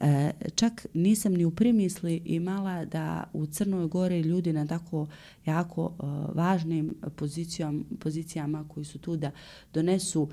e, 0.00 0.30
čak 0.54 0.86
nisam 0.94 1.32
ni 1.32 1.44
u 1.44 1.50
primisli 1.50 2.22
imala 2.24 2.84
da 2.84 3.24
u 3.32 3.46
Crnoj 3.46 3.88
Gori 3.88 4.20
ljudi 4.20 4.52
na 4.52 4.66
tako 4.66 5.06
jako 5.46 5.92
e, 5.92 6.02
važnim 6.34 6.94
pozicijom, 7.16 7.84
pozicijama 8.00 8.64
koji 8.68 8.84
su 8.84 8.98
tu 8.98 9.16
da 9.16 9.30
donesu 9.74 10.28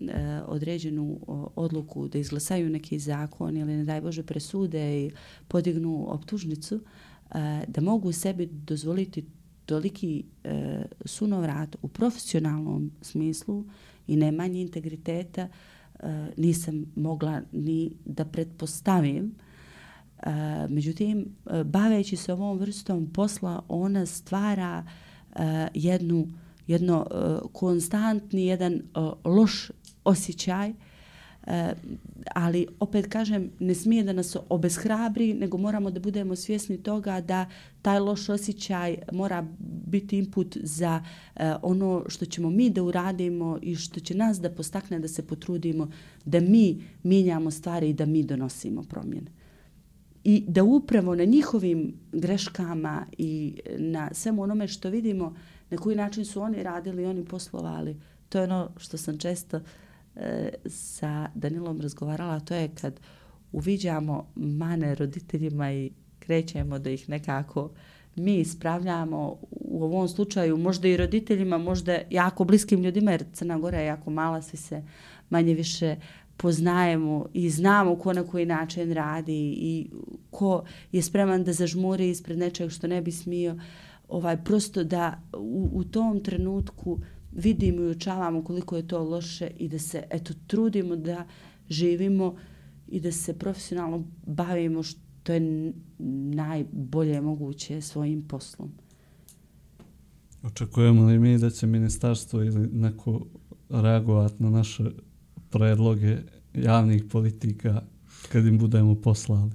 E, 0.00 0.40
određenu 0.46 1.20
odluku 1.56 2.08
da 2.08 2.18
izglasaju 2.18 2.70
neki 2.70 2.98
zakon 2.98 3.56
ili 3.56 3.76
ne 3.76 3.84
daj 3.84 4.00
Bože 4.00 4.22
presude 4.22 5.04
i 5.04 5.10
podignu 5.48 6.06
optužnicu, 6.08 6.74
e, 6.74 7.64
da 7.68 7.80
mogu 7.80 8.12
sebi 8.12 8.46
dozvoliti 8.46 9.24
toliki 9.66 10.24
e, 10.44 10.82
sunovrat 11.04 11.76
u 11.82 11.88
profesionalnom 11.88 12.90
smislu 13.02 13.64
i 14.06 14.16
nemanje 14.16 14.60
integriteta 14.60 15.48
e, 15.48 16.26
nisam 16.36 16.84
mogla 16.96 17.42
ni 17.52 17.92
da 18.04 18.24
pretpostavim. 18.24 19.34
E, 20.22 20.30
međutim, 20.68 21.26
e, 21.46 21.64
baveći 21.64 22.16
se 22.16 22.32
ovom 22.32 22.58
vrstom 22.58 23.12
posla, 23.12 23.62
ona 23.68 24.06
stvara 24.06 24.84
e, 25.36 25.68
jednu, 25.74 26.28
jedno 26.66 27.06
e, 27.10 27.14
konstantni, 27.52 28.46
jedan 28.46 28.72
e, 28.74 28.80
loš 29.24 29.70
osjećaj 30.04 30.72
E, 31.46 31.74
ali 32.34 32.66
opet 32.80 33.06
kažem, 33.06 33.50
ne 33.58 33.74
smije 33.74 34.04
da 34.04 34.12
nas 34.12 34.36
obeshrabri, 34.48 35.34
nego 35.34 35.58
moramo 35.58 35.90
da 35.90 36.00
budemo 36.00 36.36
svjesni 36.36 36.82
toga 36.82 37.20
da 37.20 37.46
taj 37.82 37.98
loš 37.98 38.28
osjećaj 38.28 38.98
mora 39.12 39.46
biti 39.86 40.18
input 40.18 40.56
za 40.62 41.04
e, 41.36 41.54
ono 41.62 42.04
što 42.08 42.24
ćemo 42.26 42.50
mi 42.50 42.70
da 42.70 42.82
uradimo 42.82 43.58
i 43.62 43.76
što 43.76 44.00
će 44.00 44.14
nas 44.14 44.40
da 44.40 44.50
postakne 44.50 44.98
da 44.98 45.08
se 45.08 45.26
potrudimo 45.26 45.90
da 46.24 46.40
mi 46.40 46.82
mijenjamo 47.02 47.50
stvari 47.50 47.90
i 47.90 47.94
da 47.94 48.06
mi 48.06 48.22
donosimo 48.22 48.82
promjene. 48.82 49.30
I 50.24 50.44
da 50.48 50.64
upravo 50.64 51.14
na 51.14 51.24
njihovim 51.24 51.94
greškama 52.12 53.06
i 53.18 53.60
na 53.78 54.10
svemu 54.12 54.42
onome 54.42 54.68
što 54.68 54.90
vidimo, 54.90 55.34
na 55.70 55.76
koji 55.76 55.96
način 55.96 56.24
su 56.24 56.42
oni 56.42 56.62
radili, 56.62 57.02
i 57.02 57.06
oni 57.06 57.24
poslovali, 57.24 57.96
to 58.28 58.38
je 58.38 58.44
ono 58.44 58.70
što 58.76 58.96
sam 58.96 59.18
često 59.18 59.56
uh, 59.56 59.62
e, 60.16 60.50
sa 60.66 61.28
Danilom 61.34 61.80
razgovarala, 61.80 62.40
to 62.40 62.54
je 62.54 62.68
kad 62.80 63.00
uviđamo 63.52 64.26
mane 64.34 64.94
roditeljima 64.94 65.72
i 65.72 65.90
krećemo 66.18 66.78
da 66.78 66.90
ih 66.90 67.08
nekako 67.08 67.70
mi 68.16 68.40
ispravljamo 68.40 69.38
u 69.50 69.84
ovom 69.84 70.08
slučaju 70.08 70.56
možda 70.56 70.88
i 70.88 70.96
roditeljima, 70.96 71.58
možda 71.58 71.98
jako 72.10 72.44
bliskim 72.44 72.82
ljudima, 72.82 73.10
jer 73.10 73.24
Crna 73.32 73.58
Gora 73.58 73.78
je 73.78 73.86
jako 73.86 74.10
mala, 74.10 74.42
svi 74.42 74.56
se 74.56 74.82
manje 75.30 75.54
više 75.54 75.96
poznajemo 76.36 77.26
i 77.32 77.50
znamo 77.50 77.96
ko 77.96 78.12
na 78.12 78.26
koji 78.26 78.46
način 78.46 78.92
radi 78.92 79.54
i 79.58 79.90
ko 80.30 80.64
je 80.92 81.02
spreman 81.02 81.44
da 81.44 81.52
zažmuri 81.52 82.10
ispred 82.10 82.38
nečeg 82.38 82.70
što 82.70 82.86
ne 82.86 83.02
bi 83.02 83.12
smio. 83.12 83.58
Ovaj, 84.08 84.44
prosto 84.44 84.84
da 84.84 85.20
u, 85.32 85.68
u 85.72 85.84
tom 85.84 86.20
trenutku 86.20 86.98
vidimo 87.32 87.82
i 87.82 87.90
učavamo 87.90 88.44
koliko 88.44 88.76
je 88.76 88.88
to 88.88 89.04
loše 89.04 89.50
i 89.58 89.68
da 89.68 89.78
se 89.78 90.02
eto 90.10 90.34
trudimo 90.46 90.96
da 90.96 91.26
živimo 91.68 92.36
i 92.88 93.00
da 93.00 93.12
se 93.12 93.38
profesionalno 93.38 94.04
bavimo 94.26 94.82
što 94.82 95.32
je 95.32 95.72
najbolje 96.34 97.20
moguće 97.20 97.80
svojim 97.80 98.28
poslom. 98.28 98.72
Očekujemo 100.42 101.06
li 101.06 101.18
mi 101.18 101.38
da 101.38 101.50
će 101.50 101.66
ministarstvo 101.66 102.42
ili 102.42 102.68
neko 102.72 103.26
reagovati 103.68 104.42
na 104.42 104.50
naše 104.50 104.84
predloge 105.50 106.16
javnih 106.54 107.04
politika 107.04 107.82
kad 108.32 108.46
im 108.46 108.58
budemo 108.58 108.94
poslali? 108.94 109.50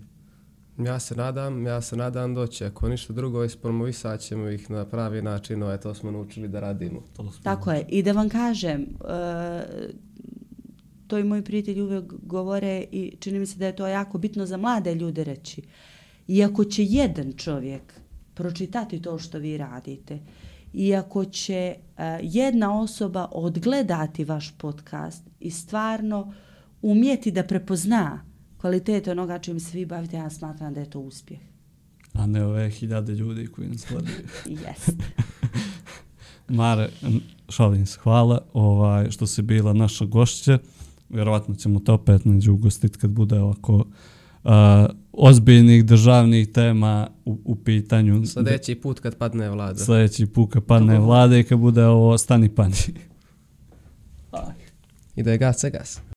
Ja 0.77 0.99
se 0.99 1.15
nadam, 1.15 1.67
ja 1.67 1.81
se 1.81 1.95
nadam 1.95 2.33
doći. 2.33 2.65
Ako 2.65 2.89
ništa 2.89 3.13
drugo, 3.13 3.43
ispromovisat 3.43 4.19
ćemo 4.19 4.49
ih 4.49 4.71
na 4.71 4.85
pravi 4.85 5.21
način, 5.21 5.63
ovo 5.63 5.77
to 5.77 5.93
smo 5.93 6.11
naučili 6.11 6.47
da 6.47 6.59
radimo. 6.59 7.01
To 7.15 7.31
Tako 7.43 7.71
je. 7.71 7.85
I 7.89 8.03
da 8.03 8.11
vam 8.11 8.29
kažem, 8.29 8.81
uh, 8.81 9.07
to 11.07 11.17
i 11.17 11.23
moji 11.23 11.41
prijatelji 11.41 11.81
uvijek 11.81 12.13
govore 12.21 12.85
i 12.91 13.15
čini 13.19 13.39
mi 13.39 13.45
se 13.45 13.57
da 13.57 13.65
je 13.65 13.75
to 13.75 13.87
jako 13.87 14.17
bitno 14.17 14.45
za 14.45 14.57
mlade 14.57 14.95
ljude 14.95 15.23
reći. 15.23 15.61
Iako 16.27 16.65
će 16.65 16.83
jedan 16.83 17.33
čovjek 17.33 17.93
pročitati 18.33 19.01
to 19.01 19.19
što 19.19 19.37
vi 19.37 19.57
radite, 19.57 20.19
iako 20.73 21.25
će 21.25 21.75
uh, 21.77 22.03
jedna 22.21 22.81
osoba 22.81 23.27
odgledati 23.31 24.23
vaš 24.23 24.53
podcast 24.57 25.23
i 25.39 25.51
stvarno 25.51 26.33
umjeti 26.81 27.31
da 27.31 27.43
prepozna 27.43 28.34
kvalitet 28.65 29.07
onoga 29.07 29.39
čim 29.39 29.59
se 29.59 29.77
vi 29.77 29.85
bavite, 29.85 30.17
ja 30.17 30.29
smatram 30.29 30.73
da 30.73 30.79
je 30.79 30.89
to 30.89 30.99
uspjeh. 30.99 31.39
A 32.13 32.25
ne 32.25 32.45
ove 32.45 32.69
hiljade 32.69 33.13
ljudi 33.13 33.47
koji 33.47 33.67
nas 33.67 33.85
gledaju. 33.89 34.17
Jeste. 34.65 34.91
Mare, 36.57 36.89
šalim 37.49 37.85
se, 37.85 37.99
hvala 37.99 38.41
ovaj, 38.53 39.11
što 39.11 39.27
si 39.27 39.41
bila 39.41 39.73
naša 39.73 40.05
gošća. 40.05 40.57
Vjerovatno 41.09 41.55
ćemo 41.55 41.79
te 41.79 41.91
opet 41.91 42.25
neđu 42.25 42.53
ugostiti 42.53 42.99
kad 42.99 43.09
bude 43.09 43.39
ovako 43.39 43.75
uh, 43.75 44.51
ozbiljnih 45.13 45.85
državnih 45.85 46.51
tema 46.51 47.07
u, 47.25 47.39
u 47.45 47.55
pitanju. 47.55 48.25
Sljedeći 48.25 48.75
put 48.75 48.99
kad 48.99 49.15
padne 49.15 49.49
vlada. 49.49 49.79
Sljedeći 49.79 50.25
put 50.25 50.53
kad 50.53 50.63
padne 50.63 50.99
vlada 50.99 51.37
i 51.37 51.43
kad 51.43 51.59
bude 51.59 51.85
ovo 51.85 52.17
stani 52.17 52.49
pani. 52.49 52.75
I 55.15 55.23
da 55.23 55.31
je 55.31 55.37
gas, 55.37 55.65
gas. 55.71 56.01